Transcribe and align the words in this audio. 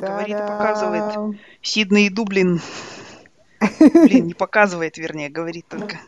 Говорит 0.00 0.36
и 0.36 0.40
показывает. 0.40 1.38
Сидней 1.60 2.06
и 2.06 2.10
Дублин. 2.10 2.60
Блин, 3.78 4.28
не 4.28 4.34
показывает, 4.34 4.96
вернее, 4.96 5.28
говорит 5.28 5.66
только. 5.68 6.00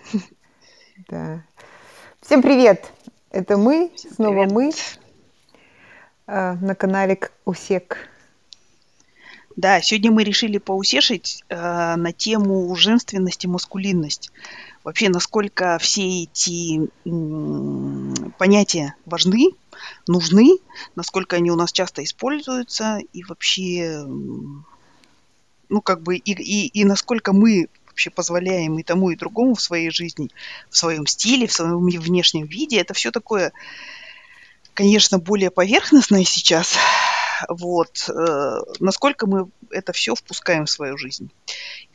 Да. 1.08 1.44
Всем 2.22 2.40
привет! 2.40 2.90
Это 3.30 3.58
мы, 3.58 3.92
Всем 3.94 4.12
снова 4.12 4.46
привет. 4.46 4.52
мы, 4.52 4.72
э, 6.26 6.52
на 6.54 6.74
канале 6.74 7.18
Усек. 7.44 8.08
Да, 9.56 9.82
сегодня 9.82 10.10
мы 10.10 10.24
решили 10.24 10.56
поусешить 10.56 11.44
э, 11.50 11.96
на 11.96 12.12
тему 12.12 12.74
женственность 12.74 13.44
и 13.44 13.48
маскулинность. 13.48 14.32
Вообще, 14.84 15.10
насколько 15.10 15.78
все 15.78 16.22
эти 16.22 16.86
э, 16.86 18.30
понятия 18.38 18.94
важны, 19.04 19.50
нужны, 20.06 20.58
насколько 20.96 21.36
они 21.36 21.50
у 21.50 21.56
нас 21.56 21.72
часто 21.72 22.02
используются 22.04 22.98
и 23.12 23.22
вообще, 23.24 24.04
ну, 25.68 25.80
как 25.82 26.02
бы, 26.02 26.16
и, 26.16 26.32
и, 26.32 26.66
и 26.68 26.84
насколько 26.84 27.32
мы 27.32 27.68
вообще 27.92 28.10
позволяем 28.10 28.78
и 28.78 28.82
тому, 28.82 29.10
и 29.10 29.16
другому 29.16 29.54
в 29.54 29.60
своей 29.60 29.90
жизни, 29.90 30.30
в 30.70 30.76
своем 30.76 31.06
стиле, 31.06 31.46
в 31.46 31.52
своем 31.52 31.84
внешнем 31.84 32.46
виде. 32.46 32.78
Это 32.78 32.94
все 32.94 33.10
такое, 33.10 33.52
конечно, 34.74 35.18
более 35.18 35.50
поверхностное 35.50 36.24
сейчас. 36.24 36.74
Вот. 37.48 38.08
Э, 38.08 38.60
насколько 38.80 39.26
мы 39.26 39.48
это 39.70 39.92
все 39.92 40.14
впускаем 40.14 40.66
в 40.66 40.70
свою 40.70 40.96
жизнь. 40.96 41.30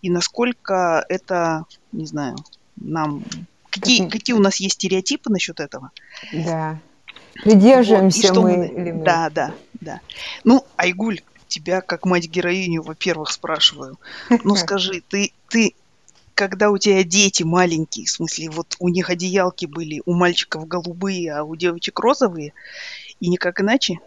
И 0.02 0.10
насколько 0.10 1.06
это, 1.10 1.66
не 1.92 2.06
знаю, 2.06 2.36
нам... 2.76 3.24
Какие, 3.70 4.08
какие 4.10 4.36
у 4.36 4.40
нас 4.40 4.58
есть 4.58 4.76
стереотипы 4.76 5.30
насчет 5.30 5.60
этого? 5.60 5.92
Да. 6.32 6.80
Придерживаемся 7.44 8.34
вот, 8.34 8.44
мы, 8.44 8.58
мы 8.58 8.66
или 8.68 8.92
мы? 8.92 9.04
Да, 9.04 9.30
да, 9.30 9.54
да. 9.80 10.02
Ну, 10.44 10.66
Айгуль, 10.76 11.22
тебя 11.48 11.82
как 11.82 12.06
мать-героиню, 12.06 12.82
во-первых, 12.84 13.32
спрашиваю. 13.32 14.00
Ну, 14.44 14.56
скажи, 14.58 15.02
ты, 15.10 15.32
ты, 15.50 15.74
когда 16.34 16.70
у 16.70 16.78
тебя 16.78 17.04
дети 17.04 17.44
маленькие, 17.44 18.06
в 18.06 18.12
смысле, 18.12 18.50
вот 18.50 18.76
у 18.80 18.90
них 18.90 19.10
одеялки 19.10 19.66
были, 19.66 20.02
у 20.06 20.14
мальчиков 20.14 20.68
голубые, 20.68 21.34
а 21.34 21.44
у 21.44 21.56
девочек 21.56 22.00
розовые, 22.00 22.54
и 23.20 23.30
никак 23.30 23.62
иначе? 23.62 24.00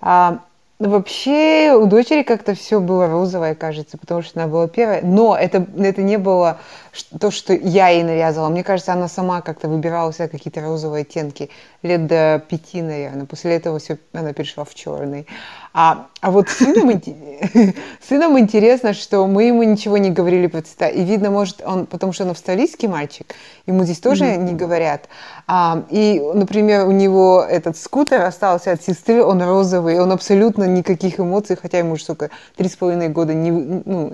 А, 0.00 0.44
Вообще 0.78 1.72
у 1.74 1.86
дочери 1.86 2.22
как-то 2.22 2.54
все 2.54 2.80
было 2.80 3.08
розовое, 3.08 3.54
кажется, 3.54 3.96
потому 3.96 4.20
что 4.20 4.38
она 4.38 4.46
была 4.46 4.68
первая. 4.68 5.00
Но 5.02 5.34
это, 5.34 5.66
это 5.78 6.02
не 6.02 6.18
было 6.18 6.58
то, 7.18 7.30
что 7.30 7.54
я 7.54 7.88
ей 7.88 8.02
навязывала. 8.02 8.50
Мне 8.50 8.62
кажется, 8.62 8.92
она 8.92 9.08
сама 9.08 9.40
как-то 9.40 9.68
выбирала 9.68 10.12
себе 10.12 10.28
какие-то 10.28 10.60
розовые 10.60 11.02
оттенки. 11.02 11.48
Лет 11.82 12.06
до 12.06 12.42
пяти, 12.46 12.82
наверное. 12.82 13.24
После 13.24 13.54
этого 13.54 13.78
все, 13.78 13.96
она 14.12 14.34
перешла 14.34 14.64
в 14.64 14.74
черный. 14.74 15.26
А, 15.72 16.08
а 16.20 16.30
вот 16.30 16.50
сыном, 16.50 17.00
сыном 18.06 18.38
интересно, 18.38 18.92
что 18.92 19.26
мы 19.26 19.44
ему 19.44 19.62
ничего 19.62 19.96
не 19.96 20.10
говорили 20.10 20.46
про 20.46 20.60
цвета. 20.60 20.88
И 20.88 21.02
видно, 21.04 21.30
может, 21.30 21.62
он, 21.64 21.86
потому 21.86 22.12
что 22.12 22.24
он 22.24 22.30
австралийский 22.30 22.86
мальчик, 22.88 23.34
ему 23.66 23.84
здесь 23.84 24.00
тоже 24.00 24.36
не 24.36 24.52
говорят. 24.52 25.08
А, 25.48 25.84
и, 25.90 26.20
например, 26.34 26.86
у 26.86 26.90
него 26.90 27.44
этот 27.48 27.76
скутер 27.76 28.22
остался 28.22 28.72
от 28.72 28.82
сестры, 28.82 29.22
он 29.22 29.40
розовый, 29.40 30.00
он 30.00 30.10
абсолютно 30.10 30.64
никаких 30.64 31.20
эмоций, 31.20 31.56
хотя 31.56 31.78
ему 31.78 31.92
уже 31.92 32.02
сколько, 32.02 32.30
три 32.56 32.68
с 32.68 32.74
половиной 32.74 33.10
года, 33.10 33.32
не, 33.32 33.52
ну, 33.52 34.12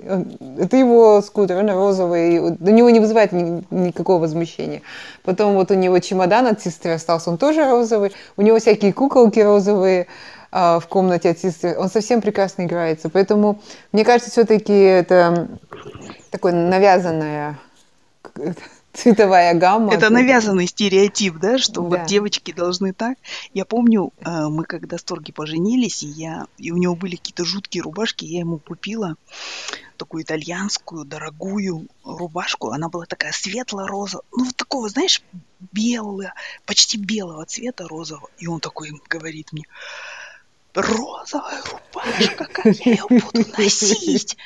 это 0.59 0.77
его 0.77 1.21
скутер, 1.23 1.57
он 1.57 1.71
розовый, 1.71 2.37
у 2.39 2.69
него 2.69 2.91
не 2.91 2.99
вызывает 2.99 3.31
ни, 3.31 3.65
никакого 3.71 4.21
возмущения. 4.21 4.83
Потом 5.23 5.55
вот 5.55 5.71
у 5.71 5.73
него 5.73 5.97
чемодан 5.97 6.45
от 6.45 6.61
сестры 6.61 6.91
остался, 6.91 7.31
он 7.31 7.39
тоже 7.39 7.65
розовый, 7.67 8.11
у 8.37 8.43
него 8.43 8.59
всякие 8.59 8.93
куколки 8.93 9.39
розовые, 9.39 10.05
а, 10.51 10.79
в 10.79 10.87
комнате 10.87 11.31
от 11.31 11.39
сестры, 11.39 11.75
он 11.75 11.89
совсем 11.89 12.21
прекрасно 12.21 12.65
играется. 12.65 13.09
Поэтому, 13.09 13.59
мне 13.91 14.05
кажется, 14.05 14.29
все-таки 14.29 14.71
это 14.71 15.47
такое 16.29 16.53
навязанное 16.53 17.57
цветовая 18.93 19.53
гамма. 19.55 19.93
Это 19.93 20.09
навязанный 20.09 20.67
стереотип, 20.67 21.37
да, 21.37 21.57
что 21.57 21.81
да. 21.81 21.81
вот 21.81 22.05
девочки 22.05 22.53
должны 22.53 22.93
так. 22.93 23.17
Я 23.53 23.65
помню, 23.65 24.13
а, 24.23 24.49
мы 24.49 24.63
когда 24.63 24.97
с 24.97 25.03
Торги 25.03 25.31
поженились, 25.31 26.03
и 26.03 26.07
я, 26.07 26.45
и 26.57 26.71
у 26.71 26.77
него 26.77 26.95
были 26.95 27.15
какие-то 27.15 27.43
жуткие 27.43 27.83
рубашки, 27.83 28.25
я 28.25 28.39
ему 28.39 28.59
купила 28.59 29.15
такую 29.97 30.23
итальянскую 30.23 31.05
дорогую 31.05 31.87
рубашку. 32.03 32.69
Она 32.69 32.89
была 32.89 33.05
такая 33.05 33.31
светло-розовая, 33.31 34.23
ну 34.31 34.45
вот 34.45 34.55
такого, 34.55 34.89
знаешь, 34.89 35.21
белого, 35.71 36.33
почти 36.65 36.97
белого 36.97 37.45
цвета 37.45 37.87
розового. 37.87 38.29
И 38.37 38.47
он 38.47 38.59
такой 38.59 38.91
говорит 39.09 39.51
мне, 39.53 39.65
розовая 40.73 41.61
рубашка, 41.63 42.45
как 42.45 42.65
я 42.85 42.91
ее 42.93 43.05
буду 43.09 43.45
носить? 43.57 44.37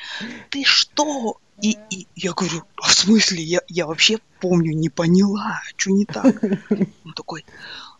Ты 0.50 0.64
что? 0.64 1.38
И, 1.62 1.76
и 1.90 2.06
я 2.14 2.32
говорю, 2.32 2.62
а 2.76 2.88
в 2.88 2.92
смысле? 2.92 3.42
Я, 3.42 3.60
я 3.68 3.86
вообще 3.86 4.18
помню, 4.40 4.72
не 4.74 4.88
поняла, 4.88 5.60
что 5.76 5.90
не 5.90 6.04
так. 6.04 6.42
Он 7.04 7.12
такой, 7.14 7.44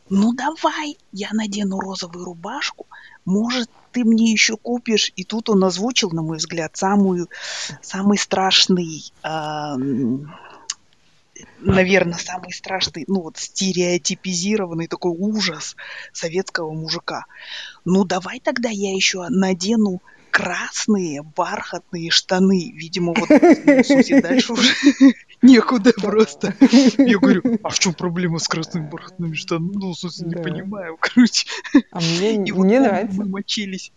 ну 0.09 0.33
давай, 0.33 0.97
я 1.13 1.31
надену 1.33 1.81
розовую 1.81 2.25
рубашку, 2.25 2.87
может, 3.25 3.69
ты 3.93 4.05
мне 4.05 4.31
еще 4.33 4.57
купишь. 4.57 5.13
И 5.17 5.25
тут 5.25 5.49
он 5.49 5.65
озвучил, 5.65 6.11
на 6.11 6.23
мой 6.23 6.39
взгляд, 6.39 6.77
самую, 6.77 7.29
самый 7.83 8.17
страшный 8.17 9.13
э, 9.23 9.77
наверное, 11.61 12.19
самый 12.19 12.53
страшный, 12.53 13.05
ну 13.07 13.23
вот 13.23 13.37
стереотипизированный 13.37 14.89
такой 14.89 15.13
ужас 15.13 15.77
советского 16.13 16.73
мужика. 16.73 17.27
Ну 17.85 18.05
давай 18.05 18.41
тогда 18.41 18.69
я 18.71 18.93
еще 18.95 19.27
надену 19.29 20.01
красные 20.39 21.25
бархатные 21.25 22.11
штаны. 22.11 22.71
Видимо, 22.73 23.13
вот 23.13 23.29
ну, 23.29 24.21
дальше 24.23 24.53
уже 24.53 24.73
некуда 25.43 25.93
просто. 25.93 26.55
Я 26.97 27.19
говорю, 27.19 27.59
а 27.65 27.71
в 27.71 27.79
чем 27.81 27.93
проблема 27.93 28.39
с 28.39 28.47
красными 28.47 28.89
бархатными 28.89 29.35
штанами? 29.35 29.73
Ну, 29.75 29.95
в 29.95 30.19
не 30.21 30.37
понимаю, 30.37 30.97
короче. 31.01 31.49
А 31.91 31.99
мне, 31.99 32.37
И 32.37 32.53
вот 32.53 32.67
мне 32.67 32.79
нравится. 32.79 33.19
Мы 33.19 33.29
мочились. 33.29 33.91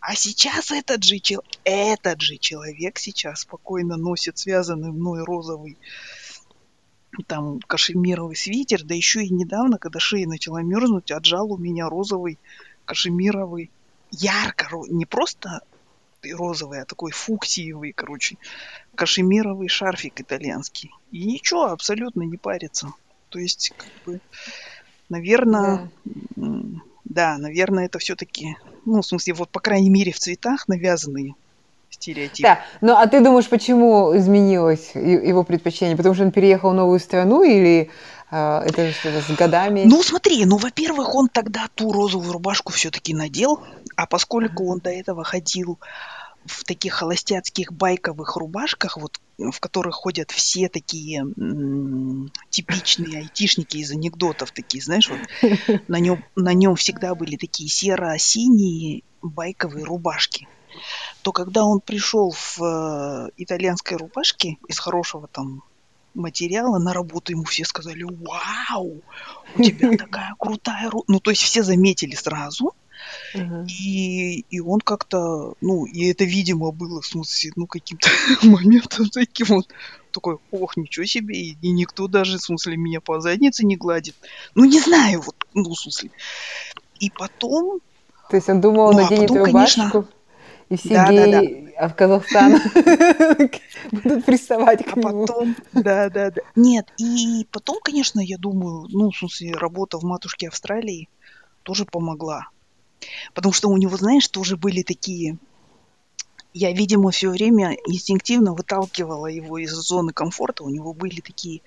А 0.00 0.14
сейчас 0.14 0.70
этот 0.70 1.02
же, 1.02 1.16
этот 1.64 2.20
же 2.20 2.36
человек 2.36 3.00
сейчас 3.00 3.40
спокойно 3.40 3.96
носит 3.96 4.38
связанный 4.38 4.92
мной 4.92 5.24
розовый 5.24 5.78
там 7.26 7.58
кашемировый 7.58 8.36
свитер, 8.36 8.84
да 8.84 8.94
еще 8.94 9.24
и 9.24 9.30
недавно, 9.30 9.78
когда 9.78 9.98
шея 9.98 10.28
начала 10.28 10.62
мерзнуть, 10.62 11.10
отжал 11.10 11.52
у 11.52 11.58
меня 11.58 11.88
розовый 11.88 12.38
кашемировый, 12.84 13.72
ярко, 14.12 14.68
не 14.88 15.06
просто 15.06 15.62
розовый, 16.22 16.80
а 16.80 16.84
такой 16.84 17.12
фуксиевый, 17.12 17.92
короче, 17.92 18.36
кашемировый 18.94 19.68
шарфик 19.68 20.20
итальянский. 20.20 20.90
И 21.10 21.24
ничего, 21.24 21.66
абсолютно 21.66 22.22
не 22.22 22.36
парится. 22.36 22.92
То 23.28 23.38
есть, 23.38 23.72
как 23.76 23.90
бы, 24.04 24.20
наверное, 25.08 25.90
да, 26.34 26.80
да 27.04 27.38
наверное, 27.38 27.86
это 27.86 27.98
все-таки, 27.98 28.56
ну, 28.84 29.00
в 29.02 29.06
смысле, 29.06 29.34
вот, 29.34 29.50
по 29.50 29.60
крайней 29.60 29.90
мере, 29.90 30.12
в 30.12 30.18
цветах 30.18 30.68
навязанные 30.68 31.34
стереотип. 31.90 32.44
Да, 32.44 32.60
ну 32.80 32.94
а 32.94 33.06
ты 33.06 33.20
думаешь, 33.20 33.48
почему 33.48 34.16
изменилось 34.16 34.92
его 34.94 35.42
предпочтение? 35.42 35.96
Потому 35.96 36.14
что 36.14 36.24
он 36.24 36.32
переехал 36.32 36.70
в 36.70 36.74
новую 36.74 37.00
страну 37.00 37.42
или 37.42 37.90
это 38.30 38.92
что-то 38.92 39.20
с 39.20 39.30
годами? 39.34 39.84
Ну 39.86 40.02
смотри, 40.02 40.44
ну 40.44 40.56
во-первых, 40.56 41.14
он 41.14 41.28
тогда 41.28 41.68
ту 41.74 41.92
розовую 41.92 42.32
рубашку 42.32 42.72
все-таки 42.72 43.14
надел, 43.14 43.60
а 43.96 44.06
поскольку 44.06 44.70
он 44.70 44.80
до 44.80 44.90
этого 44.90 45.24
ходил 45.24 45.78
в 46.44 46.64
таких 46.64 46.94
холостяцких 46.94 47.72
байковых 47.72 48.36
рубашках, 48.36 48.96
вот 48.96 49.20
в 49.38 49.60
которых 49.60 49.94
ходят 49.94 50.30
все 50.30 50.68
такие 50.68 51.20
м- 51.20 52.30
типичные 52.50 53.18
айтишники 53.18 53.76
из 53.78 53.90
анекдотов, 53.90 54.52
такие, 54.52 54.82
знаешь, 54.82 55.10
вот 55.10 55.20
на 55.88 55.98
нем, 55.98 56.24
на 56.36 56.52
нем 56.54 56.76
всегда 56.76 57.14
были 57.14 57.36
такие 57.36 57.68
серо-синие 57.68 59.02
байковые 59.22 59.84
рубашки 59.84 60.48
то 61.22 61.32
когда 61.32 61.64
он 61.64 61.80
пришел 61.80 62.30
в 62.30 62.62
э, 62.62 63.30
итальянской 63.36 63.96
рубашке 63.96 64.58
из 64.68 64.78
хорошего 64.78 65.28
там 65.28 65.62
материала 66.14 66.78
на 66.78 66.92
работу, 66.92 67.32
ему 67.32 67.44
все 67.44 67.64
сказали, 67.64 68.02
вау, 68.02 69.02
у 69.56 69.62
тебя 69.62 69.96
такая 69.98 70.34
крутая 70.38 70.90
рубашка. 70.90 71.12
Ну, 71.12 71.20
то 71.20 71.30
есть 71.30 71.42
все 71.42 71.62
заметили 71.62 72.14
сразу. 72.14 72.74
Uh-huh. 73.34 73.66
И, 73.66 74.40
и 74.50 74.60
он 74.60 74.80
как-то, 74.80 75.54
ну, 75.60 75.86
и 75.86 76.10
это, 76.10 76.24
видимо, 76.24 76.72
было, 76.72 77.00
в 77.00 77.06
смысле, 77.06 77.52
ну, 77.56 77.66
каким-то 77.66 78.08
моментом 78.42 79.08
таким 79.08 79.46
вот, 79.48 79.68
такой, 80.10 80.38
ох, 80.50 80.76
ничего 80.76 81.06
себе, 81.06 81.36
и, 81.36 81.56
и 81.62 81.70
никто 81.70 82.08
даже, 82.08 82.38
в 82.38 82.42
смысле, 82.42 82.76
меня 82.76 83.00
по 83.00 83.20
заднице 83.20 83.64
не 83.64 83.76
гладит. 83.76 84.16
Ну, 84.54 84.64
не 84.64 84.80
знаю, 84.80 85.20
вот, 85.20 85.36
ну, 85.54 85.70
в 85.70 85.78
смысле. 85.78 86.10
И 87.00 87.10
потом... 87.10 87.80
То 88.30 88.36
есть 88.36 88.48
он 88.48 88.60
думал, 88.60 88.92
ну, 88.92 89.02
наденет 89.02 89.30
а 89.30 89.34
потом? 89.34 89.52
Конечно, 89.52 90.08
и 90.68 90.76
все 90.76 90.88
да, 90.90 91.10
геи 91.10 91.72
да, 91.76 91.80
да. 91.80 91.88
в 91.88 91.94
Казахстан 91.94 92.60
будут 93.92 94.24
приставать 94.24 94.84
к 94.84 94.96
а 94.96 95.00
нему. 95.00 95.26
потом, 95.26 95.56
да, 95.72 96.10
да, 96.10 96.30
да. 96.30 96.42
Нет, 96.56 96.92
и 96.98 97.46
потом, 97.50 97.78
конечно, 97.82 98.20
я 98.20 98.36
думаю, 98.36 98.86
ну, 98.90 99.10
в 99.10 99.16
смысле, 99.16 99.52
работа 99.52 99.98
в 99.98 100.04
матушке 100.04 100.48
Австралии 100.48 101.08
тоже 101.62 101.84
помогла. 101.84 102.48
Потому 103.34 103.52
что 103.52 103.68
у 103.68 103.76
него, 103.76 103.96
знаешь, 103.96 104.28
тоже 104.28 104.56
были 104.56 104.82
такие 104.82 105.38
Я, 106.52 106.72
видимо, 106.72 107.10
все 107.10 107.30
время 107.30 107.76
инстинктивно 107.86 108.54
выталкивала 108.54 109.26
его 109.26 109.58
из 109.58 109.70
зоны 109.70 110.12
комфорта. 110.12 110.64
У 110.64 110.70
него 110.70 110.92
были 110.92 111.20
такие 111.20 111.62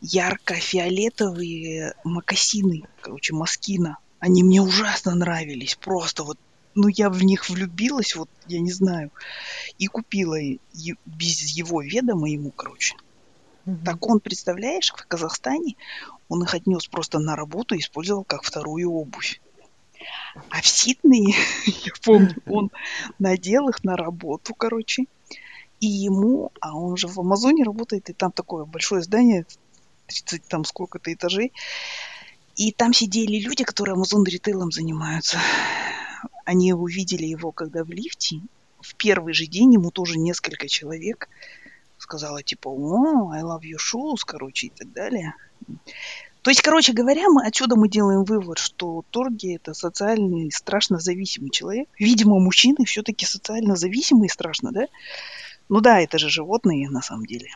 ярко-фиолетовые 0.00 1.94
макасины, 2.04 2.82
короче, 3.00 3.34
маскина. 3.34 3.98
Они 4.18 4.42
мне 4.42 4.60
ужасно 4.60 5.14
нравились. 5.14 5.76
Просто 5.76 6.24
вот, 6.24 6.38
ну, 6.74 6.88
я 6.88 7.10
в 7.10 7.22
них 7.22 7.48
влюбилась, 7.48 8.14
вот, 8.14 8.28
я 8.46 8.60
не 8.60 8.72
знаю. 8.72 9.10
И 9.78 9.86
купила 9.86 10.36
без 11.06 11.42
его 11.56 11.82
ведома 11.82 12.30
ему, 12.30 12.50
короче. 12.50 12.96
Mm-hmm. 13.66 13.84
Так 13.84 14.06
он, 14.06 14.20
представляешь, 14.20 14.90
в 14.90 15.06
Казахстане 15.06 15.76
он 16.28 16.42
их 16.42 16.54
отнес 16.54 16.86
просто 16.86 17.18
на 17.18 17.36
работу 17.36 17.74
и 17.74 17.80
использовал 17.80 18.24
как 18.24 18.42
вторую 18.42 18.90
обувь. 18.92 19.40
А 20.48 20.60
в 20.60 20.66
Сиднее, 20.66 21.34
я 21.66 21.92
помню, 22.02 22.36
он 22.46 22.70
надел 23.18 23.68
их 23.68 23.84
на 23.84 23.96
работу, 23.96 24.54
короче, 24.54 25.04
и 25.80 25.86
ему, 25.86 26.52
а 26.60 26.76
он 26.76 26.96
же 26.96 27.08
в 27.08 27.18
Амазоне 27.18 27.64
работает, 27.64 28.08
и 28.10 28.12
там 28.12 28.32
такое 28.32 28.64
большое 28.64 29.02
здание, 29.02 29.46
30 30.06 30.46
там 30.46 30.64
сколько-то 30.64 31.12
этажей, 31.12 31.52
и 32.56 32.72
там 32.72 32.92
сидели 32.92 33.38
люди, 33.38 33.64
которые 33.64 33.94
Амазон 33.94 34.24
ритейлом 34.24 34.70
занимаются. 34.70 35.38
Они 36.50 36.72
увидели 36.72 37.26
его, 37.26 37.52
когда 37.52 37.84
в 37.84 37.90
лифте, 37.90 38.40
в 38.80 38.96
первый 38.96 39.34
же 39.34 39.46
день 39.46 39.74
ему 39.74 39.92
тоже 39.92 40.18
несколько 40.18 40.66
человек 40.66 41.28
сказала, 41.96 42.42
типа, 42.42 42.66
о, 42.66 43.30
I 43.30 43.42
love 43.42 43.60
your 43.60 43.78
shoes, 43.78 44.22
короче, 44.26 44.66
и 44.66 44.70
так 44.70 44.92
далее. 44.92 45.34
То 46.42 46.50
есть, 46.50 46.62
короче 46.62 46.92
говоря, 46.92 47.28
мы 47.28 47.46
отсюда 47.46 47.76
мы 47.76 47.88
делаем 47.88 48.24
вывод, 48.24 48.58
что 48.58 49.04
торги 49.12 49.54
это 49.54 49.74
социальный, 49.74 50.50
страшно 50.50 50.98
зависимый 50.98 51.50
человек. 51.50 51.88
Видимо, 52.00 52.40
мужчины 52.40 52.84
все-таки 52.84 53.26
социально 53.26 53.76
зависимые 53.76 54.28
страшно, 54.28 54.72
да? 54.72 54.86
Ну 55.68 55.80
да, 55.80 56.00
это 56.00 56.18
же 56.18 56.28
животные 56.30 56.90
на 56.90 57.00
самом 57.00 57.26
деле. 57.26 57.46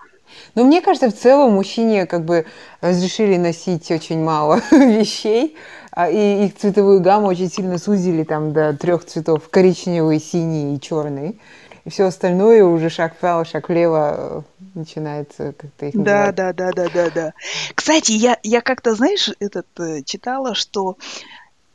Но 0.55 0.63
мне 0.63 0.81
кажется, 0.81 1.11
в 1.11 1.19
целом 1.19 1.55
мужчине 1.55 2.07
как 2.07 2.25
бы 2.25 2.47
разрешили 2.81 3.39
носить 3.39 3.91
очень 3.91 4.21
мало 4.21 4.63
вещей, 4.71 5.57
и 5.97 6.47
их 6.47 6.57
цветовую 6.57 7.01
гамму 7.01 7.29
очень 7.29 7.51
сильно 7.51 7.79
сузили 7.79 8.25
там 8.25 8.53
до 8.53 8.77
трех 8.77 9.05
цветов, 9.05 9.49
коричневый, 9.49 10.21
синий 10.21 10.77
и 10.77 10.81
черный 10.81 11.39
и 11.85 11.91
все 11.91 12.05
остальное 12.05 12.65
уже 12.65 12.89
шаг 12.89 13.15
вправо, 13.15 13.45
шаг 13.45 13.69
влево 13.69 14.45
э, 14.59 14.69
начинается 14.75 15.53
как-то 15.53 15.87
их 15.87 15.95
Да, 15.95 16.33
да, 16.33 16.53
да, 16.53 16.71
да, 16.75 16.89
да, 16.93 17.11
да. 17.11 17.33
Кстати, 17.75 18.13
я, 18.13 18.39
я 18.43 18.63
как-то, 18.63 18.95
знаешь, 18.95 19.31
этот 19.39 19.67
э, 19.79 20.03
читала, 20.03 20.55
что 20.55 20.97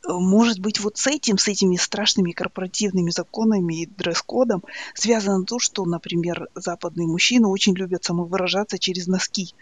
может 0.06 0.60
быть, 0.60 0.80
вот 0.80 0.96
с 0.96 1.06
этим, 1.06 1.38
с 1.38 1.48
этими 1.48 1.76
страшными 1.76 2.32
корпоративными 2.32 3.10
законами 3.10 3.82
и 3.82 3.86
дресс-кодом 3.86 4.64
связано 4.94 5.44
то, 5.44 5.58
что, 5.58 5.84
например, 5.84 6.48
западные 6.54 7.06
мужчины 7.06 7.48
очень 7.48 7.74
любят 7.74 8.04
самовыражаться 8.04 8.78
через 8.78 9.06
носки. 9.06 9.54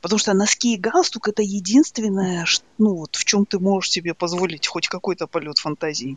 Потому 0.00 0.18
что 0.18 0.34
носки 0.34 0.74
и 0.74 0.78
галстук– 0.78 1.28
это 1.30 1.42
единственное, 1.42 2.46
ну, 2.78 2.94
вот, 2.94 3.16
в 3.16 3.24
чем 3.24 3.46
ты 3.46 3.58
можешь 3.58 3.90
себе 3.90 4.14
позволить 4.14 4.66
хоть 4.66 4.88
какой-то 4.88 5.26
полет 5.26 5.58
фантазии. 5.58 6.16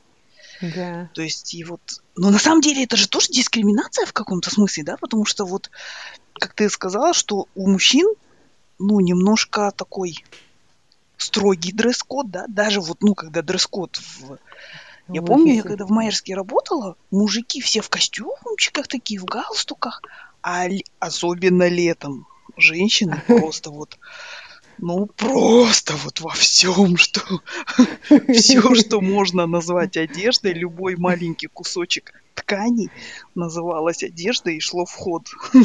Да. 0.62 1.10
То 1.14 1.22
есть, 1.22 1.54
и 1.54 1.64
вот... 1.64 1.82
Но 2.16 2.30
на 2.30 2.40
самом 2.40 2.62
деле 2.62 2.84
это 2.84 2.96
же 2.96 3.08
тоже 3.10 3.28
дискриминация 3.30 4.06
в 4.06 4.14
каком-то 4.14 4.52
смысле, 4.52 4.84
да? 4.84 4.98
Потому 4.98 5.26
что 5.26 5.46
вот, 5.46 5.70
как 6.34 6.54
ты 6.54 6.70
сказала, 6.70 7.14
что 7.14 7.48
у 7.56 7.70
мужчин, 7.70 8.08
ну, 8.80 9.00
немножко 9.00 9.72
такой 9.72 10.24
строгий 11.24 11.72
дресс-код, 11.72 12.30
да? 12.30 12.46
Даже 12.48 12.82
вот, 12.82 13.02
ну, 13.02 13.16
когда 13.16 13.42
дресс-код 13.42 13.98
в... 13.98 14.38
Я 15.10 15.22
в 15.22 15.26
помню, 15.26 15.56
я 15.56 15.64
когда 15.64 15.86
в 15.86 15.90
Майерске 15.90 16.34
работала, 16.34 16.96
мужики 17.12 17.60
все 17.62 17.82
в 17.82 17.90
костюмчиках 17.90 18.88
такие, 18.88 19.20
в 19.20 19.26
галстуках, 19.26 20.02
а 20.42 20.68
особенно 21.00 21.68
летом 21.68 22.26
женщины 22.58 23.22
просто 23.28 23.70
вот 23.70 23.98
ну, 24.80 25.06
просто 25.06 25.96
вот 25.98 26.20
во 26.20 26.32
всем, 26.32 26.98
что 26.98 27.22
все, 28.34 28.76
что 28.76 29.02
можно 29.02 29.46
назвать 29.46 29.98
одеждой, 29.98 30.54
любой 30.54 30.96
маленький 30.96 31.48
кусочек 31.48 32.12
ткани 32.34 32.90
называлось 33.36 34.04
одеждой 34.04 34.58
и 34.58 34.60
шло 34.60 34.86
в 34.86 34.92
ход. 34.92 35.28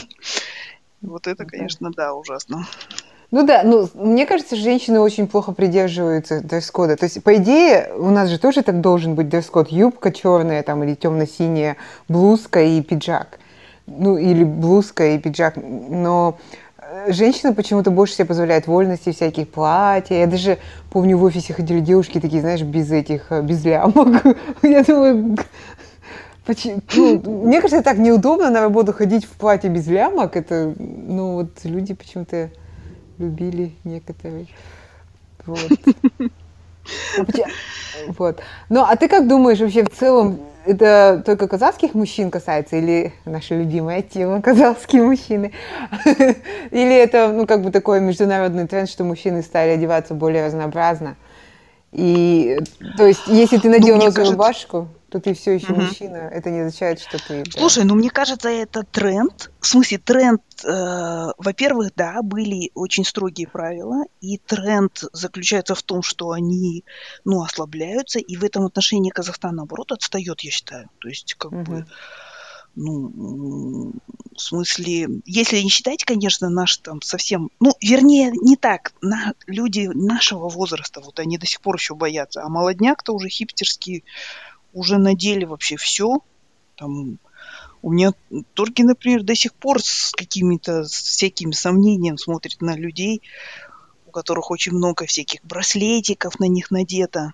Вот 1.00 1.28
это, 1.28 1.44
конечно, 1.44 1.92
да, 1.92 2.12
ужасно. 2.12 2.66
Ну 3.30 3.44
да, 3.44 3.62
ну, 3.62 3.86
мне 3.94 4.24
кажется, 4.24 4.56
женщины 4.56 5.00
очень 5.00 5.26
плохо 5.26 5.52
придерживаются 5.52 6.40
дресс-кода. 6.40 6.96
То 6.96 7.04
есть, 7.04 7.22
по 7.22 7.36
идее, 7.36 7.92
у 7.94 8.10
нас 8.10 8.30
же 8.30 8.38
тоже 8.38 8.62
так 8.62 8.80
должен 8.80 9.14
быть 9.14 9.28
дресс-код. 9.28 9.68
Юбка 9.68 10.12
черная 10.12 10.62
там 10.62 10.82
или 10.82 10.94
темно-синяя, 10.94 11.76
блузка 12.08 12.62
и 12.62 12.80
пиджак. 12.80 13.38
Ну, 13.86 14.16
или 14.16 14.44
блузка 14.44 15.08
и 15.08 15.18
пиджак. 15.18 15.56
Но 15.56 16.38
женщины 17.08 17.54
почему-то 17.54 17.90
больше 17.90 18.14
себе 18.14 18.24
позволяют 18.24 18.66
вольности 18.66 19.12
всяких 19.12 19.50
платьев. 19.50 20.18
Я 20.18 20.26
даже 20.26 20.58
помню, 20.90 21.18
в 21.18 21.24
офисе 21.24 21.52
ходили 21.52 21.80
девушки 21.80 22.20
такие, 22.20 22.40
знаешь, 22.40 22.62
без 22.62 22.90
этих, 22.90 23.30
э, 23.30 23.42
без 23.42 23.62
лямок. 23.62 24.24
Я 24.62 24.82
думаю, 24.84 25.36
ну, 26.96 27.44
мне 27.44 27.60
кажется, 27.60 27.82
так 27.82 27.98
неудобно 27.98 28.48
на 28.48 28.62
работу 28.62 28.94
ходить 28.94 29.26
в 29.26 29.32
платье 29.32 29.68
без 29.68 29.86
лямок. 29.86 30.34
Это, 30.34 30.72
ну, 30.78 31.34
вот 31.34 31.50
люди 31.64 31.92
почему-то 31.92 32.50
любили 33.18 33.72
некоторые. 33.84 34.46
Вот. 35.46 35.70
Вот. 38.16 38.40
Ну, 38.70 38.80
а 38.80 38.96
ты 38.96 39.08
как 39.08 39.28
думаешь 39.28 39.58
вообще 39.58 39.84
в 39.84 39.90
целом, 39.90 40.40
это 40.64 41.22
только 41.24 41.48
казахских 41.48 41.94
мужчин 41.94 42.30
касается 42.30 42.76
или 42.76 43.12
наша 43.24 43.54
любимая 43.54 44.02
тема 44.02 44.40
казахские 44.42 45.02
мужчины? 45.02 45.52
Или 46.70 46.94
это, 46.94 47.28
ну, 47.28 47.46
как 47.46 47.62
бы 47.62 47.70
такой 47.70 48.00
международный 48.00 48.66
тренд, 48.66 48.88
что 48.88 49.04
мужчины 49.04 49.42
стали 49.42 49.70
одеваться 49.70 50.14
более 50.14 50.46
разнообразно? 50.46 51.16
И, 51.92 52.58
то 52.96 53.06
есть, 53.06 53.26
если 53.26 53.56
ты 53.58 53.68
надел 53.68 53.96
ну, 53.96 54.04
розовую 54.04 54.14
кажется... 54.14 54.32
рубашку, 54.32 54.88
то 55.10 55.20
ты 55.20 55.32
все 55.32 55.52
еще 55.52 55.72
угу. 55.72 55.82
мужчина. 55.82 56.16
Это 56.16 56.50
не 56.50 56.60
означает, 56.60 57.00
что 57.00 57.18
ты... 57.18 57.44
Слушай, 57.50 57.84
да. 57.84 57.88
ну 57.88 57.94
мне 57.94 58.10
кажется, 58.10 58.48
это 58.48 58.82
тренд. 58.82 59.50
В 59.60 59.66
смысле, 59.66 59.98
тренд, 59.98 60.42
э, 60.64 61.26
во-первых, 61.38 61.92
да, 61.96 62.22
были 62.22 62.70
очень 62.74 63.04
строгие 63.04 63.48
правила, 63.48 64.04
и 64.20 64.38
тренд 64.38 65.04
заключается 65.12 65.74
в 65.74 65.82
том, 65.82 66.02
что 66.02 66.32
они, 66.32 66.84
ну, 67.24 67.42
ослабляются, 67.42 68.18
и 68.18 68.36
в 68.36 68.44
этом 68.44 68.66
отношении 68.66 69.10
Казахстан, 69.10 69.56
наоборот, 69.56 69.92
отстает, 69.92 70.40
я 70.42 70.50
считаю. 70.50 70.90
То 70.98 71.08
есть, 71.08 71.34
как 71.34 71.52
угу. 71.52 71.62
бы, 71.62 71.86
ну, 72.74 73.92
в 74.36 74.40
смысле, 74.40 75.08
если 75.24 75.58
не 75.60 75.70
считать, 75.70 76.04
конечно, 76.04 76.48
наш 76.48 76.76
там 76.76 77.02
совсем, 77.02 77.50
ну, 77.60 77.74
вернее, 77.80 78.30
не 78.30 78.56
так, 78.56 78.92
на, 79.00 79.34
люди 79.46 79.90
нашего 79.92 80.48
возраста, 80.48 81.00
вот 81.00 81.18
они 81.18 81.38
до 81.38 81.46
сих 81.46 81.60
пор 81.60 81.76
еще 81.76 81.94
боятся, 81.94 82.42
а 82.42 82.48
молодняк-то 82.48 83.12
уже 83.12 83.28
хипстерский 83.28 84.04
уже 84.78 84.98
надели 84.98 85.44
вообще 85.44 85.76
все. 85.76 86.18
Там, 86.76 87.18
у 87.82 87.92
меня 87.92 88.12
Торги, 88.54 88.82
например, 88.82 89.22
до 89.22 89.34
сих 89.34 89.52
пор 89.54 89.82
с 89.82 90.12
какими-то 90.12 90.84
всякими 90.84 91.52
сомнениями 91.52 92.16
смотрит 92.16 92.60
на 92.60 92.76
людей, 92.76 93.22
у 94.06 94.10
которых 94.10 94.50
очень 94.50 94.72
много 94.72 95.06
всяких 95.06 95.44
браслетиков 95.44 96.38
на 96.38 96.44
них 96.44 96.70
надето. 96.70 97.32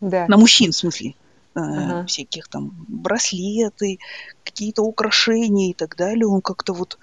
Да. 0.00 0.26
На 0.28 0.36
мужчин, 0.36 0.72
в 0.72 0.76
смысле. 0.76 1.14
Uh-huh. 1.54 2.06
всяких 2.06 2.48
там 2.48 2.70
браслеты, 2.88 3.98
какие-то 4.42 4.82
украшения 4.84 5.72
и 5.72 5.74
так 5.74 5.96
далее. 5.96 6.26
Он 6.26 6.40
как-то 6.40 6.72
вот, 6.72 6.98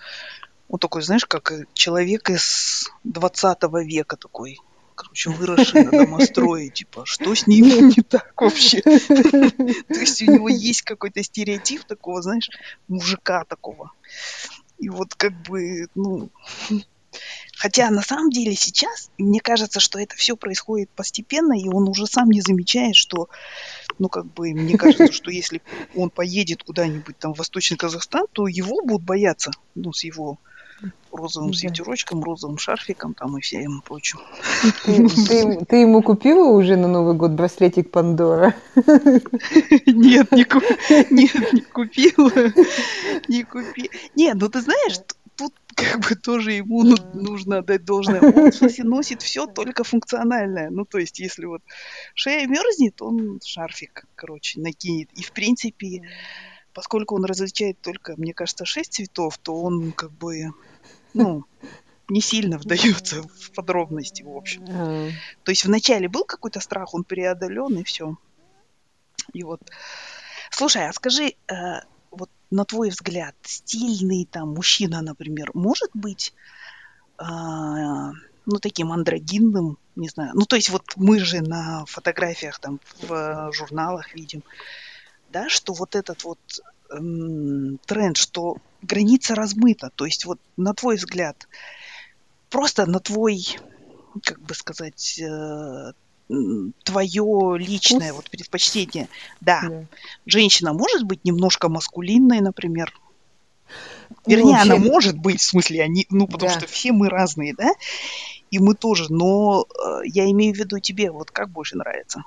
он 0.69 0.79
такой, 0.79 1.03
знаешь, 1.03 1.25
как 1.27 1.53
человек 1.73 2.31
из 2.31 2.89
20 3.03 3.59
века 3.85 4.17
такой 4.17 4.59
короче, 4.99 5.29
выросший 5.29 5.85
на 5.85 5.91
домострое, 5.91 6.69
типа, 6.69 7.05
что 7.05 7.33
с 7.33 7.47
ним 7.47 7.65
не 7.89 8.03
так 8.03 8.33
вообще? 8.39 8.81
То 8.81 9.99
есть 9.99 10.21
у 10.21 10.31
него 10.31 10.49
есть 10.49 10.81
какой-то 10.81 11.23
стереотип 11.23 11.85
такого, 11.85 12.21
знаешь, 12.21 12.49
мужика 12.89 13.45
такого. 13.45 13.91
И 14.77 14.89
вот 14.89 15.15
как 15.15 15.33
бы, 15.43 15.87
ну, 15.95 16.29
Хотя 17.57 17.89
на 17.89 18.01
самом 18.01 18.29
деле 18.29 18.55
сейчас, 18.55 19.09
мне 19.17 19.39
кажется, 19.39 19.79
что 19.79 19.99
это 19.99 20.15
все 20.15 20.37
происходит 20.37 20.89
постепенно, 20.91 21.53
и 21.59 21.67
он 21.67 21.89
уже 21.89 22.05
сам 22.05 22.29
не 22.29 22.41
замечает, 22.41 22.95
что, 22.95 23.29
ну, 23.97 24.09
как 24.09 24.31
бы, 24.31 24.53
мне 24.53 24.77
кажется, 24.77 25.11
что 25.11 25.31
если 25.31 25.61
он 25.95 26.09
поедет 26.11 26.63
куда-нибудь 26.63 27.17
там 27.17 27.33
в 27.33 27.39
Восточный 27.39 27.77
Казахстан, 27.77 28.27
то 28.31 28.47
его 28.47 28.81
будут 28.83 29.03
бояться, 29.03 29.51
ну, 29.75 29.91
с 29.91 30.03
его 30.03 30.39
розовым 31.11 31.51
да. 31.51 31.57
свитерочком, 31.57 32.23
розовым 32.23 32.57
шарфиком 32.57 33.13
там 33.13 33.37
и 33.37 33.41
всем 33.41 33.81
прочим. 33.81 34.19
Ты, 34.85 35.75
ему 35.77 36.01
купила 36.01 36.49
уже 36.49 36.75
на 36.75 36.87
Новый 36.87 37.15
год 37.15 37.31
браслетик 37.31 37.91
Пандора? 37.91 38.55
Нет, 39.85 40.31
не, 40.31 40.43
ку... 40.43 40.61
Нет, 41.09 41.53
не 41.53 41.61
купила. 41.61 42.31
Не 43.27 43.43
купи. 43.43 43.89
Нет, 44.15 44.37
ну 44.39 44.49
ты 44.49 44.61
знаешь, 44.61 44.99
тут 45.35 45.53
как 45.75 45.99
бы 46.01 46.15
тоже 46.15 46.51
ему 46.51 46.83
ну, 46.83 46.97
нужно 47.13 47.59
отдать 47.59 47.85
должное. 47.85 48.21
Он, 48.21 48.51
в 48.51 48.55
смысле, 48.55 48.83
носит 48.83 49.21
все 49.21 49.47
только 49.47 49.83
функциональное. 49.83 50.69
Ну, 50.69 50.85
то 50.85 50.97
есть, 50.97 51.19
если 51.19 51.45
вот 51.45 51.61
шея 52.13 52.45
мерзнет, 52.47 53.01
он 53.01 53.39
шарфик, 53.43 54.05
короче, 54.15 54.59
накинет. 54.59 55.09
И, 55.13 55.23
в 55.23 55.31
принципе, 55.31 56.01
поскольку 56.73 57.15
он 57.15 57.25
различает 57.25 57.79
только, 57.81 58.15
мне 58.17 58.33
кажется, 58.33 58.65
шесть 58.65 58.93
цветов, 58.93 59.37
то 59.37 59.55
он 59.61 59.91
как 59.93 60.11
бы, 60.11 60.53
ну, 61.13 61.45
не 62.09 62.21
сильно 62.21 62.57
вдается 62.57 63.23
в 63.23 63.51
подробности, 63.51 64.23
в 64.23 64.35
общем. 64.35 64.65
А. 64.69 65.09
То 65.43 65.51
есть 65.51 65.65
вначале 65.65 66.07
был 66.07 66.25
какой-то 66.25 66.59
страх, 66.59 66.93
он 66.93 67.03
преодолен, 67.03 67.77
и 67.77 67.83
все. 67.83 68.17
И 69.33 69.43
вот. 69.43 69.61
Слушай, 70.51 70.87
а 70.87 70.93
скажи, 70.93 71.35
э, 71.47 71.53
вот 72.11 72.29
на 72.49 72.65
твой 72.65 72.89
взгляд, 72.89 73.35
стильный 73.43 74.27
там 74.29 74.53
мужчина, 74.53 75.01
например, 75.01 75.51
может 75.53 75.91
быть, 75.93 76.33
э, 77.19 77.23
ну, 77.23 78.59
таким 78.59 78.91
андрогинным, 78.91 79.77
не 79.95 80.09
знаю. 80.09 80.31
Ну, 80.33 80.45
то 80.45 80.55
есть 80.55 80.69
вот 80.69 80.83
мы 80.95 81.19
же 81.19 81.41
на 81.41 81.85
фотографиях 81.85 82.59
там 82.59 82.79
в 83.01 83.51
журналах 83.53 84.15
видим, 84.15 84.43
да, 85.31 85.49
что 85.49 85.73
вот 85.73 85.95
этот 85.95 86.23
вот 86.23 86.39
эм, 86.89 87.77
тренд, 87.85 88.17
что 88.17 88.57
граница 88.81 89.35
размыта. 89.35 89.91
То 89.95 90.05
есть 90.05 90.25
вот 90.25 90.39
на 90.57 90.73
твой 90.73 90.95
взгляд, 90.95 91.47
просто 92.49 92.85
на 92.85 92.99
твой, 92.99 93.45
как 94.23 94.39
бы 94.41 94.53
сказать, 94.55 95.19
э, 95.19 95.93
твое 96.83 97.57
личное 97.57 98.11
Вкус. 98.11 98.15
вот 98.15 98.29
предпочтение. 98.29 99.07
Да, 99.41 99.61
Да. 99.67 99.85
женщина 100.25 100.73
может 100.73 101.03
быть 101.03 101.25
немножко 101.25 101.69
маскулинной, 101.69 102.41
например. 102.41 102.93
Ну, 104.25 104.35
Вернее, 104.35 104.61
она 104.61 104.75
вообще, 104.75 104.91
может 104.91 105.17
быть, 105.17 105.39
в 105.39 105.43
смысле, 105.43 105.83
они, 105.83 106.07
ну, 106.09 106.27
потому 106.27 106.51
да. 106.51 106.59
что 106.59 106.67
все 106.67 106.91
мы 106.91 107.09
разные, 107.09 107.53
да, 107.55 107.71
и 108.51 108.59
мы 108.59 108.73
тоже, 108.75 109.11
но 109.11 109.65
э, 109.69 110.01
я 110.05 110.29
имею 110.31 110.53
в 110.53 110.57
виду 110.57 110.79
тебе, 110.79 111.11
вот 111.11 111.31
как 111.31 111.49
больше 111.49 111.77
нравится? 111.77 112.23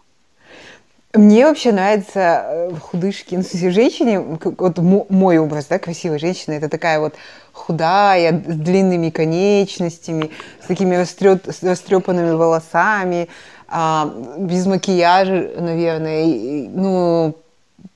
Мне 1.15 1.45
вообще 1.45 1.73
нравятся 1.73 2.43
э, 2.47 2.71
худышки, 2.81 3.35
ну, 3.35 3.43
в 3.43 3.47
смысле, 3.47 3.71
женщине, 3.71 4.19
вот 4.19 4.79
мо- 4.79 5.05
мой 5.11 5.37
образ, 5.37 5.67
да, 5.67 5.79
красивой 5.79 6.19
женщины, 6.19 6.55
это 6.55 6.71
такая 6.71 7.01
вот 7.01 7.17
худая, 7.53 8.33
с 8.33 8.57
длинными 8.57 9.11
конечностями, 9.11 10.31
с 10.63 10.67
такими 10.69 10.95
растрет, 10.95 11.47
растрепанными 11.63 12.31
волосами, 12.31 13.29
а, 13.69 14.11
без 14.39 14.65
макияжа, 14.65 15.51
наверное, 15.59 16.25
и, 16.25 16.69
ну, 16.69 17.37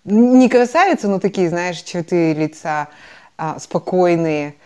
не 0.05 0.51
красавица, 0.51 1.09
но 1.09 1.19
такие, 1.19 1.49
знаешь, 1.49 1.81
черты 1.81 2.35
лица 2.35 2.89
а, 3.39 3.59
спокойные. 3.59 4.57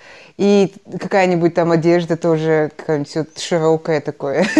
И 0.41 0.73
какая-нибудь 0.99 1.53
там 1.53 1.71
одежда 1.71 2.17
тоже 2.17 2.73
какая-нибудь 2.75 3.15
вот 3.15 3.39
широкая 3.39 4.01
такое. 4.01 4.47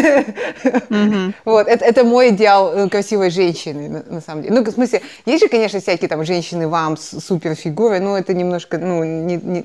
Вот, 1.45 1.69
это, 1.69 1.85
это 1.85 2.05
мой 2.05 2.31
идеал 2.31 2.75
э, 2.75 2.89
красивой 2.89 3.31
женщины, 3.31 3.89
на, 3.89 4.03
на 4.03 4.21
самом 4.21 4.43
деле. 4.43 4.55
Ну, 4.57 4.65
в 4.65 4.71
смысле, 4.71 5.01
есть 5.25 5.43
же, 5.43 5.49
конечно, 5.49 5.81
всякие 5.81 6.09
там 6.09 6.25
женщины 6.25 6.69
вам 6.69 6.99
с 6.99 7.19
суперфигурой, 7.21 8.01
но 8.01 8.19
это 8.19 8.35
немножко, 8.35 8.77
ну, 8.79 9.03
не, 9.05 9.37
не. 9.37 9.63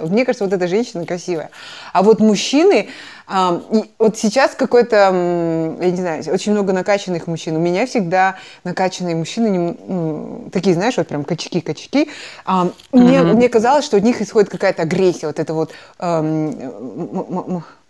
Мне 0.00 0.24
кажется, 0.24 0.44
вот 0.44 0.54
эта 0.54 0.66
женщина 0.66 1.04
красивая. 1.04 1.50
А 1.92 2.02
вот 2.02 2.20
мужчины, 2.20 2.88
и 3.30 3.84
вот 3.98 4.18
сейчас 4.18 4.54
какой-то, 4.56 4.96
я 5.80 5.90
не 5.90 5.96
знаю, 5.96 6.24
очень 6.32 6.52
много 6.52 6.72
накачанных 6.72 7.28
мужчин. 7.28 7.56
У 7.56 7.60
меня 7.60 7.86
всегда 7.86 8.36
накачанные 8.64 9.14
мужчины, 9.14 9.76
ну, 9.86 10.48
такие, 10.52 10.74
знаешь, 10.74 10.96
вот 10.96 11.06
прям 11.06 11.24
качки-качки. 11.24 12.08
Мне, 12.92 13.22
Мгм. 13.22 13.36
мне 13.36 13.48
казалось, 13.48 13.84
что 13.84 13.96
от 13.98 14.02
них 14.02 14.20
исходит 14.20 14.50
какая-то 14.50 14.82
агрессия, 14.82 15.28
вот 15.28 15.38
это 15.38 15.54
вот 15.54 15.72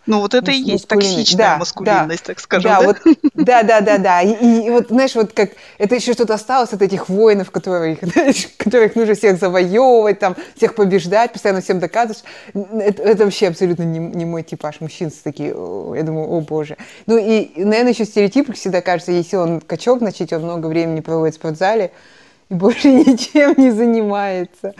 Ну, 0.07 0.19
вот 0.19 0.33
это 0.33 0.51
и 0.51 0.55
есть 0.55 0.87
токсичная 0.87 1.45
Да, 1.45 1.57
маскулинность, 1.57 2.23
так 2.23 2.39
скажем, 2.39 2.71
да, 2.71 2.79
да? 2.79 2.85
вот, 2.85 2.97
да, 3.35 3.63
да, 3.63 3.81
да, 3.81 3.97
да. 3.99 4.21
И, 4.21 4.65
и 4.65 4.69
вот, 4.69 4.87
знаешь, 4.89 5.13
вот 5.13 5.33
как 5.33 5.51
это 5.77 5.95
еще 5.95 6.13
что-то 6.13 6.33
осталось 6.33 6.73
от 6.73 6.81
этих 6.81 7.07
воинов, 7.07 7.51
которых, 7.51 7.99
которых 8.57 8.95
нужно 8.95 9.13
всех 9.13 9.37
завоевывать, 9.37 10.19
там, 10.19 10.35
всех 10.55 10.73
побеждать, 10.73 11.33
постоянно 11.33 11.61
всем 11.61 11.79
доказывать. 11.79 12.23
Это, 12.53 13.03
это 13.03 13.25
вообще 13.25 13.49
абсолютно 13.49 13.83
не, 13.83 13.99
не 13.99 14.25
мой 14.25 14.41
типаж 14.41 14.81
мужчин. 14.81 15.11
Такие, 15.23 15.49
я 15.49 16.03
думаю, 16.03 16.29
о 16.29 16.41
боже. 16.41 16.77
Ну 17.05 17.17
и, 17.17 17.51
наверное, 17.57 17.93
еще 17.93 18.05
стереотип 18.05 18.55
всегда 18.55 18.81
кажется, 18.81 19.11
если 19.11 19.35
он 19.35 19.61
качок, 19.61 19.99
значит, 19.99 20.33
он 20.33 20.43
много 20.43 20.67
времени 20.67 21.01
проводит 21.01 21.35
в 21.35 21.37
спортзале 21.37 21.91
и 22.49 22.53
больше 22.53 22.89
ничем 22.91 23.53
не 23.57 23.71
занимается. 23.71 24.73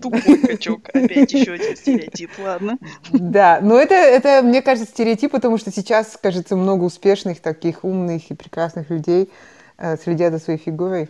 Тупой 0.00 0.38
качок. 0.38 0.88
Опять 0.90 1.32
еще 1.32 1.52
один 1.52 1.76
стереотип, 1.76 2.30
ладно. 2.38 2.78
Да, 3.12 3.60
но 3.62 3.78
это, 3.78 3.94
это, 3.94 4.42
мне 4.42 4.62
кажется, 4.62 4.90
стереотип, 4.90 5.32
потому 5.32 5.58
что 5.58 5.72
сейчас, 5.72 6.18
кажется, 6.20 6.56
много 6.56 6.84
успешных, 6.84 7.40
таких 7.40 7.84
умных 7.84 8.30
и 8.30 8.34
прекрасных 8.34 8.90
людей 8.90 9.30
э, 9.78 9.96
следят 9.96 10.32
за 10.32 10.38
своей 10.38 10.58
фигурой 10.58 11.08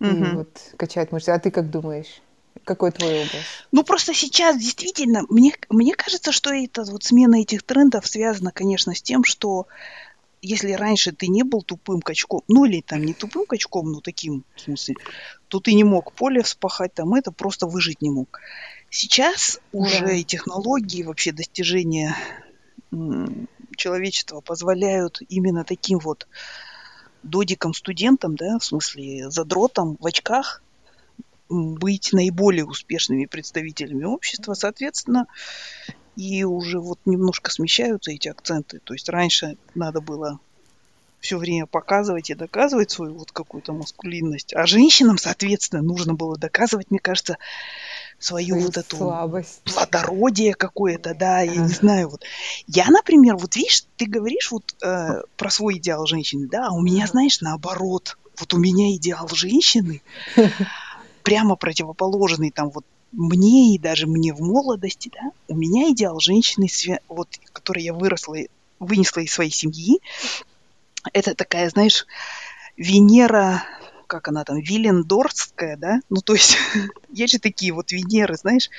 и 0.00 0.34
вот 0.34 0.48
качают 0.76 1.12
мышцы. 1.12 1.30
А 1.30 1.38
ты 1.38 1.50
как 1.50 1.70
думаешь? 1.70 2.20
Какой 2.64 2.92
твой 2.92 3.22
образ? 3.22 3.42
Ну, 3.72 3.82
просто 3.82 4.14
сейчас 4.14 4.56
действительно, 4.56 5.22
мне, 5.28 5.52
мне 5.70 5.94
кажется, 5.94 6.32
что 6.32 6.50
это 6.50 6.84
вот 6.84 7.04
смена 7.04 7.40
этих 7.40 7.62
трендов 7.62 8.06
связана, 8.06 8.52
конечно, 8.52 8.94
с 8.94 9.02
тем, 9.02 9.24
что 9.24 9.66
если 10.40 10.72
раньше 10.72 11.12
ты 11.12 11.26
не 11.26 11.42
был 11.42 11.62
тупым 11.62 12.00
качком, 12.00 12.42
ну 12.48 12.64
или 12.64 12.80
там 12.80 13.02
не 13.02 13.14
тупым 13.14 13.46
качком, 13.46 13.90
но 13.90 14.00
таким, 14.00 14.44
в 14.54 14.60
смысле, 14.60 14.96
то 15.54 15.60
ты 15.60 15.72
не 15.74 15.84
мог 15.84 16.12
поле 16.14 16.42
вспахать, 16.42 16.94
там 16.94 17.14
это 17.14 17.30
просто 17.30 17.68
выжить 17.68 18.02
не 18.02 18.10
мог. 18.10 18.40
Сейчас 18.90 19.60
уже 19.70 20.04
Да. 20.04 20.12
и 20.12 20.24
технологии, 20.24 21.04
вообще 21.04 21.30
достижения 21.30 22.16
человечества 23.76 24.40
позволяют 24.40 25.20
именно 25.28 25.62
таким 25.62 26.00
вот 26.00 26.26
додикам-студентам, 27.22 28.34
да, 28.34 28.58
в 28.58 28.64
смысле 28.64 29.30
задротам 29.30 29.96
в 30.00 30.06
очках, 30.06 30.60
быть 31.48 32.12
наиболее 32.12 32.64
успешными 32.64 33.26
представителями 33.26 34.02
общества, 34.02 34.54
соответственно, 34.54 35.28
и 36.16 36.42
уже 36.42 36.80
вот 36.80 36.98
немножко 37.04 37.52
смещаются 37.52 38.10
эти 38.10 38.26
акценты. 38.26 38.80
То 38.82 38.92
есть 38.92 39.08
раньше 39.08 39.56
надо 39.76 40.00
было 40.00 40.40
все 41.24 41.38
время 41.38 41.64
показывать 41.64 42.28
и 42.28 42.34
доказывать 42.34 42.90
свою 42.90 43.14
вот 43.14 43.32
какую-то 43.32 43.72
маскулинность, 43.72 44.52
а 44.54 44.66
женщинам, 44.66 45.16
соответственно, 45.16 45.80
нужно 45.80 46.12
было 46.12 46.36
доказывать, 46.36 46.90
мне 46.90 47.00
кажется, 47.00 47.38
свою 48.18 48.56
Свою 48.56 48.66
вот 48.66 48.76
эту 48.76 48.96
слабость. 48.98 49.62
плодородие 49.64 50.52
какое-то, 50.52 51.14
да, 51.14 51.40
я 51.40 51.56
не 51.56 51.68
знаю, 51.68 52.10
вот. 52.10 52.22
Я, 52.66 52.90
например, 52.90 53.36
вот 53.36 53.56
видишь, 53.56 53.86
ты 53.96 54.04
говоришь 54.04 54.50
вот 54.50 54.76
э, 54.84 55.22
про 55.38 55.50
свой 55.50 55.78
идеал 55.78 56.04
женщины, 56.04 56.46
да, 56.46 56.68
а 56.68 56.74
у 56.74 56.82
меня, 56.82 57.06
знаешь, 57.06 57.40
наоборот, 57.40 58.18
вот 58.38 58.52
у 58.52 58.58
меня 58.58 58.94
идеал 58.94 59.26
женщины 59.28 60.02
прямо 61.22 61.56
противоположный 61.56 62.50
там 62.50 62.68
вот 62.68 62.84
мне 63.12 63.74
и 63.74 63.78
даже 63.78 64.06
мне 64.06 64.34
в 64.34 64.40
молодости, 64.40 65.10
да, 65.14 65.30
у 65.48 65.56
меня 65.56 65.90
идеал 65.90 66.20
женщины, 66.20 66.68
вот, 67.08 67.28
которой 67.52 67.82
я 67.82 67.94
выросла, 67.94 68.34
и 68.34 68.48
вынесла 68.78 69.20
из 69.20 69.32
своей 69.32 69.52
семьи, 69.52 70.00
это 71.12 71.34
такая, 71.34 71.68
знаешь, 71.70 72.06
Венера, 72.76 73.64
как 74.06 74.28
она 74.28 74.44
там, 74.44 74.58
Виллендорфская, 74.58 75.76
да, 75.76 76.00
ну 76.08 76.20
то 76.20 76.34
есть 76.34 76.56
есть 77.10 77.34
же 77.34 77.38
такие 77.38 77.72
вот 77.72 77.92
Венеры, 77.92 78.36
знаешь, 78.36 78.70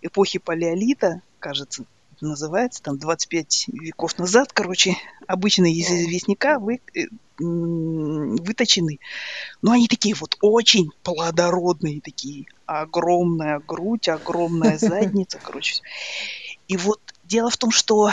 эпохи 0.00 0.38
Палеолита, 0.38 1.22
кажется, 1.38 1.84
называется, 2.20 2.82
там 2.82 2.98
25 2.98 3.68
веков 3.68 4.18
назад, 4.18 4.52
короче, 4.52 4.96
обычно 5.26 5.66
из 5.66 5.90
известняка 5.90 6.58
вы, 6.58 6.80
э, 6.94 7.06
выточены. 7.38 8.98
Но 9.60 9.72
они 9.72 9.88
такие 9.88 10.14
вот 10.14 10.36
очень 10.40 10.90
плодородные 11.02 12.00
такие. 12.00 12.46
Огромная 12.66 13.58
грудь, 13.58 14.08
огромная 14.08 14.78
задница, 14.78 15.38
короче. 15.42 15.82
И 16.68 16.76
вот 16.76 17.00
дело 17.24 17.50
в 17.50 17.56
том, 17.56 17.70
что 17.70 18.10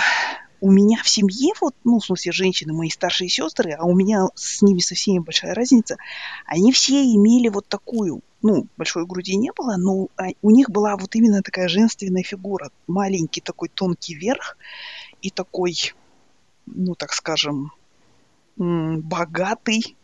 у 0.61 0.71
меня 0.71 1.01
в 1.03 1.09
семье, 1.09 1.53
вот, 1.61 1.75
ну, 1.83 1.99
в 1.99 2.05
смысле, 2.05 2.31
женщины, 2.31 2.73
мои 2.73 2.89
старшие 2.89 3.29
сестры, 3.29 3.71
а 3.71 3.85
у 3.85 3.95
меня 3.95 4.27
с 4.35 4.61
ними 4.61 4.79
со 4.79 4.95
всеми 4.95 5.19
большая 5.19 5.53
разница, 5.53 5.97
они 6.45 6.71
все 6.71 7.03
имели 7.03 7.49
вот 7.49 7.67
такую, 7.67 8.21
ну, 8.41 8.67
большой 8.77 9.05
груди 9.05 9.35
не 9.35 9.51
было, 9.51 9.75
но 9.77 10.07
а, 10.17 10.27
у 10.41 10.49
них 10.51 10.69
была 10.69 10.95
вот 10.97 11.15
именно 11.15 11.41
такая 11.41 11.67
женственная 11.67 12.23
фигура. 12.23 12.71
Маленький 12.87 13.41
такой 13.41 13.69
тонкий 13.69 14.15
верх 14.15 14.57
и 15.21 15.29
такой, 15.29 15.75
ну, 16.65 16.95
так 16.95 17.13
скажем, 17.13 17.71
богатый 18.57 19.95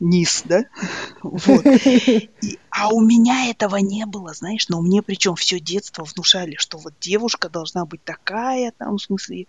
низ, 0.00 0.42
да? 0.44 0.64
Вот. 1.22 1.66
И- 1.66 2.58
а 2.70 2.90
у 2.92 3.00
меня 3.00 3.50
этого 3.50 3.76
не 3.76 4.04
было, 4.06 4.34
знаешь, 4.34 4.68
но 4.68 4.80
мне 4.80 5.02
причем 5.02 5.34
все 5.34 5.58
детство 5.58 6.04
внушали, 6.04 6.56
что 6.58 6.78
вот 6.78 6.92
девушка 7.00 7.48
должна 7.48 7.84
быть 7.86 8.04
такая, 8.04 8.72
там, 8.76 8.96
в 8.96 9.02
смысле, 9.02 9.46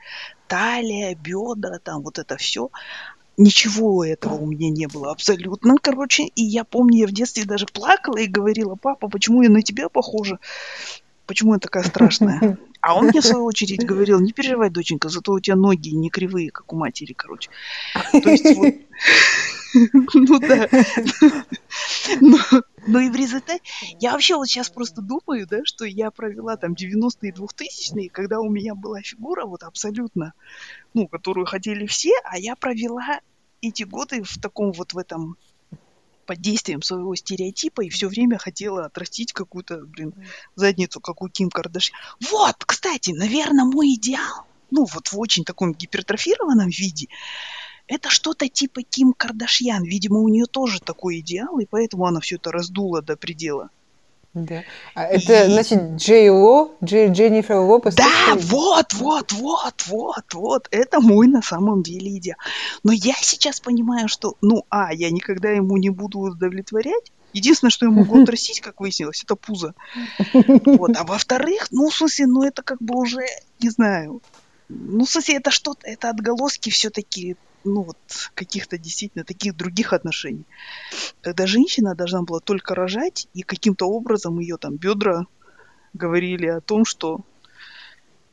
талия, 0.48 1.14
бедра, 1.16 1.80
там, 1.80 2.02
вот 2.02 2.20
это 2.20 2.38
все. 2.38 2.70
Ничего 3.36 4.04
этого 4.04 4.34
у 4.36 4.48
меня 4.48 4.72
не 4.72 4.88
было 4.88 5.12
абсолютно, 5.12 5.76
короче. 5.80 6.24
И 6.24 6.42
я 6.44 6.64
помню, 6.64 7.02
я 7.02 7.08
в 7.08 7.12
детстве 7.12 7.46
даже 7.46 7.68
плакала 7.68 8.18
и 8.18 8.28
говорила, 8.28 8.76
папа, 8.76 9.10
почему 9.10 9.44
я 9.44 9.50
на 9.50 9.62
тебя 9.62 9.90
похожа? 9.90 10.40
Почему 11.28 11.54
я 11.54 11.60
такая 11.60 11.84
страшная? 11.84 12.58
А 12.80 12.96
он 12.96 13.08
мне, 13.08 13.22
в 13.22 13.26
свою 13.26 13.44
очередь, 13.44 13.84
говорил, 13.84 14.20
не 14.20 14.32
переживай, 14.32 14.70
доченька, 14.70 15.10
зато 15.10 15.34
у 15.34 15.40
тебя 15.40 15.56
ноги 15.56 15.90
не 15.90 16.10
кривые, 16.10 16.52
как 16.52 16.72
у 16.72 16.78
матери, 16.78 17.14
короче. 17.14 17.50
То 18.12 18.30
есть 18.30 18.56
вот 18.56 18.74
Ну 19.74 20.40
да. 20.40 20.70
Но 22.88 23.00
и 23.00 23.10
в 23.10 23.16
результате... 23.16 23.62
Я 24.00 24.14
вообще 24.14 24.36
вот 24.36 24.48
сейчас 24.48 24.70
просто 24.70 25.02
думаю, 25.02 25.46
да, 25.48 25.60
что 25.66 25.86
я 25.86 26.10
провела 26.12 26.56
там 26.56 26.74
90-е 26.74 27.30
и 27.30 27.32
2000-е, 27.32 28.10
когда 28.10 28.40
у 28.40 28.50
меня 28.50 28.76
была 28.76 29.02
фигура 29.02 29.46
вот 29.46 29.64
абсолютно, 29.64 30.34
ну, 30.94 31.08
которую 31.08 31.46
хотели 31.46 31.86
все, 31.86 32.14
а 32.24 32.38
я 32.38 32.56
провела 32.56 33.20
эти 33.62 33.84
годы 33.84 34.24
в 34.24 34.40
таком 34.40 34.72
вот 34.72 34.94
в 34.94 34.98
этом 34.98 35.38
под 36.26 36.42
действием 36.42 36.82
своего 36.82 37.16
стереотипа 37.16 37.82
и 37.82 37.90
все 37.90 38.08
время 38.08 38.38
хотела 38.38 38.86
отрастить 38.86 39.34
какую-то, 39.34 39.78
блин, 39.86 40.14
задницу, 40.56 41.00
как 41.00 41.22
у 41.22 41.30
Ким 41.30 41.50
Кардашьян. 41.50 41.98
Вот, 42.30 42.56
кстати, 42.66 43.12
наверное, 43.12 43.66
мой 43.66 43.96
идеал, 43.96 44.46
ну, 44.70 44.86
вот 44.94 45.08
в 45.08 45.18
очень 45.18 45.46
таком 45.46 45.74
гипертрофированном 45.74 46.70
виде, 46.70 47.08
это 47.88 48.10
что-то 48.10 48.48
типа 48.48 48.82
Ким 48.84 49.14
Кардашьян. 49.14 49.84
Видимо, 49.84 50.20
у 50.20 50.30
нее 50.30 50.46
тоже 50.46 50.80
такой 50.80 51.20
идеал, 51.20 51.60
и 51.60 51.66
поэтому 51.66 52.06
она 52.06 52.20
все 52.20 52.36
это 52.36 52.52
раздула 52.52 53.02
до 53.02 53.16
предела. 53.16 53.70
Да. 54.34 54.64
А 54.94 55.04
это, 55.06 55.46
и... 55.46 55.52
значит, 55.52 55.96
Джей 55.96 56.30
Ло, 56.30 56.72
Джей, 56.84 57.10
Дженнифер 57.10 57.56
Лопес? 57.56 57.96
Да, 57.96 58.36
вот, 58.36 58.94
вот, 58.94 59.32
вот, 59.34 59.84
вот, 59.88 60.34
вот. 60.34 60.68
Это 60.70 61.00
мой 61.00 61.28
на 61.28 61.42
самом 61.42 61.82
деле 61.82 62.18
идеал. 62.18 62.38
Но 62.84 62.92
я 62.92 63.16
сейчас 63.22 63.60
понимаю, 63.60 64.08
что, 64.08 64.36
ну, 64.42 64.66
а, 64.70 64.94
я 64.94 65.10
никогда 65.10 65.50
ему 65.50 65.78
не 65.78 65.90
буду 65.90 66.20
удовлетворять. 66.20 67.12
Единственное, 67.34 67.72
что 67.72 67.86
я 67.88 67.92
могу 67.92 68.22
отрастить, 68.22 68.62
как 68.62 68.80
выяснилось, 68.80 69.24
это 69.24 69.36
пузо. 69.36 69.74
Вот. 70.34 70.96
А 70.96 71.04
во-вторых, 71.04 71.68
ну, 71.72 71.90
в 71.90 71.96
смысле, 71.96 72.28
ну, 72.28 72.44
это 72.44 72.62
как 72.62 72.80
бы 72.80 73.00
уже, 73.00 73.22
не 73.60 73.70
знаю, 73.70 74.22
ну, 74.70 75.06
в 75.06 75.10
смысле, 75.10 75.38
это 75.38 75.50
что-то, 75.50 75.88
это 75.88 76.10
отголоски 76.10 76.70
все-таки 76.70 77.38
ну 77.68 77.84
вот 77.84 77.98
каких-то 78.34 78.78
действительно 78.78 79.24
таких 79.24 79.56
других 79.56 79.94
отношений. 79.94 80.46
Когда 81.22 81.46
женщина 81.46 81.96
должна 81.96 82.22
была 82.22 82.40
только 82.40 82.76
рожать, 82.76 83.28
и 83.34 83.44
каким-то 83.44 83.88
образом 83.88 84.40
ее 84.40 84.58
там 84.58 84.76
бедра 84.76 85.26
говорили 85.94 86.48
о 86.48 86.62
том, 86.62 86.86
что 86.86 87.22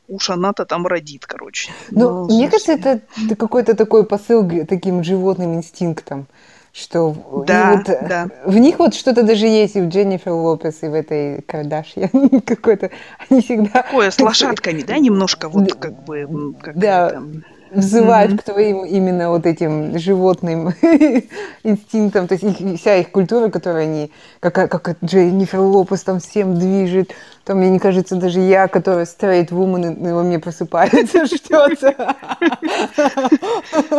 уж 0.07 0.29
она-то 0.29 0.65
там 0.65 0.87
родит, 0.87 1.25
короче. 1.25 1.71
Ну, 1.91 2.25
мне 2.25 2.49
кажется, 2.49 2.73
это 2.73 3.01
какой-то 3.35 3.75
такой 3.75 4.05
посыл 4.05 4.47
таким 4.65 5.03
животным 5.03 5.55
инстинктом, 5.55 6.27
что 6.71 7.43
да, 7.47 7.77
вот, 7.77 7.85
да. 7.85 8.29
в 8.45 8.57
них 8.57 8.79
вот 8.79 8.93
что-то 8.93 9.23
даже 9.23 9.47
есть 9.47 9.75
и 9.75 9.81
в 9.81 9.87
Дженнифер 9.87 10.31
Лопес, 10.31 10.83
и 10.83 10.87
в 10.87 10.93
этой 10.93 11.41
Кардашьян 11.41 12.41
какой-то, 12.45 12.91
они 13.29 13.41
всегда... 13.41 13.83
Такое 13.83 14.11
с 14.11 14.19
лошадками, 14.19 14.81
да, 14.81 14.97
немножко 14.97 15.49
вот 15.49 15.73
как 15.73 16.03
бы... 16.03 16.53
Как 16.61 16.77
да, 16.77 17.09
там 17.11 17.43
взывают 17.71 18.33
mm-hmm. 18.33 18.37
к 18.37 18.43
твоим 18.43 18.85
именно 18.85 19.29
вот 19.29 19.45
этим 19.45 19.97
животным 19.97 20.69
инстинктам, 21.63 22.27
то 22.27 22.35
есть 22.35 22.43
их, 22.43 22.79
вся 22.79 22.95
их 22.95 23.11
культура, 23.11 23.49
которую 23.49 23.83
они, 23.83 24.11
как, 24.39 24.53
как 24.53 24.97
Дженнифер 25.03 25.59
Лопес 25.59 26.03
там 26.03 26.19
всем 26.19 26.57
движет, 26.57 27.13
там, 27.45 27.59
мне 27.59 27.69
не 27.69 27.77
кажется, 27.77 28.15
даже 28.15 28.39
я, 28.39 28.67
которая 28.67 29.05
straight 29.05 29.49
woman, 29.49 30.13
во 30.13 30.23
мне 30.23 30.39
просыпается 30.39 31.27
что-то. 31.35 32.15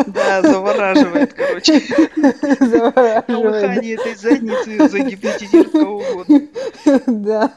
Да, 0.07 0.43
завораживает, 0.43 1.33
короче. 1.33 1.81
Завораживает. 2.61 3.27
Колыхание 3.27 3.95
этой 3.95 4.17
задницы 4.17 4.89
загипнотизирует 4.89 5.71
кого 5.71 5.99
угодно. 5.99 6.41
Да. 7.07 7.53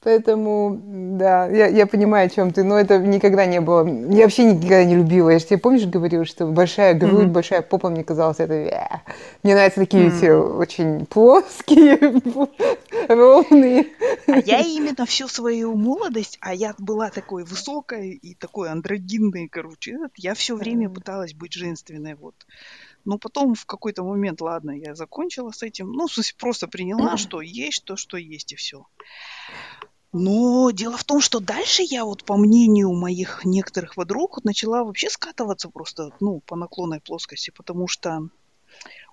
Поэтому, 0.00 0.80
да, 1.18 1.48
я, 1.48 1.66
я 1.66 1.84
понимаю, 1.86 2.26
о 2.26 2.30
чем 2.30 2.52
ты, 2.52 2.62
но 2.62 2.78
это 2.78 2.98
никогда 2.98 3.46
не 3.46 3.60
было. 3.60 3.84
Я 3.84 4.24
вообще 4.24 4.44
никогда 4.44 4.84
не 4.84 4.94
любила. 4.94 5.30
Я 5.30 5.40
же 5.40 5.46
тебе 5.46 5.58
помнишь, 5.58 5.86
говорила, 5.86 6.24
что 6.24 6.46
большая 6.46 6.94
грудь, 6.94 7.24
mm-hmm. 7.24 7.32
большая 7.32 7.62
попа, 7.62 7.90
мне 7.90 8.04
казалось, 8.04 8.38
это... 8.38 9.02
Мне 9.42 9.54
нравятся 9.54 9.80
такие 9.80 10.06
mm-hmm. 10.06 10.16
все 10.16 10.34
очень 10.34 11.06
плоские, 11.06 11.98
ровные. 13.08 13.86
А 14.28 14.38
я 14.38 14.60
именно 14.60 15.04
всю 15.04 15.26
свою 15.26 15.74
молодость, 15.74 16.38
а 16.40 16.54
я 16.54 16.76
была 16.78 17.10
такой 17.10 17.42
высокой 17.42 18.12
и 18.12 18.34
такой 18.34 18.70
андрогинной, 18.70 19.48
короче, 19.48 19.98
я 20.16 20.34
все 20.34 20.54
время 20.54 20.88
пыталась 20.90 21.34
быть 21.34 21.54
женственной, 21.54 22.14
вот. 22.14 22.34
Но 23.04 23.18
потом 23.18 23.54
в 23.54 23.64
какой-то 23.66 24.04
момент, 24.04 24.40
ладно, 24.40 24.70
я 24.70 24.94
закончила 24.94 25.50
с 25.50 25.62
этим. 25.62 25.90
Ну, 25.90 26.06
в 26.06 26.12
смысле, 26.12 26.34
просто 26.38 26.68
приняла, 26.68 27.16
что 27.16 27.40
есть 27.40 27.84
то, 27.84 27.96
что 27.96 28.16
есть, 28.16 28.52
и 28.52 28.56
все. 28.56 28.86
Но 30.12 30.70
дело 30.70 30.96
в 30.96 31.04
том, 31.04 31.20
что 31.20 31.38
дальше 31.38 31.82
я 31.82 32.04
вот 32.04 32.24
по 32.24 32.36
мнению 32.36 32.92
моих 32.92 33.44
некоторых 33.44 33.94
подруг 33.94 34.36
вот 34.36 34.44
начала 34.44 34.82
вообще 34.82 35.10
скатываться 35.10 35.68
просто, 35.68 36.12
ну, 36.20 36.40
по 36.40 36.56
наклонной 36.56 37.00
плоскости, 37.00 37.50
потому 37.50 37.88
что 37.88 38.28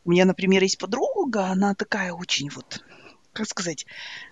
у 0.05 0.11
меня, 0.11 0.25
например, 0.25 0.63
есть 0.63 0.77
подруга, 0.77 1.47
она 1.47 1.75
такая 1.75 2.13
очень 2.13 2.49
вот, 2.49 2.83
как 3.33 3.47
сказать, 3.47 3.85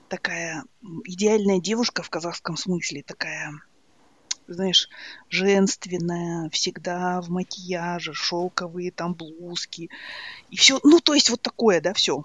такая 0.08 0.63
идеальная 1.04 1.60
девушка 1.60 2.02
в 2.02 2.10
казахском 2.10 2.56
смысле, 2.56 3.04
такая, 3.04 3.52
знаешь, 4.47 4.88
женственная, 5.30 6.49
всегда 6.49 7.19
в 7.19 7.30
макияже, 7.30 8.13
шелковые 8.13 8.91
там 8.91 9.15
блузки 9.15 9.89
и 10.49 10.56
все, 10.56 10.80
ну, 10.84 11.02
то 11.02 11.13
есть 11.13 11.30
вот 11.30 11.41
такое, 11.41 11.82
да, 11.82 11.93
все. 11.93 12.23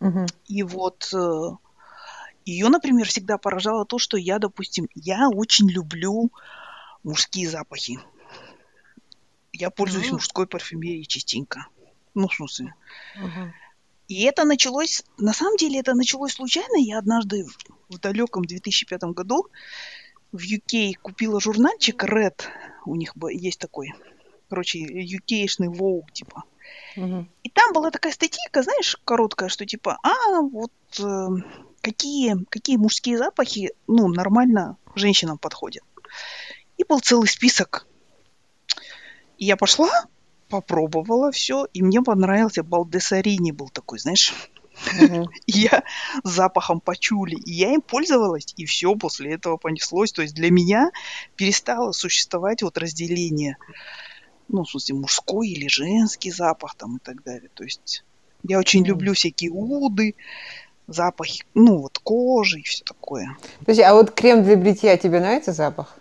Угу. 0.00 0.26
И 0.46 0.62
вот 0.62 1.10
э, 1.14 1.50
ее, 2.48 2.68
например, 2.68 3.06
всегда 3.06 3.36
поражало 3.36 3.84
то, 3.84 3.98
что 3.98 4.16
я, 4.16 4.38
допустим, 4.38 4.88
я 4.94 5.28
очень 5.28 5.68
люблю 5.68 6.30
мужские 7.02 7.48
запахи. 7.48 8.00
Я 9.52 9.68
пользуюсь 9.70 10.08
mm-hmm. 10.08 10.12
мужской 10.12 10.46
парфюмерией 10.46 11.04
частенько. 11.04 11.66
Ну, 12.14 12.26
в 12.26 12.34
смысле. 12.34 12.74
Mm-hmm. 13.18 13.50
И 14.08 14.22
это 14.22 14.44
началось, 14.44 15.04
на 15.18 15.34
самом 15.34 15.58
деле, 15.58 15.80
это 15.80 15.92
началось 15.94 16.32
случайно. 16.32 16.76
Я 16.78 16.98
однажды 16.98 17.44
в, 17.44 17.58
в 17.94 17.98
далеком 17.98 18.46
2005 18.46 19.02
году 19.04 19.48
в 20.32 20.38
UK 20.38 20.94
купила 21.02 21.40
журнальчик 21.42 22.02
Red. 22.02 22.44
У 22.86 22.94
них 22.94 23.12
есть 23.30 23.60
такой, 23.60 23.92
короче, 24.48 24.78
UK-шный 24.78 25.68
Vogue, 25.68 26.10
типа. 26.14 26.44
Угу. 26.96 27.26
И 27.42 27.50
там 27.50 27.74
была 27.74 27.90
такая 27.90 28.12
статейка, 28.12 28.62
знаешь, 28.62 28.96
короткая, 29.04 29.50
что 29.50 29.66
типа, 29.66 29.98
а, 30.02 30.40
вот 30.40 30.72
э, 30.98 31.26
какие, 31.88 32.36
какие 32.50 32.76
мужские 32.76 33.16
запахи, 33.16 33.72
ну, 33.86 34.08
нормально 34.08 34.76
женщинам 34.94 35.38
подходят. 35.38 35.84
И 36.76 36.84
был 36.84 37.00
целый 37.00 37.28
список. 37.28 37.86
И 39.38 39.46
я 39.46 39.56
пошла, 39.56 39.88
попробовала 40.48 41.32
все, 41.32 41.66
и 41.72 41.82
мне 41.82 42.02
понравился 42.02 42.62
Балдесарини 42.62 43.52
был 43.52 43.68
такой, 43.70 43.98
знаешь. 43.98 44.34
Mm-hmm. 45.00 45.24
я 45.46 45.82
запахом 46.24 46.80
пачули, 46.80 47.36
и 47.36 47.52
я 47.52 47.72
им 47.72 47.80
пользовалась, 47.80 48.52
и 48.56 48.66
все 48.66 48.94
после 48.94 49.32
этого 49.32 49.56
понеслось. 49.56 50.12
То 50.12 50.22
есть 50.22 50.34
для 50.34 50.50
меня 50.50 50.90
перестало 51.36 51.92
существовать 51.92 52.62
вот 52.62 52.76
разделение, 52.76 53.56
ну, 54.48 54.64
в 54.64 54.70
смысле, 54.70 54.96
мужской 54.96 55.48
или 55.48 55.68
женский 55.68 56.30
запах 56.30 56.74
там 56.74 56.96
и 56.96 57.00
так 57.00 57.22
далее. 57.22 57.50
То 57.54 57.64
есть 57.64 58.04
я 58.42 58.58
очень 58.58 58.82
mm-hmm. 58.82 58.88
люблю 58.88 59.14
всякие 59.14 59.50
уды, 59.50 60.14
запахи, 60.88 61.44
ну 61.54 61.78
вот 61.78 61.98
кожи 61.98 62.60
и 62.60 62.62
все 62.62 62.82
такое. 62.84 63.36
Подожди, 63.60 63.82
а 63.82 63.94
вот 63.94 64.10
крем 64.10 64.42
для 64.42 64.56
бритья 64.56 64.96
тебе 64.96 65.20
нравится 65.20 65.52
запах? 65.52 65.96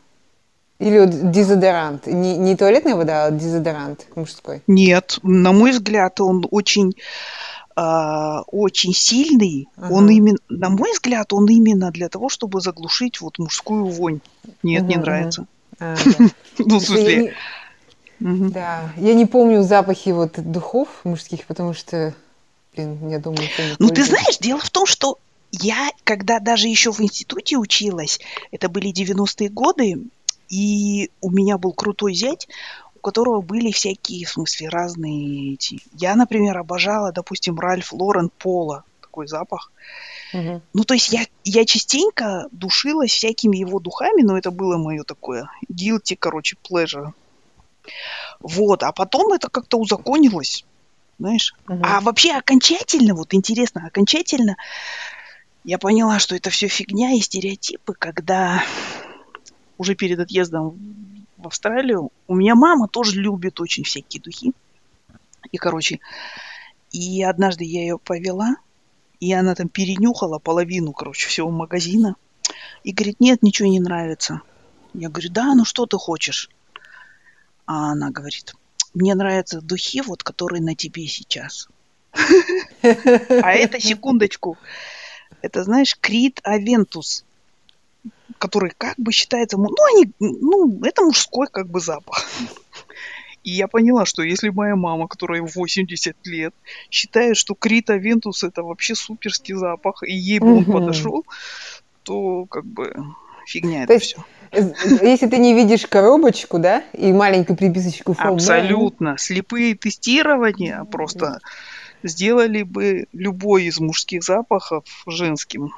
Или 0.79 0.99
вот 0.99 1.31
дезодорант? 1.31 2.07
Не, 2.07 2.37
не 2.37 2.55
туалетная 2.55 2.95
вода, 2.95 3.25
а 3.25 3.31
дезодорант 3.31 4.07
мужской? 4.15 4.61
Нет, 4.67 5.19
на 5.23 5.51
мой 5.51 5.71
взгляд, 5.71 6.19
он 6.21 6.47
очень 6.49 6.95
Uh, 7.79 8.41
очень 8.47 8.91
сильный, 8.91 9.69
ага. 9.77 9.93
он 9.93 10.09
именно, 10.09 10.39
на 10.49 10.69
мой 10.69 10.93
взгляд, 10.93 11.31
он 11.31 11.45
именно 11.45 11.91
для 11.91 12.09
того, 12.09 12.27
чтобы 12.27 12.59
заглушить 12.59 13.21
вот 13.21 13.37
мужскую 13.37 13.85
вонь. 13.85 14.19
Нет, 14.63 14.81
ага, 14.81 14.89
не 14.89 14.95
нравится. 14.95 15.45
А, 15.79 15.95
ну, 16.57 16.79
в 16.79 16.83
смысле. 16.83 17.35
Да, 18.19 18.89
я 18.97 19.13
не 19.13 19.27
помню 19.27 19.61
запахи 19.61 20.09
вот 20.09 20.39
духов 20.39 20.87
мужских, 21.03 21.45
потому 21.45 21.75
что 21.75 22.15
я 22.81 23.19
думаю, 23.19 23.47
что 23.47 23.63
Ну, 23.79 23.89
ты 23.89 24.03
знаешь, 24.03 24.37
дело 24.39 24.59
в 24.59 24.69
том, 24.69 24.85
что 24.85 25.19
я, 25.51 25.91
когда 26.03 26.39
даже 26.39 26.67
еще 26.67 26.91
в 26.91 26.99
институте 27.01 27.57
училась, 27.57 28.19
это 28.51 28.69
были 28.69 28.93
90-е 28.93 29.49
годы, 29.49 30.01
и 30.49 31.11
у 31.21 31.31
меня 31.31 31.57
был 31.57 31.73
крутой 31.73 32.13
зять, 32.13 32.47
у 32.95 32.99
которого 32.99 33.41
были 33.41 33.71
всякие, 33.71 34.25
в 34.25 34.29
смысле, 34.29 34.69
разные 34.69 35.53
эти. 35.53 35.81
Я, 35.93 36.15
например, 36.15 36.57
обожала, 36.57 37.11
допустим, 37.11 37.59
Ральф 37.59 37.93
Лорен 37.93 38.29
Пола, 38.37 38.83
такой 39.01 39.27
запах. 39.27 39.71
Угу. 40.33 40.61
Ну, 40.73 40.83
то 40.83 40.93
есть 40.93 41.11
я, 41.11 41.25
я 41.43 41.65
частенько 41.65 42.47
душилась 42.51 43.11
всякими 43.11 43.57
его 43.57 43.79
духами, 43.79 44.21
но 44.21 44.37
это 44.37 44.51
было 44.51 44.77
мое 44.77 45.03
такое 45.03 45.49
guilty, 45.71 46.15
короче, 46.17 46.57
pleasure. 46.69 47.11
Вот, 48.39 48.83
а 48.83 48.91
потом 48.91 49.31
это 49.31 49.49
как-то 49.49 49.77
узаконилось 49.77 50.65
знаешь. 51.19 51.53
Угу. 51.67 51.81
А 51.83 52.01
вообще 52.01 52.33
окончательно, 52.33 53.13
вот 53.13 53.33
интересно, 53.33 53.85
окончательно 53.87 54.55
я 55.63 55.77
поняла, 55.77 56.19
что 56.19 56.35
это 56.35 56.49
все 56.49 56.67
фигня 56.67 57.11
и 57.11 57.19
стереотипы, 57.19 57.93
когда 57.93 58.63
уже 59.77 59.95
перед 59.95 60.19
отъездом 60.19 60.77
в 61.37 61.47
Австралию 61.47 62.09
у 62.27 62.35
меня 62.35 62.55
мама 62.55 62.87
тоже 62.87 63.19
любит 63.19 63.59
очень 63.59 63.83
всякие 63.83 64.21
духи. 64.21 64.53
И, 65.51 65.57
короче, 65.57 65.99
и 66.91 67.21
однажды 67.21 67.63
я 67.63 67.81
ее 67.81 67.97
повела, 67.97 68.55
и 69.19 69.33
она 69.33 69.55
там 69.55 69.67
перенюхала 69.67 70.39
половину, 70.39 70.93
короче, 70.93 71.27
всего 71.27 71.49
магазина. 71.49 72.15
И 72.83 72.93
говорит, 72.93 73.19
нет, 73.19 73.43
ничего 73.43 73.67
не 73.67 73.79
нравится. 73.79 74.41
Я 74.93 75.09
говорю, 75.09 75.29
да, 75.31 75.53
ну 75.53 75.65
что 75.65 75.85
ты 75.85 75.97
хочешь? 75.97 76.49
А 77.65 77.91
она 77.91 78.09
говорит, 78.09 78.53
мне 78.93 79.15
нравятся 79.15 79.61
духи, 79.61 80.01
вот, 80.01 80.23
которые 80.23 80.61
на 80.61 80.75
тебе 80.75 81.07
сейчас. 81.07 81.67
А 82.81 83.51
это, 83.53 83.79
секундочку, 83.79 84.57
это, 85.41 85.63
знаешь, 85.63 85.95
Крит 85.99 86.39
Авентус, 86.43 87.25
который 88.39 88.71
как 88.77 88.95
бы 88.97 89.11
считается, 89.11 89.57
ну, 89.57 89.75
они, 89.93 90.11
ну, 90.19 90.83
это 90.83 91.03
мужской 91.03 91.47
как 91.51 91.69
бы 91.69 91.79
запах. 91.79 92.25
И 93.43 93.51
я 93.51 93.67
поняла, 93.67 94.05
что 94.05 94.23
если 94.23 94.49
моя 94.49 94.75
мама, 94.75 95.07
которая 95.07 95.41
80 95.41 96.15
лет, 96.25 96.53
считает, 96.91 97.37
что 97.37 97.55
Крита 97.55 97.95
Вентус 97.95 98.43
это 98.43 98.61
вообще 98.61 98.93
суперский 98.93 99.55
запах, 99.55 100.03
и 100.03 100.13
ей 100.13 100.39
бы 100.39 100.57
он 100.57 100.65
подошел, 100.65 101.25
то 102.03 102.45
как 102.45 102.65
бы 102.65 102.93
фигня 103.45 103.83
это 103.83 103.99
все. 103.99 104.17
Если 104.51 105.27
ты 105.27 105.37
не 105.37 105.53
видишь 105.53 105.85
коробочку, 105.85 106.59
да, 106.59 106.83
и 106.93 107.11
маленькую 107.11 107.57
приписочку 107.57 108.13
фом, 108.13 108.35
Абсолютно. 108.35 109.11
Да? 109.11 109.17
Слепые 109.17 109.75
тестирования 109.75 110.83
просто 110.85 111.39
сделали 112.03 112.63
бы 112.63 113.05
любой 113.13 113.65
из 113.65 113.79
мужских 113.79 114.23
запахов 114.23 114.85
женским. 115.07 115.71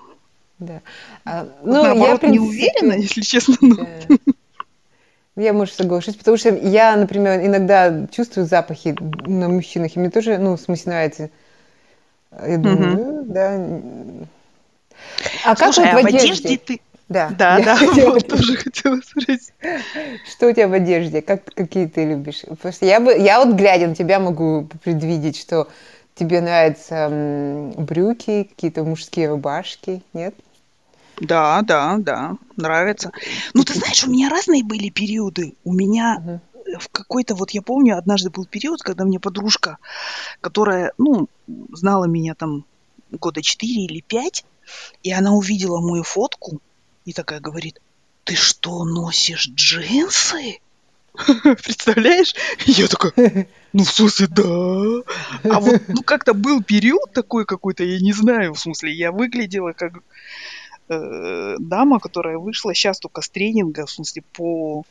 Да. 0.60 0.82
А, 1.25 1.47
ну, 1.63 1.84
наоборот, 1.84 1.97
я, 1.97 2.17
принципе, 2.17 2.32
не 2.32 2.39
уверена, 2.39 2.93
если 2.99 3.21
честно. 3.21 3.55
Но... 3.62 3.75
Да. 3.75 4.34
Я, 5.36 5.53
может, 5.53 5.75
соглашусь, 5.75 6.15
потому 6.15 6.36
что 6.36 6.49
я, 6.49 6.97
например, 6.97 7.39
иногда 7.45 8.08
чувствую 8.12 8.45
запахи 8.45 8.93
на 9.25 9.47
мужчинах, 9.47 9.95
и 9.95 9.99
мне 9.99 10.10
тоже, 10.10 10.38
ну, 10.38 10.58
в 10.58 10.62
смысле, 10.62 10.91
нравится. 10.91 11.29
Я 12.45 12.58
думаю, 12.58 12.99
угу. 12.99 13.34
да. 13.34 13.82
А 15.45 15.55
Слушай, 15.55 15.86
как 15.86 15.93
вот 15.93 15.99
а 15.99 16.03
в 16.03 16.05
одежде? 16.08 16.27
одежде 16.27 16.58
ты... 16.58 16.82
Да, 17.10 17.30
да, 17.32 17.58
я 17.58 17.65
да, 17.65 17.76
хотела... 17.76 18.13
вот 18.13 18.28
тоже 18.28 18.56
хотела 18.56 19.02
спросить. 19.02 19.52
Что 20.30 20.48
у 20.48 20.52
тебя 20.52 20.67
в 20.67 20.74
одежде? 20.74 21.24
Как, 21.24 21.43
какие 21.56 21.88
ты 21.88 22.06
любишь? 22.06 22.43
Потому 22.48 22.72
что 22.72 22.86
я, 22.86 23.00
бы, 23.00 23.12
я 23.17 23.43
вот 23.43 23.56
глядя 23.56 23.88
на 23.88 23.95
тебя 23.95 24.19
могу 24.19 24.69
предвидеть, 24.84 25.36
что 25.36 25.67
тебе 26.13 26.39
нравятся 26.41 27.10
брюки, 27.78 28.43
какие-то 28.43 28.84
мужские 28.84 29.30
рубашки, 29.30 30.04
нет? 30.13 30.36
Да, 31.19 31.63
да, 31.63 31.98
да, 31.98 32.36
нравится. 32.56 33.12
Ну, 33.56 33.63
ты 33.63 33.74
знаешь, 33.74 34.04
у 34.04 34.12
меня 34.12 34.30
разные 34.30 34.63
были 34.63 34.89
периоды. 34.89 35.56
У 35.63 35.74
меня 35.74 36.41
в 36.80 36.89
какой-то, 36.91 37.34
вот 37.34 37.52
я 37.52 37.63
помню, 37.63 37.98
однажды 37.98 38.30
был 38.30 38.45
период, 38.45 38.84
когда 38.84 39.04
мне 39.04 39.19
подружка, 39.19 39.78
которая, 40.41 40.93
ну, 41.00 41.28
знала 41.74 42.06
меня 42.06 42.36
там 42.36 42.65
года 43.12 43.41
4 43.41 43.86
или 43.86 44.02
5, 44.02 44.45
и 45.02 45.12
она 45.12 45.34
увидела 45.34 45.82
мою 45.82 46.04
фотку 46.04 46.62
и 47.05 47.13
такая 47.13 47.39
говорит, 47.39 47.79
ты 48.23 48.35
что, 48.35 48.83
носишь 48.85 49.47
джинсы? 49.47 50.59
Представляешь? 51.63 52.33
Я 52.65 52.88
такая, 52.88 53.47
ну, 53.73 53.83
в 53.83 53.91
смысле, 53.91 54.27
да. 54.27 54.43
А 54.43 55.59
вот, 55.59 55.81
ну, 55.88 56.03
как-то 56.03 56.33
был 56.33 56.62
период 56.63 57.12
такой 57.13 57.45
какой-то, 57.45 57.83
я 57.83 57.99
не 57.99 58.13
знаю, 58.13 58.53
в 58.53 58.59
смысле, 58.59 58.93
я 58.93 59.12
выглядела 59.12 59.73
как 59.73 59.93
э, 60.89 61.55
дама, 61.59 61.99
которая 61.99 62.38
вышла 62.38 62.73
сейчас 62.73 62.99
только 62.99 63.21
с 63.21 63.29
тренинга, 63.29 63.85
в 63.85 63.91
смысле, 63.91 64.23
по 64.33 64.85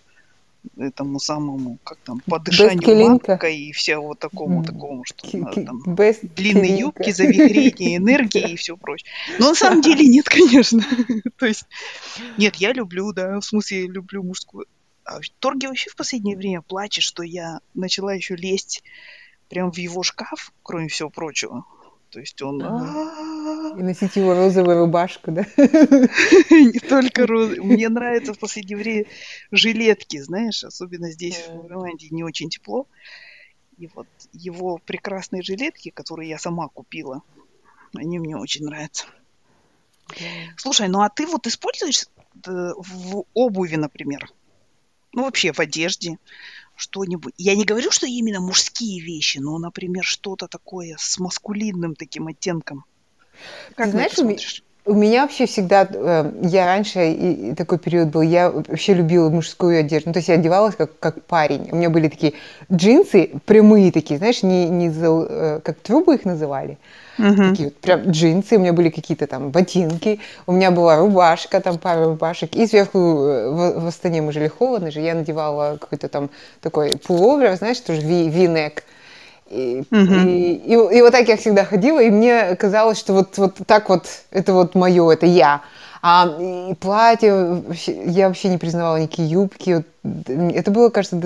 этому 0.76 1.18
самому, 1.18 1.78
как 1.84 1.98
там, 1.98 2.20
по 2.26 2.38
дышанию 2.38 3.10
маткой 3.10 3.58
и 3.58 3.72
все 3.72 3.98
вот 3.98 4.18
такому, 4.18 4.64
такому, 4.64 5.04
что 5.04 5.36
надо, 5.36 5.64
там, 5.64 5.82
длинные 6.36 6.78
юбки, 6.78 7.10
завихрение 7.10 7.96
энергии 7.96 8.52
и 8.52 8.56
все 8.56 8.76
прочее. 8.76 9.10
Но 9.38 9.50
на 9.50 9.54
самом 9.54 9.82
деле 9.82 10.06
нет, 10.06 10.28
конечно. 10.28 10.82
То 11.38 11.46
есть, 11.46 11.66
нет, 12.36 12.56
я 12.56 12.72
люблю, 12.72 13.12
да, 13.12 13.38
в 13.40 13.44
смысле, 13.44 13.86
люблю 13.86 14.22
мужскую. 14.22 14.66
А 15.04 15.20
Торги 15.38 15.66
вообще 15.66 15.90
в 15.90 15.96
последнее 15.96 16.36
время 16.36 16.60
плачет, 16.60 17.02
что 17.02 17.22
я 17.22 17.60
начала 17.74 18.12
еще 18.12 18.36
лезть 18.36 18.82
прям 19.48 19.72
в 19.72 19.78
его 19.78 20.02
шкаф, 20.02 20.52
кроме 20.62 20.88
всего 20.88 21.08
прочего. 21.08 21.64
То 22.10 22.20
есть 22.20 22.40
он... 22.42 22.60
И 23.78 23.82
носить 23.82 24.16
его 24.16 24.34
розовую 24.34 24.78
рубашку, 24.78 25.30
да? 25.30 25.44
Не 26.50 26.80
только 26.80 27.26
розовую. 27.26 27.64
Мне 27.64 27.88
нравятся 27.88 28.34
в 28.34 28.38
последнее 28.38 28.76
время 28.76 29.04
жилетки, 29.50 30.18
знаешь, 30.18 30.64
особенно 30.64 31.10
здесь, 31.10 31.48
в 31.48 31.66
Ирландии, 31.66 32.08
не 32.10 32.24
очень 32.24 32.50
тепло. 32.50 32.86
И 33.76 33.88
вот 33.94 34.08
его 34.32 34.78
прекрасные 34.78 35.42
жилетки, 35.42 35.90
которые 35.90 36.28
я 36.28 36.38
сама 36.38 36.68
купила, 36.68 37.22
они 37.94 38.18
мне 38.18 38.36
очень 38.36 38.64
нравятся. 38.64 39.06
Слушай, 40.56 40.88
ну 40.88 41.02
а 41.02 41.08
ты 41.08 41.26
вот 41.26 41.46
используешь 41.46 42.06
э, 42.46 42.72
в 42.76 43.24
обуви, 43.34 43.76
например, 43.76 44.30
ну 45.12 45.24
вообще 45.24 45.52
в 45.52 45.60
одежде, 45.60 46.18
что-нибудь. 46.78 47.34
Я 47.36 47.56
не 47.56 47.64
говорю, 47.64 47.90
что 47.90 48.06
именно 48.06 48.40
мужские 48.40 49.00
вещи, 49.00 49.38
но, 49.38 49.58
например, 49.58 50.04
что-то 50.04 50.46
такое 50.46 50.96
с 50.98 51.18
маскулинным 51.18 51.94
таким 51.94 52.28
оттенком. 52.28 52.84
Как 53.74 53.86
Ты 53.86 53.92
знаешь, 53.92 54.12
смотришь? 54.12 54.62
У 54.88 54.94
меня 54.94 55.22
вообще 55.22 55.44
всегда, 55.44 55.86
э, 55.90 56.32
я 56.44 56.64
раньше, 56.64 57.12
и 57.12 57.54
такой 57.54 57.78
период 57.78 58.08
был, 58.08 58.22
я 58.22 58.50
вообще 58.50 58.94
любила 58.94 59.28
мужскую 59.28 59.80
одежду. 59.80 60.08
Ну, 60.08 60.12
то 60.14 60.18
есть 60.20 60.30
я 60.30 60.36
одевалась 60.36 60.76
как, 60.76 60.98
как 60.98 61.22
парень. 61.24 61.68
У 61.70 61.76
меня 61.76 61.90
были 61.90 62.08
такие 62.08 62.32
джинсы 62.72 63.32
прямые 63.44 63.92
такие, 63.92 64.16
знаешь, 64.16 64.42
не, 64.42 64.66
не 64.66 64.90
э, 64.90 65.60
как 65.62 65.78
трубы 65.80 66.14
их 66.14 66.24
называли. 66.24 66.78
Uh-huh. 67.18 67.50
Такие 67.50 67.68
вот 67.68 67.76
прям 67.76 68.00
джинсы, 68.10 68.56
у 68.56 68.60
меня 68.60 68.72
были 68.72 68.88
какие-то 68.88 69.26
там 69.26 69.50
ботинки, 69.50 70.20
у 70.46 70.52
меня 70.52 70.70
была 70.70 70.96
рубашка, 70.96 71.60
там 71.60 71.76
пара 71.76 72.06
рубашек, 72.06 72.54
и 72.54 72.66
сверху 72.66 72.98
э, 72.98 73.50
в, 73.50 73.80
в 73.80 73.86
Астане 73.88 74.22
мы 74.22 74.32
жили 74.32 74.48
холодно 74.48 74.90
же, 74.90 75.00
я 75.00 75.14
надевала 75.14 75.76
какой-то 75.78 76.08
там 76.08 76.30
такой 76.62 76.96
пуловер, 76.96 77.56
знаешь, 77.56 77.80
тоже 77.80 78.00
ви-нек. 78.00 78.84
И, 79.50 79.82
uh-huh. 79.90 80.26
и, 80.26 80.54
и, 80.54 80.72
и 80.72 81.02
вот 81.02 81.12
так 81.12 81.28
я 81.28 81.36
всегда 81.36 81.64
ходила, 81.64 82.00
и 82.00 82.10
мне 82.10 82.54
казалось, 82.56 82.98
что 82.98 83.14
вот, 83.14 83.38
вот 83.38 83.56
так 83.66 83.88
вот, 83.88 84.06
это 84.30 84.52
вот 84.52 84.74
мое, 84.74 85.10
это 85.10 85.26
я. 85.26 85.62
А 86.02 86.36
и 86.38 86.74
платье, 86.74 87.62
я 87.86 88.28
вообще 88.28 88.48
не 88.48 88.58
признавала 88.58 88.98
никакие 88.98 89.28
юбки. 89.28 89.84
Это 90.26 90.70
было, 90.70 90.90
кажется, 90.90 91.20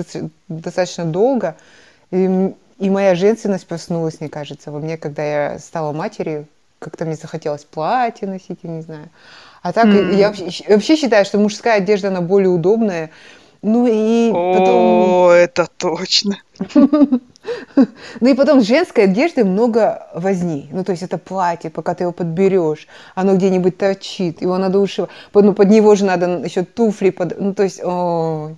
достаточно 0.47 1.05
долго. 1.05 1.55
И 2.11 2.53
и 2.79 2.89
моя 2.89 3.15
женственность 3.15 3.67
проснулась, 3.67 4.19
мне 4.19 4.29
кажется, 4.29 4.71
во 4.71 4.79
мне, 4.79 4.97
когда 4.97 5.23
я 5.23 5.59
стала 5.59 5.93
матерью. 5.93 6.47
Как-то 6.79 7.05
мне 7.05 7.15
захотелось 7.15 7.63
платье 7.63 8.27
носить, 8.27 8.59
я 8.63 8.69
не 8.69 8.81
знаю. 8.81 9.09
А 9.61 9.71
так 9.71 9.85
mm-hmm. 9.85 10.15
я 10.15 10.27
вообще, 10.27 10.65
вообще 10.67 10.97
считаю, 10.97 11.23
что 11.23 11.39
мужская 11.39 11.77
одежда, 11.77 12.09
она 12.09 12.19
более 12.19 12.49
удобная. 12.49 13.09
Ну 13.63 13.87
и 13.87 14.29
О, 14.31 14.53
потом... 14.53 15.29
это 15.29 15.67
точно. 15.77 16.37
Ну 18.21 18.29
и 18.29 18.35
потом 18.35 18.61
женской 18.61 19.03
одежды 19.03 19.43
много 19.43 20.07
возни. 20.13 20.69
Ну, 20.71 20.85
то 20.85 20.91
есть 20.91 21.03
это 21.03 21.17
платье, 21.17 21.69
пока 21.69 21.93
ты 21.93 22.05
его 22.05 22.13
подберешь, 22.13 22.87
оно 23.15 23.35
где-нибудь 23.35 23.77
торчит, 23.77 24.41
его 24.41 24.57
надо 24.57 24.79
ушивать. 24.79 25.09
Ну, 25.33 25.53
под 25.53 25.69
него 25.69 25.93
же 25.95 26.05
надо 26.05 26.25
еще 26.45 26.63
туфли 26.63 27.09
под... 27.09 27.37
Ну, 27.37 27.53
то 27.53 27.63
есть, 27.63 27.81
о, 27.83 28.55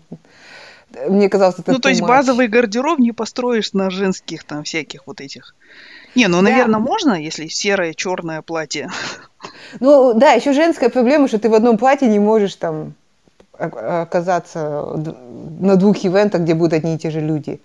мне 1.07 1.29
казалось, 1.29 1.55
это 1.57 1.71
Ну, 1.71 1.79
то 1.79 1.89
есть 1.89 2.01
базовый 2.01 2.47
гардероб 2.47 2.99
не 2.99 3.11
построишь 3.11 3.73
на 3.73 3.89
женских 3.89 4.43
там 4.43 4.63
всяких 4.63 5.07
вот 5.07 5.19
этих. 5.19 5.55
Не, 6.13 6.27
ну, 6.27 6.41
наверное, 6.41 6.79
да. 6.79 6.85
можно, 6.85 7.13
если 7.13 7.47
серое, 7.47 7.95
черное 7.95 8.43
платье. 8.43 8.91
Ну, 9.79 10.13
да, 10.13 10.33
еще 10.33 10.53
женская 10.53 10.89
проблема, 10.89 11.27
что 11.27 11.39
ты 11.39 11.49
в 11.49 11.55
одном 11.55 11.79
платье 11.79 12.07
не 12.07 12.19
можешь 12.19 12.55
там 12.55 12.93
оказаться 13.57 14.95
на 15.59 15.75
двух 15.75 16.05
ивентах, 16.05 16.41
где 16.41 16.53
будут 16.53 16.73
одни 16.73 16.95
и 16.95 16.97
те 16.97 17.09
же 17.11 17.21
люди. 17.21 17.61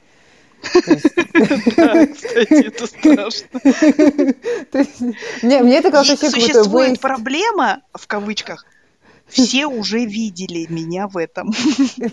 Да, 1.77 2.07
кстати, 2.07 2.67
это 2.67 2.87
страшно. 2.87 3.61
Мне 5.43 5.79
это 5.79 5.91
казалось 5.91 6.23
вообще 6.23 6.31
Существует 6.31 7.01
проблема, 7.01 7.81
в 7.95 8.07
кавычках, 8.07 8.67
все 9.31 9.67
уже 9.67 10.05
видели 10.05 10.67
меня 10.69 11.09
в 11.09 11.17
этом. 11.17 11.53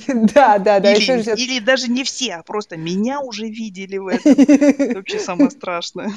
Да, 0.07 0.57
да, 0.59 0.79
да. 0.79 0.93
Или, 0.93 1.35
или 1.35 1.59
даже 1.59 1.89
не 1.89 2.03
все, 2.03 2.35
а 2.35 2.43
просто 2.43 2.77
меня 2.77 3.19
уже 3.19 3.47
видели 3.47 3.97
в 3.97 4.07
этом. 4.07 4.33
Это 4.33 4.95
вообще 4.95 5.19
самое 5.19 5.51
страшное. 5.51 6.11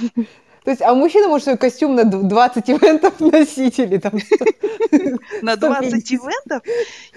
То 0.71 0.73
есть, 0.73 0.83
а 0.83 0.95
мужчина 0.95 1.27
может 1.27 1.47
свой 1.47 1.59
костюм 1.59 1.97
на 1.97 2.05
20 2.05 2.71
ивентов 2.71 3.19
носить 3.19 3.81
или 3.81 3.99
там... 3.99 4.13
На 5.43 5.57
20 5.57 6.13
ивентов 6.13 6.63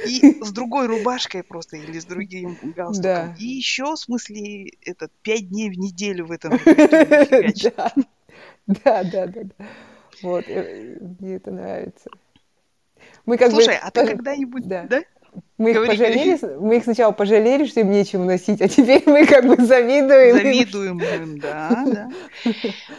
и 0.07 0.43
с 0.43 0.51
другой 0.51 0.87
рубашкой 0.87 1.43
просто 1.43 1.77
или 1.77 1.99
с 1.99 2.05
другим 2.05 2.57
галстуком. 2.75 3.35
И 3.37 3.45
еще, 3.45 3.93
в 3.93 3.97
смысле, 3.97 4.73
это 4.81 5.07
5 5.21 5.49
дней 5.49 5.69
в 5.69 5.77
неделю 5.77 6.25
в 6.25 6.31
этом. 6.31 6.53
Да, 8.65 9.03
да, 9.03 9.27
да. 9.27 9.43
Вот, 10.23 10.45
э, 10.47 10.97
мне 11.19 11.35
это 11.35 11.51
нравится. 11.51 12.09
Мы 13.27 13.37
как 13.37 13.51
Слушай, 13.51 13.75
бы... 13.75 13.81
а 13.83 13.91
ты 13.91 14.07
когда-нибудь... 14.07 14.67
Да. 14.67 14.87
да? 14.89 15.03
Мы 15.57 15.69
их 15.71 15.75
Говори, 15.75 15.91
пожалели, 15.91 16.39
мы 16.59 16.77
их 16.77 16.83
сначала 16.83 17.11
пожалели, 17.11 17.65
что 17.65 17.79
им 17.79 17.91
нечем 17.91 18.25
носить, 18.25 18.61
а 18.61 18.67
теперь 18.67 19.03
мы 19.05 19.25
как 19.25 19.45
бы 19.45 19.63
завидуем. 19.63 20.35
им. 20.35 20.43
Завидуем 20.43 20.99
им, 21.01 21.39
да, 21.39 21.85
да. 21.85 22.09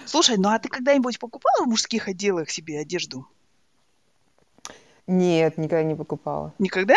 Слушай, 0.07 0.37
ну 0.39 0.49
а 0.49 0.59
ты 0.59 0.69
когда-нибудь 0.69 1.19
покупала 1.19 1.65
в 1.65 1.69
мужских 1.69 2.09
отделах 2.09 2.51
себе 2.51 2.79
одежду? 2.79 3.27
Нет, 5.07 5.59
никогда 5.59 5.83
не 5.83 5.95
покупала. 5.95 6.55
Никогда? 6.59 6.97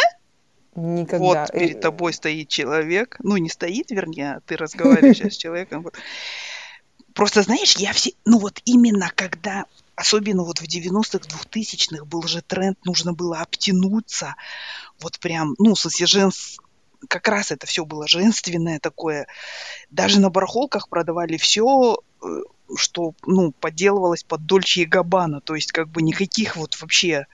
Никогда. 0.76 1.26
Вот 1.26 1.52
перед 1.52 1.82
тобой 1.82 2.14
стоит 2.14 2.50
человек, 2.50 3.18
ну 3.20 3.36
не 3.38 3.50
стоит, 3.50 3.90
вернее, 3.90 4.36
а 4.36 4.40
ты 4.42 4.56
разговариваешь 4.56 5.18
сейчас 5.18 5.34
с 5.34 5.38
человеком. 5.38 5.88
Просто 7.14 7.42
знаешь, 7.42 7.76
я 7.78 7.94
все, 7.94 8.12
ну 8.26 8.38
вот 8.38 8.62
именно 8.66 9.12
когда, 9.16 9.66
особенно 9.98 10.44
вот 10.44 10.60
в 10.60 10.64
90-х, 10.64 11.28
2000-х 11.28 12.06
был 12.06 12.24
же 12.24 12.42
тренд, 12.42 12.78
нужно 12.86 13.14
было 13.14 13.40
обтянуться, 13.42 14.36
вот 15.02 15.20
прям, 15.20 15.56
ну, 15.58 15.74
в 15.74 15.80
смысле, 15.80 16.06
женс... 16.06 16.58
как 17.10 17.28
раз 17.28 17.52
это 17.52 17.66
все 17.66 17.84
было 17.84 18.08
женственное 18.08 18.80
такое. 18.80 19.28
Даже 19.90 20.20
на 20.20 20.30
барахолках 20.30 20.88
продавали 20.88 21.38
все, 21.38 21.98
что, 22.76 23.14
ну, 23.26 23.52
подделывалось 23.52 24.24
под 24.24 24.46
Дольче 24.46 24.84
и 24.84 24.86
Габбана, 24.86 25.42
то 25.42 25.56
есть 25.56 25.72
как 25.72 25.90
бы 25.90 26.04
никаких 26.04 26.56
вот 26.56 26.80
вообще 26.80 27.26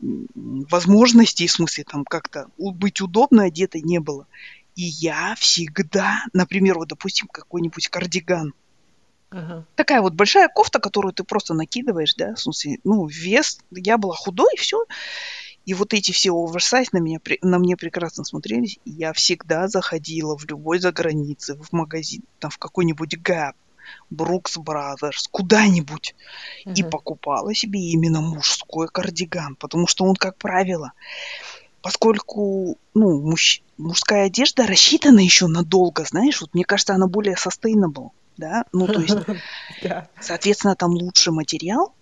возможностей, 0.00 1.46
в 1.46 1.52
смысле, 1.52 1.84
там 1.84 2.04
как-то 2.04 2.48
быть 2.58 3.00
удобно 3.00 3.44
одетой 3.44 3.82
не 3.82 4.00
было. 4.00 4.26
И 4.74 4.82
я 4.82 5.36
всегда, 5.36 6.24
например, 6.32 6.78
вот, 6.78 6.88
допустим, 6.88 7.28
какой-нибудь 7.28 7.88
кардиган, 7.88 8.52
ага. 9.30 9.64
такая 9.74 10.00
вот 10.00 10.14
большая 10.14 10.48
кофта, 10.48 10.78
которую 10.80 11.12
ты 11.12 11.24
просто 11.24 11.54
накидываешь, 11.54 12.14
да, 12.14 12.34
в 12.34 12.40
смысле, 12.40 12.78
ну, 12.84 13.06
вес, 13.06 13.58
я 13.70 13.98
была 13.98 14.14
худой, 14.14 14.56
все, 14.56 14.84
и 15.64 15.74
вот 15.74 15.92
эти 15.94 16.12
все 16.12 16.30
оверсайз 16.32 16.92
на 16.92 16.98
меня, 16.98 17.18
на 17.42 17.58
мне 17.58 17.76
прекрасно 17.76 18.24
смотрелись, 18.24 18.78
и 18.84 18.90
я 18.90 19.12
всегда 19.12 19.68
заходила 19.68 20.36
в 20.36 20.44
любой 20.46 20.78
загранице, 20.78 21.58
в 21.58 21.72
магазин, 21.72 22.22
там, 22.38 22.50
в 22.50 22.58
какой-нибудь 22.58 23.16
Gap, 23.16 23.52
Brooks 24.12 24.56
Brothers, 24.58 25.26
куда-нибудь, 25.30 26.14
и 26.74 26.82
Мгм. 26.82 26.90
покупала 26.90 27.54
себе 27.54 27.80
именно 27.80 28.20
мужской 28.20 28.88
кардиган, 28.88 29.56
потому 29.56 29.86
что 29.86 30.04
он, 30.04 30.14
как 30.14 30.36
правило, 30.38 30.92
поскольку, 31.82 32.78
ну, 32.94 33.32
мужч- 33.32 33.62
мужская 33.76 34.26
одежда 34.26 34.66
рассчитана 34.66 35.20
еще 35.20 35.46
надолго, 35.46 36.04
знаешь, 36.04 36.40
вот 36.40 36.54
мне 36.54 36.64
кажется, 36.64 36.94
она 36.94 37.06
более 37.06 37.34
sustainable, 37.36 38.10
да, 38.38 38.64
ну, 38.72 38.86
то 38.86 39.00
есть. 39.00 39.16
Соответственно, 40.20 40.74
там 40.74 40.92
лучше 40.92 41.32
материал, 41.32 41.92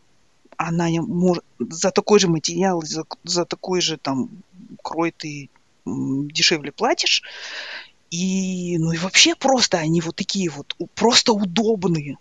она 0.57 0.89
может 1.01 1.45
за 1.59 1.91
такой 1.91 2.21
же 2.21 2.29
материал, 2.29 2.83
за, 2.83 3.05
за 3.25 3.45
такой 3.45 3.81
же 3.81 3.97
там 3.97 4.31
крой 4.83 5.13
ты 5.17 5.51
дешевле 5.85 6.73
платишь. 6.73 7.23
И, 8.11 8.77
ну 8.79 8.93
и 8.93 8.99
вообще 8.99 9.35
просто 9.35 9.79
они 9.79 10.01
вот 10.01 10.17
такие 10.17 10.49
вот, 10.51 10.77
просто 10.95 11.33
удобные. 11.33 12.19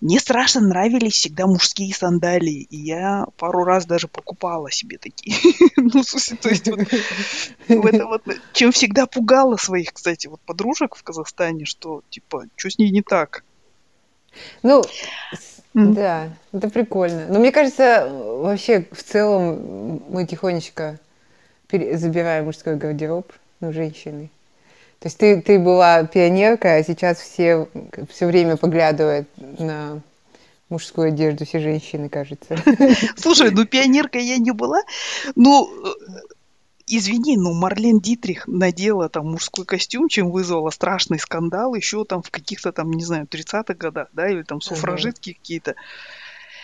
Мне 0.00 0.20
страшно 0.20 0.60
нравились 0.60 1.14
всегда 1.14 1.46
мужские 1.46 1.94
сандалии, 1.94 2.66
и 2.70 2.76
я 2.76 3.26
пару 3.38 3.64
раз 3.64 3.86
даже 3.86 4.08
покупала 4.08 4.70
себе 4.70 4.98
такие. 4.98 5.36
Ну, 5.76 6.02
смысле, 6.02 6.36
то 6.36 6.48
есть 6.48 6.68
вот 6.68 6.80
в 7.68 7.86
это 7.86 8.06
вот, 8.06 8.22
чем 8.52 8.72
всегда 8.72 9.06
пугала 9.06 9.56
своих, 9.56 9.92
кстати, 9.92 10.26
вот 10.26 10.40
подружек 10.40 10.96
в 10.96 11.02
Казахстане, 11.02 11.64
что 11.64 12.02
типа, 12.10 12.44
что 12.56 12.70
с 12.70 12.78
ней 12.78 12.90
не 12.90 13.02
так? 13.02 13.44
Ну, 14.62 14.82
да, 15.74 16.30
это 16.52 16.70
прикольно. 16.70 17.26
Но 17.28 17.38
мне 17.38 17.52
кажется, 17.52 18.08
вообще 18.10 18.86
в 18.90 19.02
целом 19.02 20.02
мы 20.08 20.26
тихонечко 20.26 20.98
забираем 21.70 22.46
мужской 22.46 22.76
гардероб, 22.76 23.32
ну, 23.60 23.72
женщины. 23.72 24.30
То 24.98 25.08
есть 25.08 25.18
ты, 25.18 25.40
ты 25.42 25.58
была 25.58 26.04
пионерка, 26.04 26.74
а 26.74 26.82
сейчас 26.82 27.18
все 27.18 27.68
все 28.10 28.26
время 28.26 28.56
поглядывают 28.56 29.28
на 29.36 30.00
мужскую 30.68 31.08
одежду, 31.08 31.44
все 31.44 31.60
женщины, 31.60 32.08
кажется. 32.08 32.56
Слушай, 33.16 33.50
ну 33.50 33.64
пионеркой 33.66 34.24
я 34.24 34.38
не 34.38 34.52
была. 34.52 34.80
Ну, 35.34 35.70
э, 35.86 35.92
извини, 36.86 37.36
но 37.36 37.52
Марлен 37.52 38.00
Дитрих 38.00 38.46
надела 38.46 39.08
там 39.08 39.30
мужской 39.30 39.64
костюм, 39.64 40.08
чем 40.08 40.30
вызвала 40.30 40.70
страшный 40.70 41.18
скандал 41.18 41.74
еще 41.74 42.04
там 42.04 42.22
в 42.22 42.30
каких-то 42.30 42.72
там, 42.72 42.90
не 42.90 43.04
знаю, 43.04 43.26
30-х 43.26 43.74
годах, 43.74 44.08
да, 44.12 44.28
или 44.28 44.42
там 44.42 44.60
суфражистки 44.60 45.34
какие-то. 45.34 45.74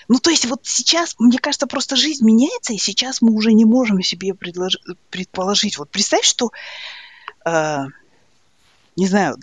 Ну, 0.08 0.18
то 0.18 0.30
есть 0.30 0.46
вот 0.46 0.60
сейчас, 0.64 1.14
мне 1.18 1.38
кажется, 1.38 1.66
просто 1.66 1.96
жизнь 1.96 2.24
меняется, 2.24 2.72
и 2.72 2.78
сейчас 2.78 3.22
мы 3.22 3.32
уже 3.32 3.52
не 3.52 3.64
можем 3.64 4.02
себе 4.02 4.30
предлож- 4.30 4.96
предположить. 5.10 5.78
Вот 5.78 5.90
представь, 5.90 6.24
что, 6.24 6.50
э, 7.46 7.84
не 8.96 9.06
знаю, 9.06 9.36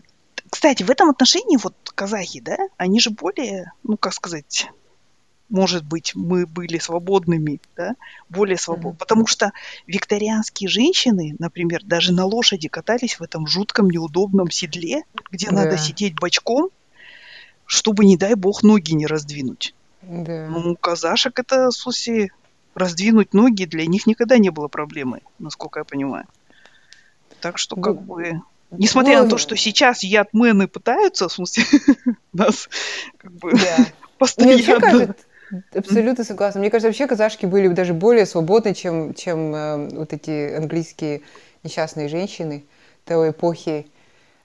кстати, 0.49 0.83
в 0.83 0.89
этом 0.89 1.09
отношении 1.09 1.57
вот 1.57 1.75
казахи, 1.95 2.39
да, 2.39 2.57
они 2.77 2.99
же 2.99 3.11
более, 3.11 3.71
ну, 3.83 3.97
как 3.97 4.13
сказать, 4.13 4.69
может 5.49 5.83
быть, 5.83 6.13
мы 6.15 6.45
были 6.45 6.77
свободными, 6.77 7.59
да, 7.75 7.95
более 8.29 8.57
свободны. 8.57 8.89
Мгм. 8.91 8.97
Потому 8.97 9.27
что 9.27 9.51
викторианские 9.87 10.69
женщины, 10.69 11.35
например, 11.39 11.81
даже 11.83 12.13
на 12.13 12.25
лошади 12.25 12.67
катались 12.67 13.19
в 13.19 13.23
этом 13.23 13.47
жутком 13.47 13.89
неудобном 13.89 14.51
седле, 14.51 15.03
где 15.31 15.49
надо 15.49 15.71
Да. 15.71 15.77
сидеть 15.77 16.15
бочком, 16.19 16.69
чтобы, 17.65 18.05
не 18.05 18.17
дай 18.17 18.35
бог, 18.35 18.63
ноги 18.63 18.93
не 18.93 19.07
раздвинуть. 19.07 19.73
Да. 20.01 20.47
Ну, 20.49 20.71
у 20.71 20.75
казашек 20.75 21.37
это, 21.39 21.71
смысле, 21.71 22.29
раздвинуть 22.75 23.33
ноги 23.33 23.65
для 23.65 23.85
них 23.85 24.07
никогда 24.07 24.37
не 24.37 24.49
было 24.49 24.67
проблемой, 24.67 25.21
насколько 25.39 25.79
я 25.79 25.83
понимаю. 25.83 26.25
Так 27.41 27.57
что, 27.57 27.75
как 27.75 27.95
Ну, 27.95 28.01
бы, 28.01 28.41
несмотря 28.71 29.17
на 29.19 29.23
Ну, 29.23 29.29
то, 29.31 29.37
что 29.37 29.55
сейчас 29.55 30.03
ятмены 30.03 30.67
пытаются, 30.67 31.27
в 31.27 31.33
смысле, 31.33 31.63
нас 32.33 32.69
как 33.17 33.31
бы 33.33 33.51
Да. 33.51 33.85
Мне 34.37 34.55
вообще 34.57 34.79
постоянно... 34.79 34.79
кажется, 34.81 35.15
абсолютно 35.75 36.23
согласна. 36.23 36.59
Мне 36.61 36.69
кажется, 36.69 36.87
вообще 36.89 37.07
казашки 37.07 37.45
были 37.45 37.67
даже 37.69 37.93
более 37.93 38.25
свободны, 38.25 38.73
чем, 38.73 39.13
чем 39.13 39.55
э, 39.55 39.89
вот 39.95 40.13
эти 40.13 40.55
английские 40.55 41.21
несчастные 41.63 42.07
женщины 42.09 42.65
той 43.05 43.31
эпохи. 43.31 43.87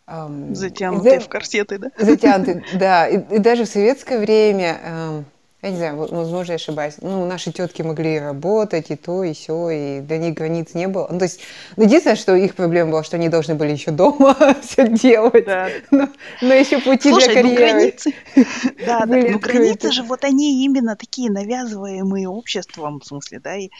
эм, 0.06 0.54
Затянутые 0.54 1.18
да- 1.18 1.24
в 1.24 1.28
корсеты, 1.28 1.78
да? 1.78 1.90
Затянуты, 1.98 2.64
да. 2.74 3.08
И, 3.08 3.18
и 3.36 3.38
даже 3.38 3.64
в 3.64 3.68
советское 3.68 4.18
время, 4.18 4.80
эм, 4.84 5.24
я 5.64 5.70
не 5.70 5.76
знаю, 5.78 5.96
возможно, 5.96 6.52
я 6.52 6.56
ошибаюсь, 6.56 6.94
ну, 7.00 7.24
наши 7.26 7.50
тетки 7.50 7.80
могли 7.80 8.18
работать 8.18 8.90
и 8.90 8.96
то, 8.96 9.24
и 9.24 9.32
все, 9.32 9.70
и 9.70 10.00
для 10.00 10.18
них 10.18 10.34
границ 10.34 10.74
не 10.74 10.88
было. 10.88 11.08
Ну, 11.10 11.18
то 11.18 11.24
есть, 11.24 11.40
ну, 11.76 11.84
единственное, 11.84 12.16
что 12.16 12.34
их 12.34 12.54
проблема 12.54 12.90
была, 12.90 13.02
что 13.04 13.16
они 13.16 13.30
должны 13.30 13.54
были 13.54 13.72
еще 13.72 13.90
дома 13.90 14.36
все 14.62 14.88
делать, 14.88 15.46
Да. 15.46 15.70
но, 15.90 16.08
но 16.42 16.52
еще 16.54 16.80
пути 16.80 17.08
Слушай, 17.08 17.32
для 17.32 17.42
ну 17.42 17.54
карьеры. 17.54 17.72
границы... 17.72 18.14
Да, 18.86 19.06
да, 19.06 19.16
ну 19.16 19.38
границы 19.38 19.90
же, 19.90 20.02
вот 20.02 20.24
они 20.24 20.64
именно 20.64 20.96
такие 20.96 21.30
навязываемые 21.30 22.28
обществом, 22.28 23.00
в 23.00 23.06
смысле, 23.06 23.40
да, 23.40 23.56
и 23.56 23.70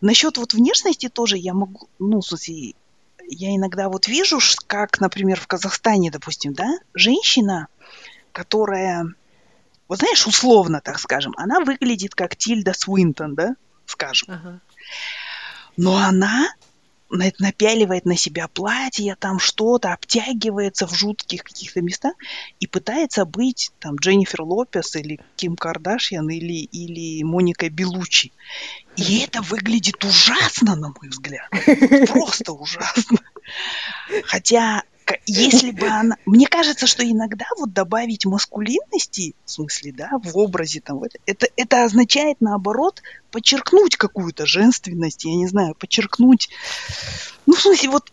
насчет 0.00 0.38
вот 0.38 0.54
внешности 0.54 1.08
тоже 1.08 1.36
я 1.36 1.52
могу, 1.52 1.88
ну, 1.98 2.20
в 2.20 2.26
смысле, 2.26 2.72
я 3.28 3.54
иногда 3.54 3.88
вот 3.88 4.08
вижу, 4.08 4.38
как, 4.66 5.00
например, 5.00 5.38
в 5.38 5.46
Казахстане, 5.46 6.10
допустим, 6.10 6.54
да, 6.54 6.78
женщина, 6.94 7.68
которая, 8.32 9.06
вот 9.88 9.98
знаешь, 9.98 10.26
условно, 10.26 10.80
так 10.80 10.98
скажем, 10.98 11.34
она 11.36 11.60
выглядит 11.60 12.14
как 12.14 12.36
Тильда 12.36 12.72
Свинтон, 12.74 13.34
да, 13.34 13.54
скажем, 13.86 14.28
Ага. 14.30 14.60
но 15.76 15.96
она 15.96 16.48
на- 17.10 17.30
напяливает 17.38 18.06
на 18.06 18.16
себя 18.16 18.48
платье, 18.48 19.14
там 19.20 19.38
что-то, 19.38 19.92
обтягивается 19.92 20.86
в 20.86 20.94
жутких 20.94 21.44
каких-то 21.44 21.80
местах 21.80 22.14
и 22.58 22.66
пытается 22.66 23.24
быть 23.24 23.70
там 23.78 23.96
Дженнифер 23.96 24.42
Лопес 24.42 24.96
или 24.96 25.20
Ким 25.36 25.54
Кардашьян 25.56 26.28
или, 26.28 26.64
или 26.64 27.22
Моника 27.22 27.68
Белучи. 27.70 28.32
И 28.96 29.18
это 29.18 29.42
выглядит 29.42 30.02
ужасно, 30.04 30.74
на 30.76 30.88
мой 30.88 31.08
взгляд. 31.08 31.48
Просто 32.08 32.52
ужасно. 32.52 33.18
Хотя, 34.24 34.82
если 35.26 35.70
бы 35.70 35.86
она... 35.86 36.16
Мне 36.26 36.46
кажется, 36.46 36.86
что 36.86 37.04
иногда 37.04 37.46
вот 37.58 37.72
добавить 37.72 38.26
маскулинности, 38.26 39.34
в 39.44 39.50
смысле, 39.50 39.92
да, 39.92 40.10
в 40.22 40.36
образе 40.36 40.80
там, 40.80 41.02
это, 41.26 41.48
это 41.56 41.84
означает, 41.84 42.40
наоборот, 42.40 43.02
подчеркнуть 43.30 43.96
какую-то 43.96 44.46
женственность, 44.46 45.24
я 45.24 45.34
не 45.34 45.46
знаю, 45.46 45.74
подчеркнуть... 45.74 46.50
Ну, 47.46 47.54
в 47.54 47.60
смысле, 47.60 47.90
вот... 47.90 48.10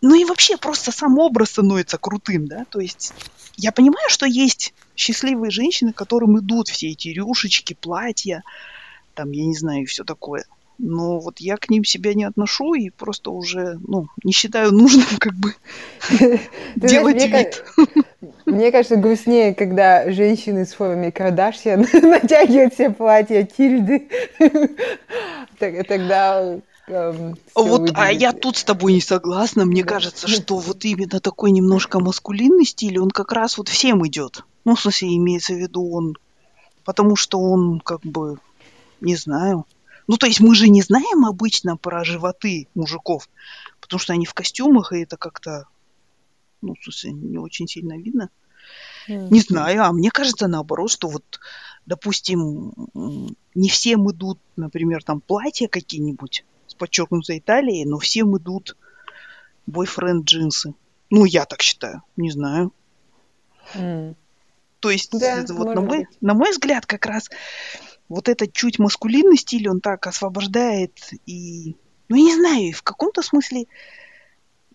Ну 0.00 0.14
и 0.14 0.24
вообще 0.24 0.56
просто 0.56 0.92
сам 0.92 1.18
образ 1.18 1.50
становится 1.50 1.98
крутым, 1.98 2.46
да, 2.46 2.64
то 2.70 2.78
есть 2.78 3.12
я 3.56 3.72
понимаю, 3.72 4.08
что 4.08 4.26
есть 4.26 4.72
счастливые 4.94 5.50
женщины, 5.50 5.92
которым 5.92 6.38
идут 6.38 6.68
все 6.68 6.90
эти 6.90 7.08
рюшечки, 7.08 7.74
платья, 7.74 8.44
там, 9.14 9.32
я 9.32 9.44
не 9.44 9.56
знаю, 9.56 9.82
и 9.82 9.86
все 9.86 10.04
такое. 10.04 10.44
Но 10.78 11.18
вот 11.18 11.40
я 11.40 11.56
к 11.56 11.68
ним 11.70 11.82
себя 11.84 12.14
не 12.14 12.22
отношу 12.24 12.74
и 12.74 12.90
просто 12.90 13.32
уже, 13.32 13.78
ну, 13.86 14.06
не 14.22 14.32
считаю 14.32 14.72
нужным 14.72 15.06
как 15.18 15.34
бы 15.34 15.54
делать 16.76 17.24
вид. 17.24 17.64
мне 18.46 18.70
кажется, 18.70 18.94
грустнее, 18.96 19.54
когда 19.54 20.10
женщины 20.12 20.64
с 20.64 20.72
формами 20.74 21.10
Кардашьян 21.10 21.80
натягивают 22.02 22.74
все 22.74 22.90
платья 22.90 23.42
Тильды. 23.42 24.08
Тогда 25.58 26.60
эм, 26.86 27.36
Вот, 27.56 27.90
а 27.94 28.12
я 28.12 28.32
тут 28.32 28.56
с 28.56 28.64
тобой 28.64 28.92
не 28.92 29.00
согласна. 29.00 29.64
Мне 29.64 29.82
Да. 29.82 29.94
кажется, 29.94 30.28
что 30.28 30.58
вот 30.58 30.84
именно 30.84 31.18
такой 31.18 31.50
немножко 31.50 31.98
маскулинный 31.98 32.64
стиль, 32.64 33.00
он 33.00 33.10
как 33.10 33.32
раз 33.32 33.58
вот 33.58 33.68
всем 33.68 34.06
идет. 34.06 34.44
Ну, 34.64 34.76
в 34.76 34.80
смысле, 34.80 35.16
имеется 35.16 35.54
в 35.54 35.56
виду 35.56 35.90
он, 35.92 36.16
потому 36.84 37.16
что 37.16 37.40
он 37.40 37.80
как 37.80 38.02
бы, 38.02 38.36
не 39.00 39.16
знаю. 39.16 39.64
Ну, 40.08 40.16
то 40.16 40.26
есть 40.26 40.40
мы 40.40 40.54
же 40.54 40.68
не 40.68 40.82
знаем 40.82 41.26
обычно 41.26 41.76
про 41.76 42.02
животы 42.02 42.66
мужиков, 42.74 43.28
потому 43.80 44.00
что 44.00 44.14
они 44.14 44.24
в 44.24 44.32
костюмах, 44.32 44.92
и 44.92 45.02
это 45.02 45.18
как-то, 45.18 45.66
ну, 46.62 46.74
в 46.74 46.82
смысле, 46.82 47.12
не 47.12 47.38
очень 47.38 47.68
сильно 47.68 47.96
видно. 47.96 48.30
М. 49.06 49.30
Не 49.30 49.40
знаю, 49.40 49.84
а 49.84 49.92
мне 49.92 50.10
кажется 50.10 50.48
наоборот, 50.48 50.90
что 50.90 51.08
вот, 51.08 51.38
допустим, 51.84 52.72
не 53.54 53.68
всем 53.68 54.10
идут, 54.10 54.38
например, 54.56 55.04
там 55.04 55.20
платья 55.20 55.68
какие-нибудь 55.68 56.44
с 56.66 56.74
подчеркнутой 56.74 57.40
талией, 57.40 57.84
но 57.84 57.98
всем 57.98 58.36
идут 58.38 58.76
бойфренд 59.66 60.24
джинсы. 60.24 60.74
Ну, 61.10 61.26
я 61.26 61.44
так 61.44 61.60
считаю, 61.60 62.02
не 62.16 62.30
знаю. 62.30 62.72
М. 63.74 64.16
То 64.80 64.90
есть, 64.90 65.10
Да, 65.10 65.44
вот 65.48 65.74
на 65.74 65.80
мой, 65.80 65.98
быть. 65.98 66.22
на 66.22 66.34
мой 66.34 66.50
взгляд, 66.50 66.86
как 66.86 67.04
раз 67.04 67.28
вот 68.08 68.28
этот 68.28 68.52
чуть 68.52 68.78
маскулинный 68.78 69.36
стиль, 69.36 69.68
он 69.68 69.80
так 69.80 70.06
освобождает 70.06 70.92
и, 71.26 71.76
ну, 72.08 72.16
я 72.16 72.22
не 72.22 72.34
знаю, 72.36 72.60
и 72.68 72.72
в 72.72 72.82
каком-то 72.82 73.22
смысле, 73.22 73.66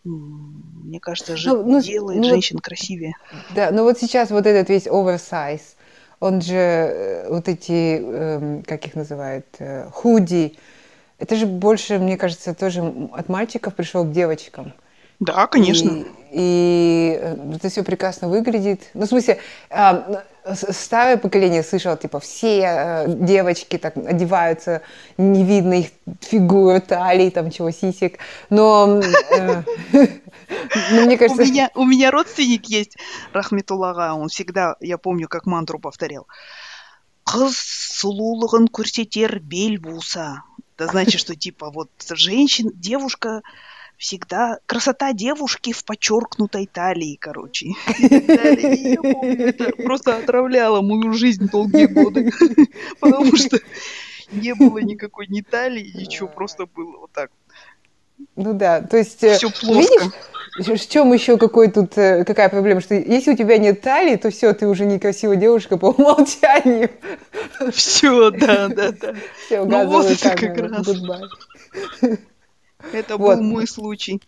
мне 0.04 1.00
кажется, 1.00 1.36
же 1.38 1.50
Ну, 1.50 1.64
ну, 1.64 1.82
с- 1.82 1.86
делает 1.86 2.24
ну 2.24 2.30
женщин 2.30 2.60
красивее. 2.60 3.16
Да, 3.50 3.72
но 3.72 3.84
вот 3.84 3.98
сейчас 4.00 4.32
вот 4.32 4.46
этот 4.46 4.70
весь 4.70 4.88
оверсайз, 4.88 5.76
он 6.20 6.42
же, 6.42 6.54
э, 6.56 7.30
вот 7.30 7.48
эти, 7.48 7.98
эм, 8.02 8.64
как 8.64 8.86
их 8.86 8.96
называют, 8.96 9.46
э, 9.60 9.90
худи, 9.92 10.58
это 11.20 11.36
же 11.36 11.46
больше, 11.46 12.00
мне 12.00 12.18
кажется, 12.18 12.54
тоже 12.54 12.82
от 13.14 13.30
мальчиков 13.30 13.76
пришел 13.76 14.04
к 14.04 14.12
девочкам. 14.12 14.74
Да, 15.20 15.48
конечно. 15.48 15.90
И, 15.90 16.06
и 16.32 17.18
э, 17.22 17.56
это 17.56 17.70
все 17.70 17.84
прекрасно 17.84 18.28
выглядит. 18.28 18.90
Ну, 18.94 19.06
в 19.06 19.08
смысле, 19.08 19.40
а, 19.70 20.24
старое 20.56 21.18
поколение 21.18 21.64
слышало, 21.64 21.98
типа, 21.98 22.20
все 22.20 22.62
э, 22.62 23.06
девочки 23.08 23.78
так 23.78 23.98
одеваются, 23.98 24.82
не 25.18 25.44
видно 25.44 25.74
их 25.80 25.88
фигуры, 26.22 26.82
талии, 26.82 27.30
там, 27.30 27.52
чего, 27.52 27.72
сисек. 27.72 28.20
Но, 28.50 29.02
э, 29.02 29.64
ну, 30.92 31.06
мне 31.06 31.18
кажется, 31.18 31.44
у 31.76 31.86
меня 31.86 32.12
родственник 32.12 32.66
есть, 32.66 32.98
Рахметуллага, 33.32 34.14
он 34.14 34.30
всегда, 34.30 34.76
я 34.80 34.98
помню, 34.98 35.28
как 35.28 35.46
мантру 35.46 35.80
повторял. 35.80 36.28
Қыз 37.24 37.56
сұлулығын 38.04 38.66
көрсетер 38.68 39.40
бел 39.40 39.78
болса. 39.80 40.44
Это 40.76 40.92
значит, 40.92 41.22
что 41.22 41.38
типа 41.38 41.70
вот 41.72 41.90
женщин, 42.10 42.70
девушка 42.74 43.42
всегда... 44.04 44.60
Красота 44.66 45.14
девушки 45.14 45.72
в 45.72 45.86
подчеркнутой 45.86 46.68
талии, 46.72 47.16
короче. 47.16 47.70
Я 47.98 49.02
помню, 49.02 49.48
это 49.48 49.72
просто 49.78 50.18
отравляло 50.18 50.82
мою 50.82 51.14
жизнь 51.14 51.50
долгие 51.50 51.86
годы. 51.86 52.32
Потому 53.00 53.36
что 53.38 53.60
не 54.32 54.54
было 54.56 54.80
никакой 54.80 55.28
ни 55.28 55.40
талии, 55.42 55.90
ничего, 55.96 56.28
просто 56.28 56.66
было 56.66 56.98
вот 56.98 57.12
так. 57.14 57.32
ну 58.36 58.54
да, 58.54 58.82
то 58.82 58.98
есть, 58.98 59.24
э, 59.24 59.38
Все 59.38 59.50
плоско. 59.50 60.12
видишь, 60.58 60.82
в 60.82 60.90
чем 60.90 61.14
еще 61.14 61.38
какой 61.38 61.72
тут, 61.72 61.98
э, 61.98 62.26
какая 62.26 62.50
проблема, 62.50 62.82
что 62.82 62.96
если 62.96 63.32
у 63.32 63.38
тебя 63.38 63.58
нет 63.58 63.80
талии, 63.82 64.18
то 64.18 64.32
все, 64.32 64.54
ты 64.54 64.68
уже 64.68 64.86
некрасивая 64.86 65.38
девушка 65.38 65.78
по 65.78 65.86
умолчанию. 65.98 66.90
Все, 67.72 68.32
да, 68.32 68.68
да, 68.68 68.92
да. 68.92 69.14
Все, 69.46 69.64
Ну 69.64 69.88
вот 69.88 70.08
это 70.08 70.36
как 70.36 70.58
раз. 70.58 70.88
goodbye. 70.88 72.20
Это 72.92 73.18
Вот. 73.18 73.38
был 73.38 73.44
мой 73.44 73.68
случай. 73.68 74.22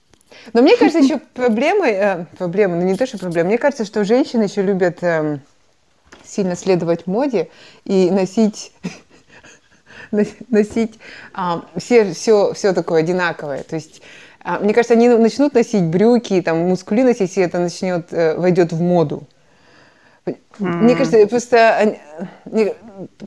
Но 0.53 0.61
мне 0.61 0.75
кажется, 0.77 0.99
еще 0.99 1.17
проблемой, 1.17 1.91
э, 1.91 2.25
проблема, 2.37 2.75
ну 2.75 2.81
не 2.81 2.95
то, 2.95 3.05
что 3.05 3.17
проблема, 3.17 3.49
мне 3.49 3.57
кажется, 3.57 3.85
что 3.85 4.03
женщины 4.03 4.43
еще 4.43 4.61
любят 4.61 4.97
эм, 5.01 5.41
сильно 6.25 6.55
следовать 6.55 7.07
моде 7.07 7.49
и 7.85 8.09
носить 8.11 8.71
нос- 10.11 10.35
носить 10.49 10.99
а, 11.33 11.63
все, 11.77 12.13
все, 12.13 12.53
все 12.53 12.73
такое 12.73 13.01
одинаковое. 13.01 13.63
То 13.63 13.75
есть, 13.75 14.01
а, 14.41 14.59
мне 14.59 14.73
кажется, 14.73 14.93
они 14.93 15.09
начнут 15.09 15.53
носить 15.53 15.83
брюки, 15.83 16.41
там, 16.41 16.57
мускулинность, 16.69 17.19
если 17.21 17.43
это 17.43 17.59
начнет, 17.59 18.11
э, 18.11 18.35
войдет 18.37 18.71
в 18.73 18.81
моду. 18.81 19.27
Мне 20.59 20.95
кажется, 20.95 21.27
просто 21.27 21.97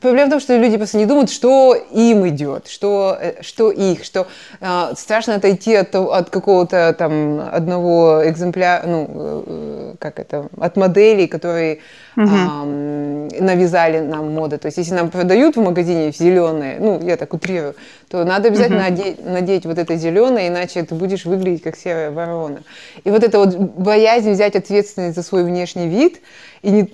проблема 0.01 0.27
в 0.27 0.29
том, 0.31 0.39
что 0.39 0.57
люди 0.57 0.77
просто 0.77 0.97
не 0.97 1.05
думают, 1.05 1.29
что 1.29 1.75
им 1.75 2.27
идет, 2.27 2.67
что, 2.67 3.17
э, 3.19 3.41
что 3.41 3.71
их, 3.71 4.03
что 4.03 4.27
э, 4.59 4.93
страшно 4.97 5.35
отойти 5.35 5.75
от, 5.75 5.93
от 5.93 6.29
какого-то 6.29 6.95
там 6.97 7.39
одного 7.51 8.21
экземпляра, 8.25 8.87
ну, 8.87 9.07
э, 9.09 9.43
э, 9.45 9.95
как 9.99 10.19
это, 10.19 10.49
от 10.59 10.75
моделей, 10.77 11.27
которые 11.27 11.79
ам, 12.15 13.27
навязали 13.27 13.99
нам 13.99 14.33
моды. 14.33 14.57
То 14.57 14.65
есть, 14.65 14.77
если 14.77 14.93
нам 14.95 15.09
продают 15.09 15.55
в 15.55 15.61
магазине 15.61 16.11
зеленые, 16.11 16.77
ну, 16.79 16.99
я 17.01 17.15
так 17.15 17.33
утрирую, 17.33 17.75
то 18.09 18.23
надо 18.23 18.47
обязательно 18.47 18.85
одеть, 18.85 19.23
надеть 19.25 19.65
вот 19.65 19.77
это 19.77 19.95
зеленое, 19.95 20.47
иначе 20.47 20.83
ты 20.83 20.95
будешь 20.95 21.25
выглядеть 21.25 21.61
как 21.61 21.77
серая 21.77 22.11
ворона. 22.11 22.63
И 23.03 23.11
вот 23.11 23.23
эта 23.23 23.37
вот 23.37 23.55
боязнь 23.55 24.31
взять 24.31 24.55
ответственность 24.55 25.15
за 25.15 25.23
свой 25.23 25.43
внешний 25.43 25.87
вид, 25.87 26.19
и 26.61 26.71
не- 26.71 26.89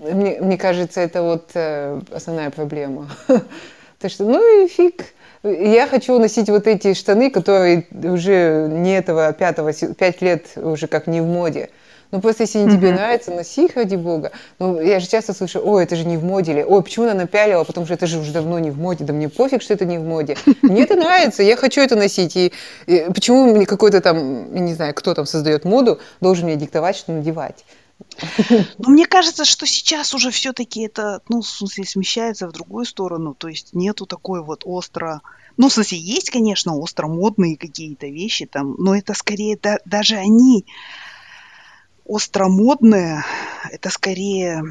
мне, 0.00 0.38
мне 0.40 0.58
кажется, 0.58 1.00
это 1.00 1.22
вот 1.22 1.50
э, 1.54 2.00
основная 2.10 2.50
проблема. 2.50 3.08
Так 3.98 4.10
что, 4.10 4.24
ну 4.24 4.64
и 4.64 4.66
фиг. 4.66 5.04
Я 5.44 5.86
хочу 5.86 6.18
носить 6.18 6.48
вот 6.48 6.66
эти 6.66 6.92
штаны, 6.92 7.30
которые 7.30 7.86
уже 7.92 8.66
не 8.68 8.96
этого 8.98 9.32
пятого, 9.32 9.72
пять 9.72 10.20
лет 10.22 10.46
уже 10.56 10.88
как 10.88 11.06
не 11.06 11.20
в 11.20 11.26
моде. 11.26 11.70
Ну 12.10 12.20
просто 12.20 12.42
если 12.42 12.58
они 12.58 12.68
тебе 12.70 12.88
Мгм. 12.88 12.96
нравятся, 12.96 13.30
носи 13.30 13.70
ради 13.74 13.96
бога. 13.96 14.32
Ну 14.58 14.80
я 14.80 14.98
же 15.00 15.06
часто 15.08 15.32
слышу, 15.32 15.60
ой, 15.64 15.84
это 15.84 15.94
же 15.96 16.04
не 16.04 16.16
в 16.16 16.24
моде, 16.24 16.52
или 16.52 16.62
ой, 16.62 16.82
почему 16.82 17.06
она 17.06 17.14
напялила, 17.14 17.62
потому 17.64 17.86
что 17.86 17.94
это 17.94 18.06
же 18.06 18.18
уже 18.18 18.32
давно 18.32 18.58
не 18.58 18.70
в 18.72 18.78
моде. 18.78 19.04
Да 19.04 19.12
мне 19.12 19.28
пофиг, 19.28 19.62
что 19.62 19.72
это 19.72 19.84
не 19.84 19.98
в 19.98 20.02
моде. 20.02 20.36
Мне 20.62 20.82
это 20.82 20.94
нравится, 20.96 21.42
я 21.42 21.56
хочу 21.56 21.80
это 21.80 21.96
носить. 21.96 22.36
И, 22.36 22.52
и 22.86 23.06
почему 23.14 23.54
мне 23.54 23.66
какой-то 23.66 24.00
там, 24.00 24.52
не 24.54 24.74
знаю, 24.74 24.94
кто 24.94 25.14
там 25.14 25.26
создает 25.26 25.64
моду, 25.64 26.00
должен 26.20 26.46
мне 26.46 26.56
диктовать, 26.56 26.96
что 26.96 27.12
надевать. 27.12 27.64
Но 28.78 28.90
мне 28.90 29.06
кажется, 29.06 29.44
что 29.44 29.66
сейчас 29.66 30.14
уже 30.14 30.30
все-таки 30.30 30.82
это, 30.82 31.20
ну, 31.28 31.40
в 31.40 31.46
смысле, 31.46 31.84
смещается 31.84 32.48
в 32.48 32.52
другую 32.52 32.84
сторону. 32.84 33.34
То 33.34 33.48
есть 33.48 33.74
нету 33.74 34.06
такой 34.06 34.42
вот 34.42 34.62
остро... 34.64 35.22
Ну, 35.56 35.68
в 35.68 35.72
смысле, 35.72 35.98
есть, 35.98 36.30
конечно, 36.30 36.76
остро 36.76 37.06
модные 37.06 37.56
какие-то 37.56 38.06
вещи 38.06 38.46
там, 38.46 38.74
но 38.78 38.96
это 38.96 39.14
скорее 39.14 39.58
да- 39.60 39.80
даже 39.84 40.16
они 40.16 40.64
остро 42.04 42.48
модные, 42.48 43.24
это 43.70 43.90
скорее 43.90 44.62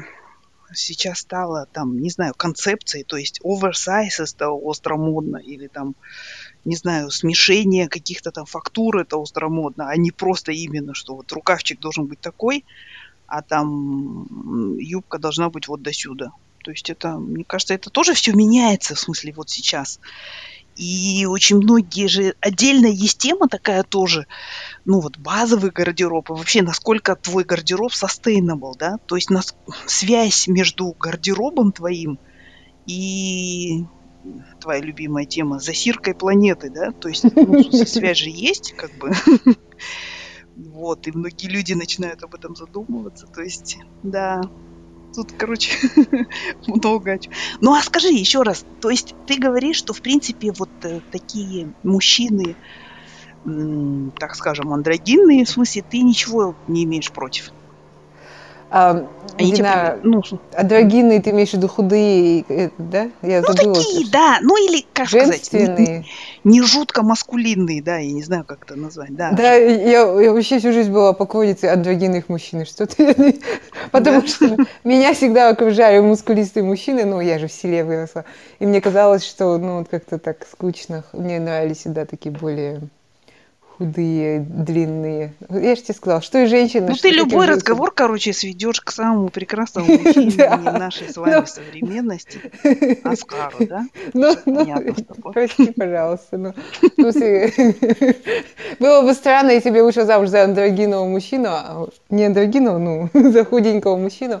сейчас 0.74 1.20
стало 1.20 1.66
там, 1.72 1.98
не 1.98 2.10
знаю, 2.10 2.34
концепцией, 2.36 3.04
то 3.04 3.16
есть 3.16 3.40
оверсайз 3.44 4.20
это 4.20 4.50
остро 4.50 4.96
модно, 4.96 5.36
или 5.36 5.66
там, 5.66 5.94
не 6.64 6.76
знаю, 6.76 7.10
смешение 7.10 7.88
каких-то 7.88 8.30
там 8.30 8.46
фактур 8.46 8.98
это 8.98 9.16
остро 9.16 9.48
модно, 9.48 9.88
а 9.88 9.96
не 9.96 10.10
просто 10.10 10.52
именно, 10.52 10.94
что 10.94 11.16
вот 11.16 11.30
рукавчик 11.32 11.80
должен 11.80 12.06
быть 12.06 12.20
такой, 12.20 12.64
а 13.32 13.40
там 13.40 14.76
юбка 14.78 15.18
должна 15.18 15.48
быть 15.48 15.66
вот 15.66 15.80
до 15.80 15.90
сюда. 15.90 16.32
То 16.62 16.70
есть 16.70 16.90
это, 16.90 17.16
мне 17.16 17.44
кажется, 17.44 17.72
это 17.72 17.88
тоже 17.88 18.12
все 18.12 18.34
меняется, 18.34 18.94
в 18.94 19.00
смысле, 19.00 19.32
вот 19.34 19.48
сейчас. 19.48 20.00
И 20.76 21.24
очень 21.26 21.56
многие 21.56 22.08
же... 22.08 22.34
Отдельно 22.40 22.88
есть 22.88 23.16
тема 23.16 23.48
такая 23.48 23.84
тоже, 23.84 24.26
ну 24.84 25.00
вот 25.00 25.16
базовый 25.16 25.70
гардероб, 25.70 26.28
и 26.28 26.34
вообще 26.34 26.60
насколько 26.60 27.16
твой 27.16 27.44
гардероб 27.44 27.92
sustainable, 27.92 28.74
да? 28.78 28.98
То 29.06 29.16
есть 29.16 29.30
нас... 29.30 29.56
связь 29.86 30.46
между 30.46 30.94
гардеробом 31.00 31.72
твоим 31.72 32.18
и 32.84 33.86
твоя 34.60 34.82
любимая 34.82 35.24
тема 35.24 35.58
засиркой 35.58 36.14
планеты, 36.14 36.68
да? 36.68 36.90
То 36.92 37.08
есть 37.08 37.24
ну, 37.34 37.62
связь 37.86 38.18
же 38.18 38.28
есть, 38.28 38.74
как 38.76 38.92
бы. 38.98 39.12
Вот, 40.54 41.06
и 41.06 41.12
многие 41.12 41.48
люди 41.48 41.72
начинают 41.72 42.22
об 42.22 42.34
этом 42.34 42.54
задумываться. 42.54 43.26
То 43.32 43.42
есть, 43.42 43.78
да, 44.02 44.40
тут, 45.14 45.32
короче, 45.32 45.72
много. 46.66 47.18
Ну, 47.60 47.74
а 47.74 47.82
скажи 47.82 48.08
еще 48.08 48.42
раз, 48.42 48.66
то 48.80 48.90
есть 48.90 49.14
ты 49.26 49.38
говоришь, 49.38 49.78
что, 49.78 49.94
в 49.94 50.02
принципе, 50.02 50.52
вот 50.58 50.70
э, 50.84 51.00
такие 51.10 51.74
мужчины, 51.82 52.56
так 54.18 54.34
скажем, 54.34 54.72
андрогинные, 54.72 55.44
в 55.44 55.50
смысле, 55.50 55.82
ты 55.88 56.00
ничего 56.02 56.56
не 56.66 56.84
имеешь 56.84 57.12
против? 57.12 57.52
А, 58.74 59.06
не 59.38 59.52
тебе 59.52 59.56
знаю, 59.56 60.00
ну, 60.02 60.22
андрогинные, 60.56 61.20
ты 61.20 61.30
имеешь 61.30 61.50
в 61.50 61.54
виду 61.54 61.68
худые, 61.68 62.44
да? 62.78 63.10
Я 63.22 63.40
ну 63.40 63.46
забыла. 63.52 63.74
такие, 63.74 63.92
слушай. 63.92 64.10
да, 64.10 64.38
ну 64.40 64.56
или, 64.56 64.84
как 64.92 65.08
сказать, 65.08 65.52
не, 65.52 66.06
не 66.44 66.62
жутко 66.62 67.02
маскулинные, 67.02 67.82
да, 67.82 67.98
я 67.98 68.12
не 68.12 68.22
знаю, 68.22 68.44
как 68.44 68.64
это 68.64 68.76
назвать, 68.76 69.14
да. 69.14 69.32
Да, 69.32 69.54
я, 69.54 70.20
я 70.20 70.32
вообще 70.32 70.58
всю 70.58 70.72
жизнь 70.72 70.90
была 70.90 71.12
поклонницей 71.12 71.70
андрогинных 71.70 72.28
мужчин. 72.28 72.64
Что-то 72.64 73.14
Потому 73.92 74.20
Да. 74.22 74.26
что 74.26 74.56
меня 74.84 75.12
всегда 75.14 75.48
окружали 75.50 75.98
мускулистые 76.00 76.64
мужчины, 76.64 77.04
ну, 77.04 77.20
я 77.20 77.38
же 77.38 77.48
в 77.48 77.52
селе 77.52 77.84
выросла. 77.84 78.24
И 78.58 78.66
мне 78.66 78.80
казалось, 78.80 79.24
что, 79.24 79.58
ну, 79.58 79.78
вот 79.80 79.88
как-то 79.88 80.18
так 80.18 80.46
скучно. 80.50 81.04
Мне 81.12 81.40
нравились 81.40 81.78
всегда 81.78 82.06
такие 82.06 82.34
более 82.34 82.80
худые, 83.82 84.40
длинные. 84.40 85.32
Я 85.50 85.74
же 85.74 85.82
тебе 85.82 85.94
сказала, 85.94 86.22
что 86.22 86.38
и 86.38 86.46
женщины. 86.46 86.88
Ну, 86.88 86.94
ты 86.94 87.10
любой 87.10 87.46
женщины. 87.46 87.56
разговор, 87.56 87.92
короче, 87.94 88.32
сведешь 88.32 88.80
к 88.80 88.90
самому 88.92 89.28
прекрасному 89.28 89.86
мужчине 90.02 90.32
Да. 90.36 90.56
нашей 90.56 91.08
с 91.08 91.16
вами 91.16 91.34
Ну. 91.40 91.46
современности, 91.46 92.38
Оскару, 93.04 93.66
да? 93.66 93.84
Ну, 94.14 94.34
ну, 94.46 94.66
прости, 95.32 95.72
пожалуйста. 95.72 96.36
Было 98.78 99.02
бы 99.02 99.14
странно, 99.14 99.50
если 99.50 99.70
бы 99.70 99.76
я 99.78 99.84
вышла 99.84 100.04
замуж 100.04 100.28
за 100.28 100.44
андрогинового 100.44 101.08
мужчину, 101.08 101.48
а 101.50 101.88
не 102.10 102.24
андрогинового, 102.26 103.08
ну, 103.12 103.32
за 103.32 103.44
худенького 103.44 103.96
мужчину, 103.96 104.40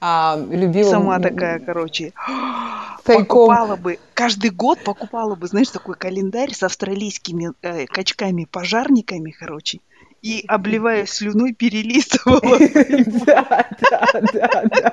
а 0.00 0.38
любила... 0.50 0.90
сама 0.90 1.18
такая, 1.18 1.58
короче, 1.58 2.12
Тайком. 3.04 3.26
покупала 3.26 3.76
бы, 3.76 3.98
каждый 4.14 4.50
год 4.50 4.78
покупала 4.84 5.34
бы, 5.34 5.46
знаешь, 5.46 5.70
такой 5.70 5.96
календарь 5.96 6.52
с 6.52 6.62
австралийскими 6.62 7.52
э, 7.62 7.86
качками-пожарниками, 7.86 9.30
короче, 9.30 9.80
и, 10.22 10.44
обливая 10.48 11.06
слюной, 11.06 11.52
перелистывала. 11.52 12.58
Да, 13.26 13.70
да, 13.80 14.20
да, 14.32 14.62
да. 14.70 14.90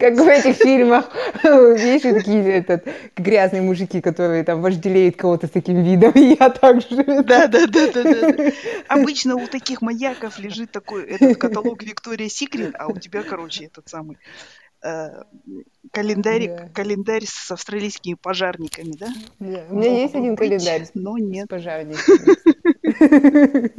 Как 0.00 0.14
в 0.16 0.28
этих 0.28 0.56
фильмах. 0.56 1.10
Есть 1.44 2.02
такие 2.04 2.42
этот, 2.52 2.86
грязные 3.16 3.62
мужики, 3.62 4.00
которые 4.00 4.44
там 4.44 4.62
вожделеют 4.62 5.16
кого-то 5.16 5.46
с 5.46 5.50
таким 5.50 5.82
видом, 5.82 6.12
и 6.12 6.36
я 6.38 6.50
так 6.50 6.80
же. 6.80 7.04
Да, 7.22 7.46
да, 7.46 7.66
да, 7.66 7.92
да, 7.92 8.02
да. 8.02 8.52
Обычно 8.88 9.36
у 9.36 9.46
таких 9.46 9.82
маньяков 9.82 10.38
лежит 10.38 10.70
такой 10.70 11.04
этот 11.04 11.36
каталог 11.36 11.82
Виктория 11.82 12.28
Секрет, 12.28 12.74
а 12.78 12.88
у 12.88 12.98
тебя, 12.98 13.22
короче, 13.22 13.64
этот 13.66 13.88
самый 13.88 14.18
э, 14.82 15.08
календарик, 15.92 16.50
Да. 16.50 16.68
календарь 16.74 17.24
с 17.26 17.50
австралийскими 17.50 18.14
пожарниками, 18.14 18.92
да? 18.98 19.08
Да, 19.38 19.64
У 19.70 19.76
меня 19.76 19.90
Мог 19.90 20.00
есть 20.00 20.14
один 20.14 20.34
быть, 20.34 20.48
календарь 20.50 20.84
с 20.86 20.90
Но 20.94 21.18
нет. 21.18 21.48
пожарниками. 21.48 22.36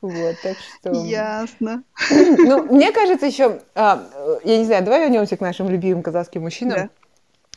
Вот, 0.00 0.36
так 0.42 0.56
что... 0.58 0.92
Ясно. 0.92 1.82
Ну, 2.10 2.62
мне 2.72 2.92
кажется, 2.92 3.26
еще, 3.26 3.58
а, 3.74 4.06
я 4.44 4.58
не 4.58 4.64
знаю, 4.64 4.84
давай 4.84 5.00
вернемся 5.02 5.36
к 5.36 5.40
нашим 5.40 5.68
любимым 5.68 6.02
казахским 6.02 6.42
мужчинам. 6.42 6.90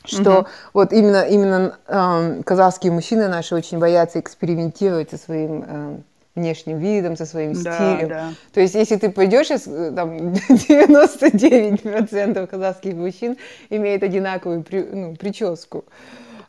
Что 0.04 0.32
Мгм. 0.40 0.46
вот 0.74 0.92
именно, 0.92 1.22
именно 1.22 1.78
ам, 1.86 2.42
казахские 2.42 2.90
мужчины 2.90 3.28
наши 3.28 3.54
очень 3.54 3.78
боятся 3.78 4.18
экспериментировать 4.18 5.10
со 5.10 5.16
своим 5.16 5.64
ам, 5.68 6.02
внешним 6.34 6.78
видом, 6.78 7.16
со 7.16 7.24
своим 7.24 7.52
Да, 7.52 7.72
стилем. 7.72 8.08
да. 8.08 8.32
То 8.52 8.60
есть, 8.60 8.74
если 8.74 8.96
ты 8.96 9.10
пойдешь, 9.10 9.52
э, 9.52 9.92
там 9.94 10.32
99% 10.48 12.46
казахских 12.48 12.94
мужчин 12.94 13.36
имеют 13.70 14.02
одинаковую 14.02 14.64
при- 14.64 14.82
ну, 14.82 15.14
прическу. 15.14 15.84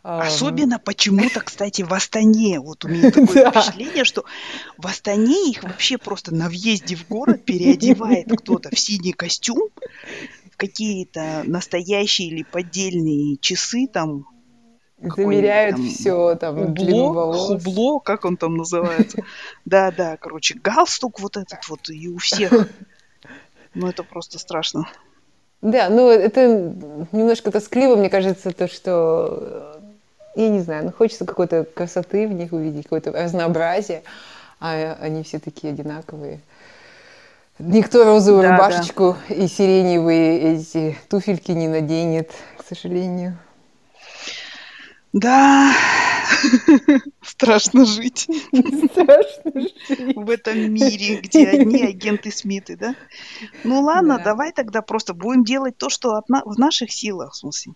Особенно 0.03 0.79
почему-то, 0.79 1.39
кстати, 1.39 1.81
в 1.81 1.93
Астане. 1.93 2.59
Вот 2.59 2.83
у 2.83 2.89
меня 2.89 3.09
такое 3.11 3.49
впечатление, 3.49 4.03
что 4.03 4.25
в 4.77 4.85
Астане 4.85 5.49
их 5.49 5.63
вообще 5.63 5.97
просто 5.97 6.35
на 6.35 6.49
въезде 6.49 6.95
в 6.95 7.07
город 7.07 7.45
переодевает 7.45 8.27
кто-то 8.37 8.69
в 8.69 8.77
синий 8.77 9.13
костюм, 9.13 9.69
в 10.51 10.57
какие-то 10.57 11.43
настоящие 11.45 12.27
или 12.27 12.43
поддельные 12.43 13.37
часы, 13.37 13.87
там, 13.91 14.25
Замеряют 14.99 15.75
там 15.75 15.89
все, 15.89 16.35
там, 16.35 16.75
хубло, 16.75 17.33
хубло, 17.33 17.99
как 17.99 18.23
он 18.25 18.37
там 18.37 18.55
называется. 18.55 19.23
Да-да, 19.65 20.17
короче, 20.17 20.55
галстук 20.55 21.19
вот 21.19 21.35
этот 21.35 21.67
вот 21.67 21.89
и 21.89 22.07
у 22.07 22.17
всех. 22.17 22.69
Ну, 23.73 23.87
это 23.87 24.03
просто 24.03 24.39
страшно. 24.39 24.87
Да, 25.63 25.89
ну 25.89 26.09
это 26.09 26.75
немножко 27.13 27.49
тоскливо, 27.49 27.95
мне 27.95 28.09
кажется, 28.09 28.51
то, 28.51 28.67
что, 28.67 29.81
я 30.35 30.49
не 30.49 30.61
знаю, 30.61 30.85
ну 30.85 30.91
хочется 30.91 31.25
какой-то 31.25 31.63
красоты 31.63 32.27
в 32.27 32.33
них 32.33 32.53
увидеть, 32.53 32.83
какое-то 32.83 33.11
разнообразие, 33.11 34.03
а 34.59 34.97
они 35.01 35.23
все 35.23 35.39
такие 35.39 35.73
одинаковые. 35.73 36.39
Никто 37.59 38.03
розовую 38.03 38.41
Да, 38.43 38.49
да. 38.49 38.55
рубашечку 38.57 39.15
и 39.29 39.47
сиреневые 39.47 40.55
эти 40.55 40.97
туфельки 41.09 41.51
не 41.51 41.67
наденет, 41.67 42.31
к 42.57 42.63
сожалению. 42.67 43.37
Да, 45.13 45.71
страшно 47.21 47.85
жить 47.85 48.27
Страшно 48.91 49.51
жить. 49.61 50.15
в 50.15 50.27
этом 50.27 50.73
мире, 50.73 51.17
где 51.21 51.47
одни 51.49 51.83
агенты 51.85 52.31
Смиты, 52.31 52.75
да? 52.75 52.95
Ну 53.63 53.81
ладно, 53.81 54.17
Да. 54.17 54.23
давай 54.23 54.51
тогда 54.53 54.81
просто 54.81 55.13
будем 55.13 55.43
делать 55.43 55.77
то, 55.77 55.89
что 55.89 56.15
от 56.15 56.29
на- 56.29 56.41
в 56.43 56.57
наших 56.57 56.91
силах, 56.91 57.33
в 57.33 57.35
смысле. 57.37 57.73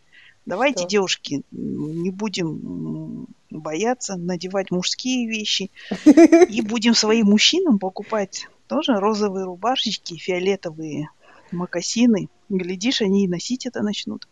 Давайте, 0.48 0.80
Что? 0.80 0.88
девушки, 0.88 1.42
не 1.52 2.10
будем 2.10 3.28
бояться 3.50 4.16
надевать 4.16 4.72
мужские 4.72 5.28
вещи 5.28 5.72
и 6.06 6.62
будем 6.62 6.96
своим 6.96 7.28
мужчинам 7.28 7.80
покупать 7.80 8.48
тоже 8.68 8.94
розовые 8.98 9.44
рубашечки, 9.44 10.16
фиолетовые 10.16 11.10
мокасины. 11.52 12.30
Глядишь, 12.48 13.02
они 13.02 13.26
и 13.26 13.28
носить 13.28 13.66
это 13.66 13.84
начнут. 13.84 14.26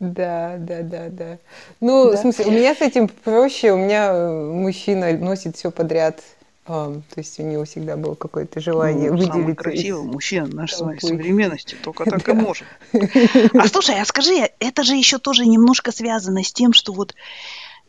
Да, 0.00 0.56
да, 0.58 0.82
да, 0.82 1.08
да. 1.08 1.38
Ну, 1.80 2.10
Да. 2.10 2.16
в 2.16 2.20
смысле, 2.20 2.46
у 2.46 2.50
меня 2.50 2.74
с 2.74 2.80
этим 2.80 3.06
проще, 3.06 3.72
у 3.72 3.76
меня 3.76 4.12
э, 4.12 4.52
мужчина 4.52 5.16
носит 5.16 5.56
все 5.56 5.70
подряд. 5.70 6.20
То 6.68 7.02
есть 7.16 7.40
у 7.40 7.42
него 7.42 7.64
всегда 7.64 7.96
было 7.96 8.14
какое-то 8.14 8.60
желание 8.60 9.10
Ну, 9.10 9.22
самый 9.22 9.40
выделиться. 9.40 9.50
из- 9.52 9.56
красивый 9.56 10.02
мужчина 10.04 10.46
нашей 10.48 10.74
с 10.76 10.80
вами 10.80 10.98
современности. 10.98 11.76
Только 11.82 12.04
так 12.04 12.28
и 12.28 12.32
может. 12.32 12.66
А 13.54 13.68
слушай, 13.68 13.98
а 13.98 14.04
скажи, 14.04 14.50
это 14.58 14.82
же 14.82 14.94
еще 14.94 15.18
тоже 15.18 15.46
немножко 15.46 15.92
связано 15.92 16.44
с 16.44 16.52
тем, 16.52 16.74
что 16.74 16.92
вот 16.92 17.14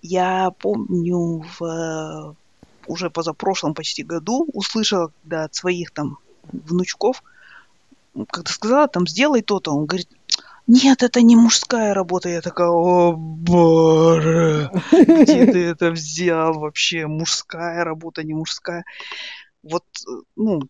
я 0.01 0.51
помню 0.59 1.43
в 1.59 1.63
э, 1.63 2.33
уже 2.87 3.09
позапрошлом 3.09 3.73
почти 3.73 4.03
году 4.03 4.47
услышала 4.53 5.11
когда 5.21 5.43
от 5.43 5.55
своих 5.55 5.91
там 5.91 6.17
внучков, 6.51 7.21
ну, 8.13 8.25
когда 8.25 8.49
сказала, 8.49 8.87
там, 8.87 9.05
сделай 9.07 9.41
то-то, 9.41 9.71
он 9.71 9.85
говорит, 9.87 10.07
нет, 10.69 11.01
это 11.01 11.23
не 11.23 11.35
мужская 11.35 11.95
работа. 11.95 12.29
Я 12.29 12.41
такая, 12.41 12.69
о 12.69 13.13
боже, 13.17 14.69
где 14.91 15.47
ты 15.47 15.65
это 15.65 15.89
взял 15.89 16.53
вообще? 16.59 17.07
Мужская 17.07 17.83
работа, 17.83 18.23
не 18.23 18.35
мужская. 18.35 18.83
Вот, 19.63 19.83
э, 20.07 20.11
ну, 20.35 20.61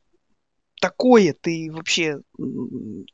такое 0.79 1.35
ты 1.39 1.69
вообще... 1.69 2.21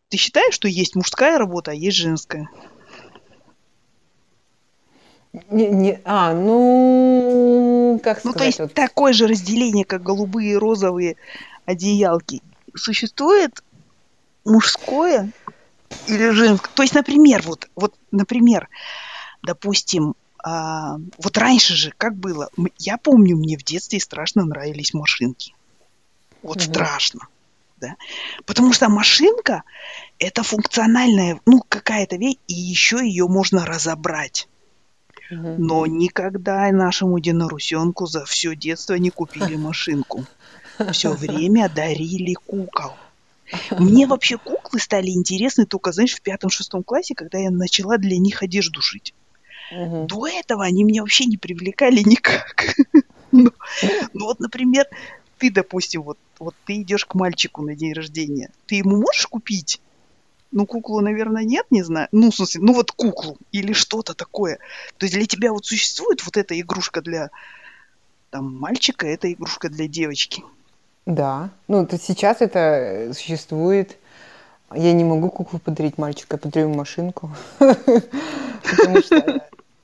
Ты 0.10 0.18
считаешь, 0.18 0.54
что 0.54 0.68
есть 0.68 0.96
мужская 0.96 1.40
работа, 1.40 1.72
а 1.72 1.74
есть 1.74 1.98
женская? 1.98 2.48
Не, 5.50 5.70
не- 5.70 6.00
а, 6.06 6.34
ну, 6.36 8.00
как 8.04 8.24
Ну, 8.24 8.32
сказать, 8.32 8.38
то 8.38 8.46
есть 8.46 8.60
вот, 8.60 8.74
такое 8.76 9.12
же 9.14 9.26
разделение, 9.26 9.86
как 9.86 10.04
голубые 10.04 10.54
и 10.54 10.58
розовые 10.58 11.18
одеялки. 11.66 12.42
Существует 12.76 13.52
мужское 14.46 15.32
или 16.08 16.30
женское? 16.30 16.72
То 16.74 16.84
есть, 16.84 16.94
например, 16.94 17.42
вот, 17.44 17.70
вот, 17.76 17.96
например, 18.12 18.70
допустим, 19.44 20.16
а, 20.44 20.98
вот 21.18 21.38
раньше 21.38 21.76
же 21.76 21.92
как 21.98 22.16
было? 22.16 22.50
Я 22.78 22.98
помню, 22.98 23.36
мне 23.36 23.58
в 23.58 23.64
детстве 23.64 24.00
страшно 24.00 24.46
нравились 24.46 24.94
машинки. 24.94 25.56
Вот 26.44 26.58
Мгм. 26.58 26.66
страшно. 26.66 27.28
Да? 27.78 27.96
Потому 28.46 28.72
что 28.72 28.90
машинка 28.90 29.64
это 30.20 30.44
функциональная, 30.44 31.40
ну, 31.46 31.62
какая-то 31.68 32.16
вещь, 32.16 32.38
и 32.48 32.54
еще 32.54 32.98
ее 32.98 33.28
можно 33.28 33.66
разобрать. 33.66 34.48
Но 35.32 35.86
никогда 35.88 36.72
нашему 36.72 37.18
единорусенку 37.18 38.06
за 38.06 38.26
все 38.26 38.56
детство 38.56 38.94
не 38.94 39.10
купили 39.10 39.56
машинку. 39.56 40.28
Все 40.92 41.14
время 41.14 41.70
дарили 41.70 42.36
кукол. 42.36 43.05
Мне 43.78 44.06
вообще 44.08 44.38
куклы 44.38 44.80
стали 44.80 45.10
интересны 45.10 45.66
только, 45.66 45.92
знаешь, 45.92 46.14
в 46.14 46.22
пятом-шестом 46.22 46.84
классе, 46.84 47.16
когда 47.16 47.38
я 47.38 47.52
начала 47.52 47.98
для 47.98 48.18
них 48.18 48.44
одежду 48.44 48.82
шить. 48.82 49.14
Мгм. 49.72 50.08
До 50.08 50.28
этого 50.28 50.64
они 50.64 50.84
меня 50.84 51.02
вообще 51.02 51.26
не 51.26 51.38
привлекали 51.38 52.02
никак. 52.06 52.76
Ну, 53.32 53.52
ну 54.14 54.26
вот, 54.28 54.40
например, 54.40 54.86
ты, 55.38 55.52
допустим, 55.52 56.04
вот, 56.04 56.18
вот 56.40 56.56
ты 56.64 56.84
идешь 56.84 57.04
к 57.04 57.16
мальчику 57.16 57.64
на 57.64 57.76
день 57.76 57.92
рождения, 57.92 58.50
ты 58.66 58.76
ему 58.76 58.96
можешь 58.96 59.28
купить? 59.28 59.82
Ну, 60.52 60.66
куклу, 60.66 61.02
наверное, 61.02 61.44
нет, 61.44 61.66
не 61.70 61.84
знаю. 61.84 62.08
Ну, 62.14 62.32
в 62.32 62.36
смысле, 62.36 62.62
ну 62.62 62.74
вот 62.74 62.92
куклу 62.92 63.38
или 63.52 63.74
что-то 63.74 64.14
такое. 64.14 64.60
То 64.98 65.06
есть 65.06 65.16
для 65.16 65.26
тебя 65.26 65.52
вот 65.52 65.66
существует 65.66 66.24
вот 66.26 66.38
эта 66.38 66.58
игрушка 66.58 67.02
для 67.02 67.30
там, 68.30 68.56
мальчика, 68.56 69.06
это 69.06 69.30
игрушка 69.32 69.68
для 69.68 69.88
девочки. 69.88 70.44
Да. 71.06 71.50
Ну, 71.68 71.86
то 71.86 71.98
сейчас 71.98 72.42
это 72.42 72.60
э, 72.60 73.14
существует. 73.14 73.98
Я 74.74 74.94
не 74.94 75.04
могу 75.04 75.30
куклу 75.30 75.60
подарить 75.60 75.98
мальчику, 75.98 76.34
я 76.34 76.38
подарю 76.38 76.70
машинку. 76.74 77.32
Потому 77.60 79.02
что... 79.02 79.42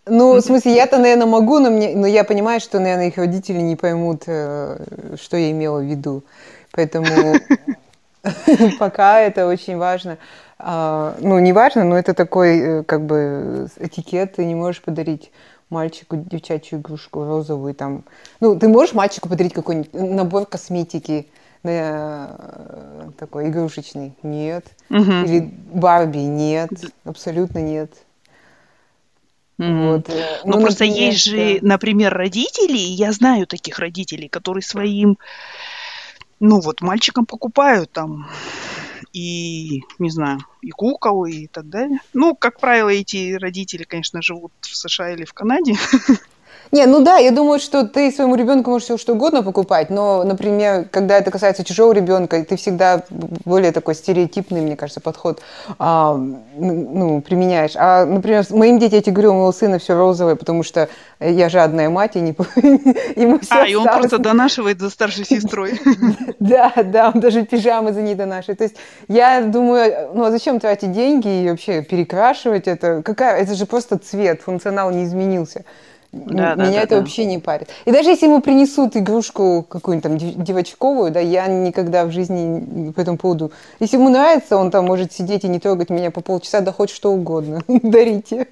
Ну, 0.07 0.33
в 0.33 0.41
смысле, 0.41 0.73
я-то, 0.73 0.97
наверное, 0.97 1.27
могу, 1.27 1.59
но, 1.59 1.69
мне, 1.69 1.95
но 1.95 2.07
я 2.07 2.23
понимаю, 2.23 2.59
что, 2.59 2.79
наверное, 2.79 3.07
их 3.09 3.17
родители 3.17 3.61
не 3.61 3.75
поймут, 3.75 4.23
э, 4.25 5.15
что 5.21 5.37
я 5.37 5.51
имела 5.51 5.79
в 5.79 5.83
виду. 5.83 6.23
Поэтому 6.71 7.35
пока 8.79 9.19
это 9.19 9.47
очень 9.47 9.77
важно. 9.77 10.17
А, 10.57 11.15
ну, 11.19 11.37
не 11.37 11.53
важно, 11.53 11.83
но 11.83 11.97
это 11.97 12.15
такой, 12.15 12.59
э, 12.59 12.83
как 12.83 13.01
бы, 13.05 13.67
этикет. 13.77 14.35
Ты 14.35 14.45
не 14.45 14.55
можешь 14.55 14.81
подарить 14.81 15.31
мальчику 15.71 16.17
девчачью 16.17 16.79
игрушку 16.79 17.23
розовую 17.23 17.73
там. 17.73 18.03
Ну, 18.39 18.59
ты 18.59 18.67
можешь 18.67 18.93
мальчику 18.93 19.29
подарить 19.29 19.53
какой-нибудь 19.53 19.93
набор 19.93 20.45
косметики, 20.45 21.27
э, 21.63 23.09
такой 23.17 23.47
игрушечный? 23.47 24.13
Нет. 24.21 24.65
Угу. 24.89 24.99
Или 24.99 25.51
Барби? 25.73 26.19
Нет. 26.19 26.69
Абсолютно 27.05 27.59
нет. 27.59 27.91
Вот. 29.57 30.09
Э, 30.09 30.41
ну, 30.43 30.57
ну 30.57 30.61
просто 30.61 30.85
например, 30.85 31.09
есть 31.11 31.25
же, 31.25 31.59
да. 31.61 31.67
например, 31.67 32.13
родители, 32.13 32.77
я 32.77 33.11
знаю 33.11 33.47
таких 33.47 33.79
родителей, 33.79 34.27
которые 34.27 34.63
своим, 34.63 35.17
ну 36.39 36.59
вот, 36.59 36.81
мальчикам 36.81 37.25
покупают 37.25 37.91
там 37.91 38.27
и, 39.13 39.81
не 39.99 40.09
знаю, 40.09 40.39
и 40.61 40.69
кукол, 40.69 41.25
и 41.25 41.47
так 41.47 41.69
далее. 41.69 41.99
Ну, 42.13 42.35
как 42.35 42.59
правило, 42.59 42.89
эти 42.89 43.33
родители, 43.33 43.83
конечно, 43.83 44.21
живут 44.21 44.51
в 44.61 44.75
США 44.75 45.11
или 45.13 45.25
в 45.25 45.33
Канаде. 45.33 45.75
Не, 46.71 46.85
ну 46.85 47.03
да, 47.03 47.17
я 47.17 47.31
думаю, 47.31 47.59
что 47.59 47.85
ты 47.85 48.11
своему 48.11 48.35
ребенку 48.35 48.71
можешь 48.71 48.85
все 48.85 48.97
что 48.97 49.13
угодно 49.13 49.43
покупать, 49.43 49.89
но, 49.89 50.23
например, 50.23 50.87
когда 50.89 51.17
это 51.17 51.29
касается 51.29 51.65
чужого 51.65 51.91
ребенка, 51.91 52.45
ты 52.45 52.55
всегда 52.55 53.03
более 53.09 53.73
такой 53.73 53.93
стереотипный, 53.93 54.61
мне 54.61 54.77
кажется, 54.77 55.01
подход 55.01 55.41
а, 55.79 56.15
ну, 56.55 57.21
применяешь. 57.21 57.73
А, 57.75 58.05
например, 58.05 58.45
моим 58.51 58.79
детям, 58.79 58.95
я 58.95 59.01
тебе 59.01 59.13
говорю, 59.13 59.31
у 59.31 59.33
моего 59.33 59.51
сына 59.51 59.79
все 59.79 59.97
розовое, 59.97 60.35
потому 60.35 60.63
что 60.63 60.87
я 61.19 61.49
жадная 61.49 61.89
мать, 61.89 62.15
и 62.15 62.21
не... 62.21 62.29
ему 62.29 63.39
все 63.41 63.53
А, 63.53 63.67
и 63.67 63.75
он 63.75 63.85
просто 63.85 64.17
донашивает 64.17 64.79
за 64.79 64.89
старшей 64.89 65.25
сестрой. 65.29 65.79
Да, 66.39 66.73
да, 66.83 67.11
он 67.13 67.21
даже 67.21 67.45
пижамы 67.45 67.93
за 67.93 68.01
ней 68.01 68.15
донашивает. 68.15 68.57
То 68.57 68.63
есть 68.63 68.75
я 69.07 69.41
думаю, 69.41 70.09
ну 70.13 70.23
а 70.23 70.31
зачем 70.31 70.59
тратить 70.59 70.91
деньги 70.91 71.43
и 71.43 71.49
вообще 71.49 71.83
перекрашивать 71.83 72.67
это? 72.67 73.03
Какая? 73.03 73.41
Это 73.41 73.53
же 73.53 73.65
просто 73.65 73.97
цвет, 73.97 74.41
функционал 74.41 74.91
не 74.91 75.03
изменился. 75.03 75.65
Да, 76.11 76.55
Меня 76.55 76.55
да, 76.55 76.71
это 76.71 76.89
да. 76.89 76.99
вообще 76.99 77.23
не 77.23 77.39
парит. 77.39 77.69
И 77.85 77.91
даже 77.91 78.09
если 78.09 78.25
ему 78.25 78.41
принесут 78.41 78.97
игрушку 78.97 79.65
какую-нибудь 79.67 80.03
там 80.03 80.43
девочковую, 80.43 81.09
да, 81.09 81.21
я 81.21 81.47
никогда 81.47 82.05
в 82.05 82.11
жизни 82.11 82.91
по 82.91 82.99
этому 82.99 83.17
поводу... 83.17 83.53
Если 83.79 83.95
ему 83.95 84.09
нравится, 84.09 84.57
он 84.57 84.71
там 84.71 84.85
может 84.85 85.13
сидеть 85.13 85.45
и 85.45 85.47
не 85.47 85.59
трогать 85.59 85.89
меня 85.89 86.11
по 86.11 86.19
полчаса, 86.19 86.59
да 86.59 86.73
хоть 86.73 86.89
что 86.89 87.13
угодно. 87.13 87.61
Дарите. 87.67 88.47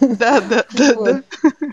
Да, 0.00 0.40
да, 0.40 0.64
да, 0.70 0.94
да. 0.94 1.22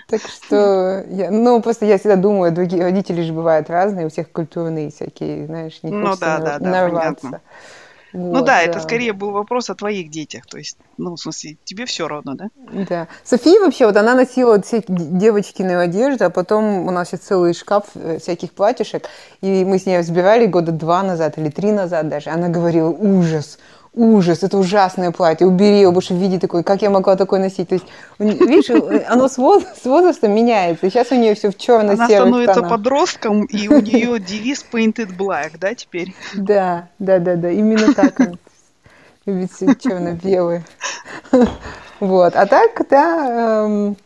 Так 0.10 0.22
что, 0.22 1.06
я, 1.10 1.32
ну, 1.32 1.62
просто 1.62 1.86
я 1.86 1.98
всегда 1.98 2.18
думаю, 2.18 2.52
другие 2.52 2.84
родители 2.84 3.22
же 3.22 3.32
бывают 3.32 3.70
разные, 3.70 4.08
у 4.08 4.10
всех 4.10 4.30
культурные 4.30 4.91
всякие, 4.91 5.46
знаешь, 5.46 5.80
не 5.82 5.91
ну 5.91 6.08
хочется 6.08 6.58
нарваться. 6.60 7.41
Вот, 8.14 8.34
ну 8.34 8.39
да, 8.41 8.45
да, 8.45 8.61
это 8.61 8.80
скорее 8.80 9.11
был 9.14 9.32
вопрос 9.32 9.70
о 9.72 9.76
твоих 9.76 10.11
детях. 10.11 10.45
То 10.45 10.57
есть, 10.59 10.78
ну, 10.97 11.16
в 11.16 11.20
смысле, 11.20 11.57
тебе 11.64 11.86
все 11.86 12.07
равно, 12.07 12.36
да? 12.36 12.49
Да. 12.88 13.07
София 13.24 13.59
вообще, 13.59 13.88
вот 13.88 13.97
она 13.97 14.14
носила 14.14 14.53
вот 14.55 14.66
все 14.66 14.84
девочкиную 14.88 15.80
одежду, 15.80 16.26
а 16.26 16.30
потом 16.30 16.88
у 16.88 16.91
нас 16.91 17.11
есть 17.11 17.26
целый 17.26 17.53
шкаф 17.53 17.86
э, 17.95 18.20
всяких 18.20 18.51
платьишек, 18.51 19.09
и 19.41 19.66
мы 19.66 19.80
с 19.80 19.88
ней 19.88 19.97
разбирали 19.97 20.45
года 20.45 20.72
два 20.72 21.01
назад 21.01 21.39
или 21.39 21.49
три 21.49 21.72
назад 21.72 22.07
даже. 22.07 22.30
Она 22.30 22.49
говорила, 22.49 22.89
ужас, 22.89 23.57
ужас, 23.94 24.44
это 24.44 24.58
ужасное 24.58 25.12
платье, 25.12 25.46
убери 25.46 25.82
его 25.82 25.91
больше 25.91 26.14
в 26.14 26.18
виде 26.18 26.39
такой, 26.39 26.64
как 26.64 26.82
я 26.82 26.89
могла 26.89 27.16
такое 27.16 27.39
носить? 27.39 27.70
То 27.70 27.76
есть, 27.76 27.86
видишь, 28.20 28.70
оно 29.08 29.28
с, 29.28 29.38
воз, 29.38 29.64
с 29.82 29.86
возрастом 29.86 30.34
меняется, 30.34 30.88
и 30.88 30.89
сейчас 30.89 31.12
у 31.12 31.16
нее 31.16 31.36
все 31.36 31.52
в 31.52 31.58
черно-серых 31.58 32.00
Она 32.00 32.08
становится 32.08 32.54
тонах. 32.56 32.72
подростком, 32.72 33.44
и 33.46 33.68
у 33.68 33.80
нее 33.80 34.20
девиз 34.20 34.66
painted 34.72 35.16
black, 35.16 35.58
да, 35.60 35.76
теперь? 35.76 36.14
Да, 36.34 36.89
да, 37.00 37.20
да, 37.20 37.36
да, 37.36 37.50
именно 37.52 37.94
так 37.94 38.20
любит 39.26 39.52
все 39.52 39.76
черно-белое. 39.76 40.66
Вот, 42.00 42.36
а 42.36 42.46
так, 42.48 42.72
да, 42.89 43.66
эм, 43.66 43.98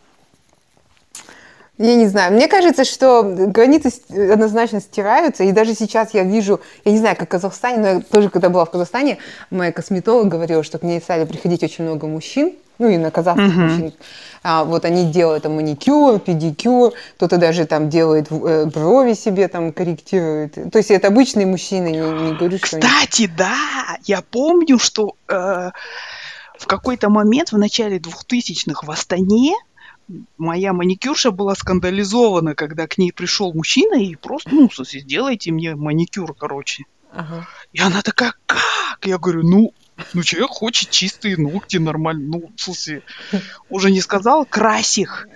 я 1.78 1.96
не 1.96 2.08
знаю. 2.08 2.34
Мне 2.34 2.48
кажется, 2.48 2.84
что 2.86 3.24
границы 3.24 3.92
однозначно 4.10 4.82
стираются. 4.82 5.44
И 5.44 5.52
даже 5.52 5.76
сейчас 5.76 6.14
я 6.14 6.24
вижу, 6.24 6.60
я 6.86 6.92
не 6.92 6.98
знаю, 6.98 7.16
как 7.16 7.28
в 7.28 7.32
Казахстане, 7.32 7.78
но 7.78 7.88
я 7.88 8.00
тоже, 8.02 8.30
когда 8.30 8.50
была 8.50 8.66
в 8.66 8.72
Казахстане, 8.72 9.20
моя 9.52 9.72
косметолог 9.72 10.28
говорила, 10.28 10.64
что 10.64 10.80
к 10.80 10.84
ней 10.84 11.00
стали 11.00 11.26
приходить 11.26 11.64
очень 11.64 11.84
много 11.84 12.08
мужчин, 12.08 12.54
ну 12.80 12.90
и 12.90 12.98
на 12.98 13.12
казахских 13.12 13.56
uh-huh. 13.56 13.70
мужчин. 13.70 13.94
А, 14.44 14.64
вот 14.64 14.86
они 14.86 15.12
делают 15.12 15.44
там 15.44 15.56
маникюр, 15.56 16.20
педикюр, 16.20 16.94
кто-то 17.16 17.38
даже 17.38 17.66
там 17.66 17.90
делает 17.90 18.28
э, 18.32 18.66
брови 18.66 19.14
себе 19.14 19.48
там 19.48 19.74
корректирует. 19.74 20.54
То 20.54 20.78
есть 20.78 20.92
это 20.92 21.08
обычные 21.08 21.46
мужчины, 21.46 21.88
не, 21.88 22.00
не 22.00 22.34
говорю, 22.34 22.58
что 22.58 22.80
Кстати, 22.80 23.24
они... 23.24 23.34
да, 23.36 23.98
я 24.06 24.22
помню, 24.22 24.80
что 24.80 25.16
э, 25.28 25.72
в 26.58 26.68
какой-то 26.68 27.10
момент 27.10 27.52
в 27.52 27.58
начале 27.58 27.98
2000-х 27.98 28.86
в 28.86 28.92
Астане 28.92 29.54
моя 30.38 30.74
маникюрша 30.74 31.32
была 31.32 31.56
скандализована, 31.56 32.56
когда 32.56 32.88
к 32.88 32.98
ней 32.98 33.12
пришел 33.12 33.54
мужчина 33.54 33.96
и 34.02 34.16
просто, 34.16 34.50
ну, 34.54 34.70
в 34.70 34.76
сделайте 34.86 35.52
мне 35.52 35.76
маникюр, 35.76 36.34
короче. 36.34 36.86
Ага. 37.12 37.48
И 37.74 37.80
она 37.80 38.02
такая, 38.02 38.34
как? 38.46 39.00
Я 39.04 39.18
говорю, 39.18 39.44
ну, 39.44 39.74
ну, 40.14 40.24
человек 40.24 40.52
хочет 40.52 40.90
чистые 40.90 41.38
ногти, 41.38 41.78
нормально. 41.78 42.28
Ну, 42.28 42.52
смысле, 42.56 43.04
уже 43.70 43.92
не 43.92 44.02
сказал, 44.02 44.46
крась 44.46 44.98
их 44.98 45.28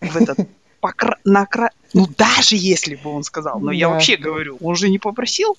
в 0.00 0.16
этот, 0.16 0.48
покра... 0.80 1.18
накра... 1.24 1.70
Ну, 1.92 2.06
даже 2.06 2.56
если 2.56 2.94
бы 2.94 3.10
он 3.10 3.22
сказал, 3.22 3.60
но 3.60 3.68
да. 3.68 3.72
я 3.72 3.88
вообще 3.88 4.16
говорю, 4.16 4.58
он 4.60 4.76
же 4.76 4.88
не 4.88 4.98
попросил, 4.98 5.56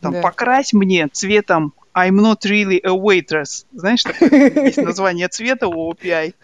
там, 0.00 0.12
да. 0.12 0.22
покрась 0.22 0.72
мне 0.72 1.08
цветом 1.08 1.72
I'm 1.94 2.16
not 2.16 2.44
really 2.44 2.80
a 2.84 2.94
waitress. 2.94 3.66
Знаешь, 3.72 4.02
такое 4.02 4.66
есть 4.66 4.76
название 4.82 5.28
цвета 5.28 5.68
у 5.68 5.92
OPI. 5.92 6.34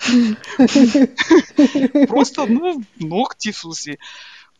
Просто, 2.06 2.46
ну, 2.46 2.82
ногти, 2.98 3.52
в 3.52 3.58
смысле, 3.58 3.98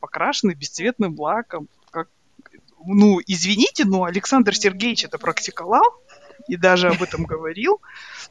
покрашены 0.01 0.53
бесцветным 0.53 1.19
лаком. 1.19 1.69
Как... 1.91 2.09
Ну, 2.85 3.21
извините, 3.27 3.85
но 3.85 4.05
Александр 4.05 4.55
Сергеевич 4.55 5.05
это 5.05 5.19
практиковал 5.19 5.85
и 6.49 6.57
даже 6.57 6.89
об 6.89 7.03
этом 7.03 7.25
говорил. 7.25 7.81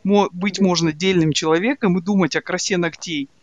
Быть 0.03 0.59
можно 0.59 0.91
дельным 0.91 1.33
человеком 1.33 1.97
и 1.97 2.01
думать 2.01 2.35
о 2.35 2.41
красе 2.41 2.77
ногтей– 2.77 3.29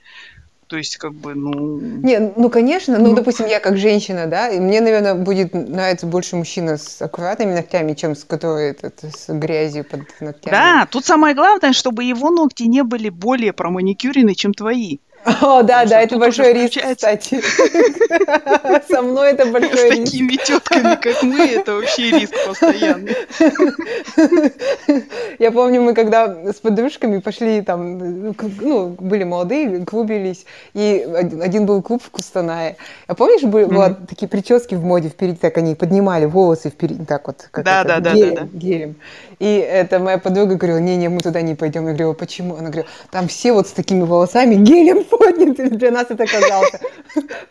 то 0.71 0.77
есть, 0.77 0.99
как 0.99 1.13
бы, 1.15 1.35
ну... 1.35 1.81
Не, 1.81 2.33
ну, 2.37 2.49
конечно, 2.49 2.97
ну, 2.97 3.09
ну, 3.09 3.15
допустим, 3.17 3.47
я 3.47 3.59
как 3.59 3.77
женщина, 3.77 4.29
да, 4.29 4.49
и 4.51 4.61
мне, 4.61 4.81
наверное, 4.81 5.17
будет 5.17 5.53
нравиться 5.53 6.07
больше 6.07 6.37
мужчина 6.37 6.77
с 6.77 7.03
аккуратными 7.03 7.53
ногтями, 7.55 7.95
чем 7.95 8.15
с 8.15 8.23
которой 8.23 8.71
это, 8.71 8.93
с 9.11 9.27
грязью 9.29 9.85
под 9.85 10.03
ногтями. 10.21 10.53
Да, 10.53 10.87
тут 10.89 11.05
самое 11.05 11.35
главное, 11.35 11.73
чтобы 11.73 12.05
его 12.05 12.31
ногти 12.31 12.63
не 12.63 12.85
были 12.85 13.09
более 13.09 13.53
проманикюрены, 13.53 14.37
чем 14.37 14.55
твои. 14.55 14.99
О, 15.43 15.63
да, 15.63 15.85
да, 15.85 16.01
это 16.01 16.17
большой 16.17 16.55
риск, 16.55 16.81
кстати. 16.95 17.41
Со 18.91 19.03
мной 19.03 19.33
это 19.33 19.47
большой 19.47 19.91
риск. 19.91 20.07
С 20.07 20.11
такими 20.11 20.37
тетками, 20.37 20.97
как 20.97 21.23
мы, 21.23 21.47
это 21.47 21.75
вообще 21.75 22.11
риск 22.11 22.35
постоянный. 22.47 23.17
Я 25.39 25.51
помню, 25.51 25.83
мы 25.83 25.95
когда 25.95 26.51
с 26.51 26.57
подружками 26.57 27.19
пошли 27.19 27.61
там, 27.61 28.35
ну, 28.61 28.97
были 28.99 29.25
молодые, 29.25 29.85
клубились, 29.85 30.47
и 30.73 31.07
один 31.43 31.67
был 31.67 31.83
клуб 31.83 32.03
в 32.03 32.11
Кустанае. 32.11 32.77
А 33.07 33.15
помнишь, 33.15 33.43
были 33.43 33.97
такие 34.09 34.29
прически 34.29 34.75
в 34.75 34.85
моде 34.85 35.11
впереди, 35.11 35.37
так 35.37 35.59
они 35.59 35.75
поднимали 35.75 36.25
волосы 36.25 36.71
впереди, 36.71 37.05
так 37.05 37.27
вот, 37.27 37.49
как 37.51 37.65
да, 37.65 37.85
да, 37.85 38.01
да, 38.01 38.15
гелем. 38.15 38.97
И 39.39 39.57
это 39.57 39.99
моя 39.99 40.19
подруга 40.19 40.57
говорила, 40.57 40.79
не-не, 40.79 41.09
мы 41.09 41.21
туда 41.21 41.41
не 41.41 41.55
пойдем. 41.55 41.89
Я 41.89 41.95
говорю, 41.95 42.15
почему? 42.15 42.57
Она 42.57 42.69
говорила, 42.69 42.87
там 43.11 43.27
все 43.27 43.53
вот 43.53 43.69
с 43.69 43.73
такими 43.73 44.03
волосами 44.03 44.55
гелем 44.55 45.05
поднятый 45.11 45.71
для 45.71 45.91
нас 45.91 46.11
это 46.11 46.25
оказался 46.25 46.81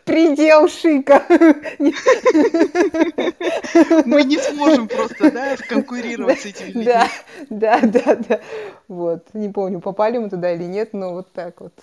предел 0.10 0.68
шика. 0.68 1.24
Мы 4.06 4.24
не 4.24 4.38
сможем 4.38 4.88
просто, 4.88 5.32
да, 5.32 5.56
конкурировать 5.58 6.42
с 6.42 6.46
этими 6.46 6.68
людьми. 6.68 6.86
Да, 6.86 7.10
да, 7.50 7.80
да, 7.82 8.16
да. 8.16 8.42
Вот, 8.88 9.28
не 9.34 9.50
помню, 9.50 9.80
попали 9.80 10.18
мы 10.18 10.30
туда 10.30 10.54
или 10.54 10.64
нет, 10.64 10.94
но 10.94 11.14
вот 11.14 11.32
так 11.32 11.62
вот. 11.62 11.74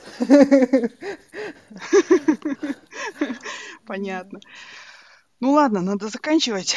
Понятно. 3.87 4.41
Ну 5.39 5.53
ладно, 5.53 5.81
надо 5.83 6.09
заканчивать. 6.09 6.77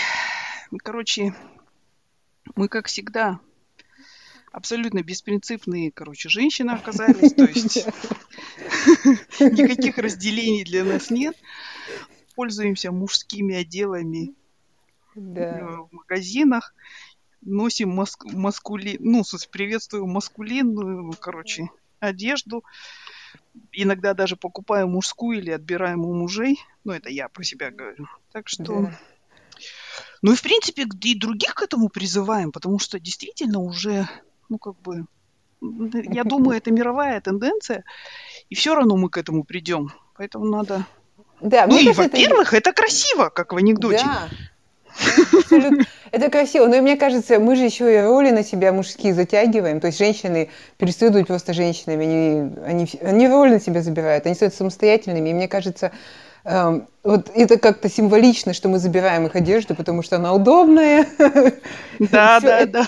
Короче, 0.83 1.33
мы, 2.55 2.67
как 2.67 2.87
всегда, 2.87 3.39
абсолютно 4.51 5.01
беспринципные, 5.01 5.91
короче, 5.91 6.29
женщины 6.29 6.71
оказались. 6.71 7.33
То 7.33 7.45
есть 7.45 7.85
никаких 9.39 9.97
разделений 9.97 10.63
для 10.63 10.83
нас 10.83 11.09
нет. 11.09 11.35
пользуемся 12.35 12.91
мужскими 12.91 13.55
отделами 13.55 14.33
Да. 15.15 15.41
э, 15.41 15.77
в 15.77 15.89
магазинах, 15.91 16.73
носим 17.41 17.99
маск- 17.99 18.31
маскули... 18.31 18.97
ну, 18.99 19.23
приветствуем 19.51 20.09
маскулинную, 20.09 21.13
короче, 21.19 21.69
одежду. 21.99 22.63
Иногда 23.71 24.13
даже 24.13 24.35
покупаем 24.35 24.91
мужскую 24.91 25.39
или 25.39 25.51
отбираем 25.51 26.05
у 26.05 26.13
мужей. 26.13 26.59
Ну, 26.83 26.93
это 26.93 27.09
я 27.09 27.27
про 27.29 27.43
себя 27.43 27.71
говорю. 27.71 28.07
Так 28.31 28.47
что... 28.47 28.83
Да. 28.83 28.99
Ну 30.21 30.33
и, 30.33 30.35
в 30.35 30.41
принципе, 30.41 30.85
и 31.03 31.19
других 31.19 31.55
к 31.55 31.61
этому 31.61 31.89
призываем, 31.89 32.51
потому 32.51 32.79
что 32.79 32.99
действительно 32.99 33.59
уже, 33.59 34.07
ну, 34.49 34.57
как 34.57 34.79
бы, 34.81 35.05
я 35.61 36.23
думаю, 36.23 36.57
это 36.57 36.71
мировая 36.71 37.19
тенденция, 37.21 37.83
и 38.49 38.55
все 38.55 38.75
равно 38.75 38.97
мы 38.97 39.09
к 39.09 39.17
этому 39.17 39.43
придем. 39.43 39.91
Поэтому 40.17 40.45
надо... 40.45 40.85
Да, 41.41 41.67
Ну 41.67 41.75
и, 41.77 41.85
кажется, 41.85 42.03
это- 42.03 42.11
во-первых, 42.11 42.53
это 42.53 42.73
красиво, 42.73 43.29
как 43.29 43.53
в 43.53 43.57
анекдоте. 43.57 44.03
Да. 44.03 44.27
Абсолютно. 45.37 45.85
Это 46.11 46.29
красиво, 46.29 46.65
но 46.65 46.75
и 46.75 46.81
мне 46.81 46.97
кажется, 46.97 47.39
мы 47.39 47.55
же 47.55 47.63
еще 47.63 47.93
и 47.93 48.01
роли 48.01 48.31
на 48.31 48.43
себя 48.43 48.73
мужские 48.73 49.13
затягиваем. 49.13 49.79
То 49.79 49.87
есть 49.87 49.99
женщины 49.99 50.49
перестают 50.77 51.13
быть 51.13 51.27
просто 51.27 51.53
женщинами, 51.53 52.05
они, 52.05 52.55
они, 52.65 52.89
они 53.01 53.27
роль 53.29 53.51
на 53.51 53.59
себя 53.61 53.81
забирают, 53.81 54.25
они 54.25 54.35
становятся 54.35 54.57
самостоятельными. 54.57 55.29
И 55.29 55.33
мне 55.33 55.47
кажется, 55.47 55.91
вот 57.03 57.31
это 57.33 57.57
как-то 57.57 57.89
символично, 57.89 58.53
что 58.53 58.69
мы 58.69 58.79
забираем 58.79 59.25
их 59.25 59.35
одежду, 59.35 59.75
потому 59.75 60.03
что 60.03 60.17
она 60.17 60.33
удобная. 60.33 61.07
Да, 61.99 62.39
да, 62.39 62.65
да. 62.65 62.87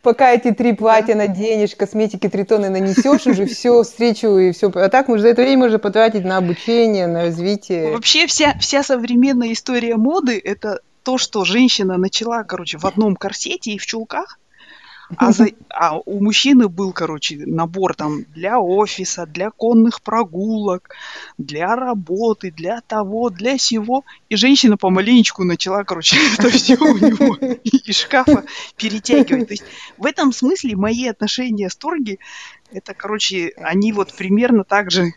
Пока 0.00 0.32
эти 0.32 0.52
три 0.52 0.72
платья 0.72 1.14
наденешь, 1.14 1.76
косметики 1.76 2.26
три 2.26 2.44
тонны 2.44 2.70
нанесешь, 2.70 3.26
уже 3.26 3.44
все, 3.54 3.82
встречу 3.82 4.38
и 4.38 4.52
все. 4.52 4.70
А 4.74 4.88
так 4.88 5.08
за 5.08 5.28
это 5.28 5.42
время 5.42 5.66
уже 5.66 5.78
потратить 5.78 6.24
на 6.24 6.38
обучение, 6.38 7.06
на 7.06 7.24
развитие. 7.24 7.92
Вообще 7.92 8.26
вся, 8.26 8.54
вся 8.58 8.82
современная 8.82 9.52
история 9.52 9.96
моды– 9.96 10.40
это 10.44 10.80
то, 11.02 11.18
что 11.18 11.44
женщина 11.44 11.98
начала, 11.98 12.44
короче, 12.44 12.78
в 12.78 12.86
одном 12.86 13.14
корсете 13.14 13.72
и 13.72 13.78
в 13.78 13.84
чулках, 13.84 14.38
а, 15.16 15.32
за- 15.32 15.50
а 15.68 15.98
у 15.98 16.20
мужчины 16.22 16.68
был, 16.68 16.92
короче, 16.92 17.36
набор 17.46 17.94
там 17.94 18.24
для 18.34 18.58
офиса, 18.60 19.26
для 19.26 19.50
конных 19.50 20.02
прогулок, 20.02 20.90
для 21.38 21.74
работы, 21.76 22.50
для 22.50 22.80
того, 22.80 23.30
для 23.30 23.58
сего. 23.58 24.04
И 24.28 24.36
женщина 24.36 24.76
помаленечку 24.76 25.44
начала, 25.44 25.84
короче, 25.84 26.16
это 26.38 26.48
все 26.50 26.76
у 26.76 26.96
него 26.98 27.36
из 27.62 27.96
шкафа 27.96 28.44
перетягивать. 28.76 29.48
То 29.48 29.54
есть 29.54 29.64
в 29.98 30.06
этом 30.06 30.32
смысле 30.32 30.76
мои 30.76 31.06
отношения 31.08 31.68
с 31.70 31.76
Торги, 31.76 32.18
это, 32.72 32.94
короче, 32.94 33.52
они 33.56 33.92
вот 33.92 34.12
примерно 34.14 34.64
так 34.64 34.90
же, 34.90 35.12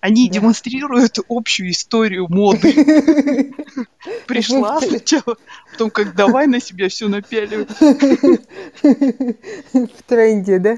они 0.00 0.28
Да. 0.28 0.34
демонстрируют 0.34 1.18
общую 1.28 1.70
историю 1.70 2.26
моды. 2.28 3.52
Пришла 4.26 4.80
сначала, 4.80 5.36
потом 5.72 5.90
как 5.90 6.14
давай 6.14 6.46
на 6.46 6.60
себя 6.60 6.88
все 6.88 7.08
напяливай. 7.08 7.66
В 9.72 10.02
тренде, 10.04 10.58
да? 10.58 10.76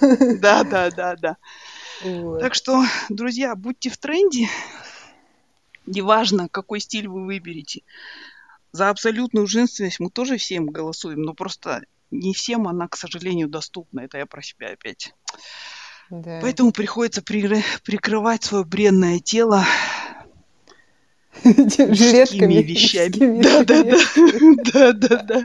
Да, 0.00 0.64
да, 0.64 0.90
да, 0.90 1.16
да. 1.16 1.36
Вот. 2.02 2.40
Так 2.40 2.54
что, 2.54 2.84
друзья, 3.08 3.54
будьте 3.54 3.90
в 3.90 3.98
тренде. 3.98 4.48
Неважно, 5.86 6.48
какой 6.48 6.80
стиль 6.80 7.08
вы 7.08 7.24
выберете. 7.24 7.82
За 8.72 8.90
абсолютную 8.90 9.46
женственность 9.46 10.00
мы 10.00 10.10
тоже 10.10 10.36
всем 10.36 10.66
голосуем, 10.66 11.22
но 11.22 11.34
просто 11.34 11.82
не 12.10 12.32
всем 12.32 12.68
она, 12.68 12.88
к 12.88 12.96
сожалению, 12.96 13.48
доступна. 13.48 14.00
Это 14.00 14.18
я 14.18 14.26
про 14.26 14.42
себя 14.42 14.68
опять. 14.68 15.14
Да. 16.10 16.40
Поэтому 16.42 16.72
приходится 16.72 17.22
прикры- 17.22 17.62
прикрывать 17.84 18.42
свое 18.42 18.64
бренное 18.64 19.20
тело 19.20 19.64
Жилетками. 21.44 22.62
вещами. 22.62 23.36
мужскими 23.36 23.42
Да, 23.42 23.64
да, 23.64 23.82
да. 23.82 23.98
жилетками. 23.98 24.70
Да, 24.72 24.92
да, 24.92 25.22
да. 25.22 25.44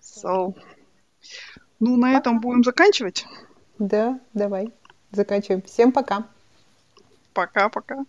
So. 0.00 0.54
Ну, 1.80 1.96
на 1.96 2.16
этом 2.16 2.40
будем 2.40 2.62
заканчивать. 2.62 3.26
Да, 3.78 4.20
давай. 4.34 4.72
Заканчиваем. 5.10 5.62
Всем 5.62 5.90
пока. 5.90 6.28
Пока-пока. 7.34 8.04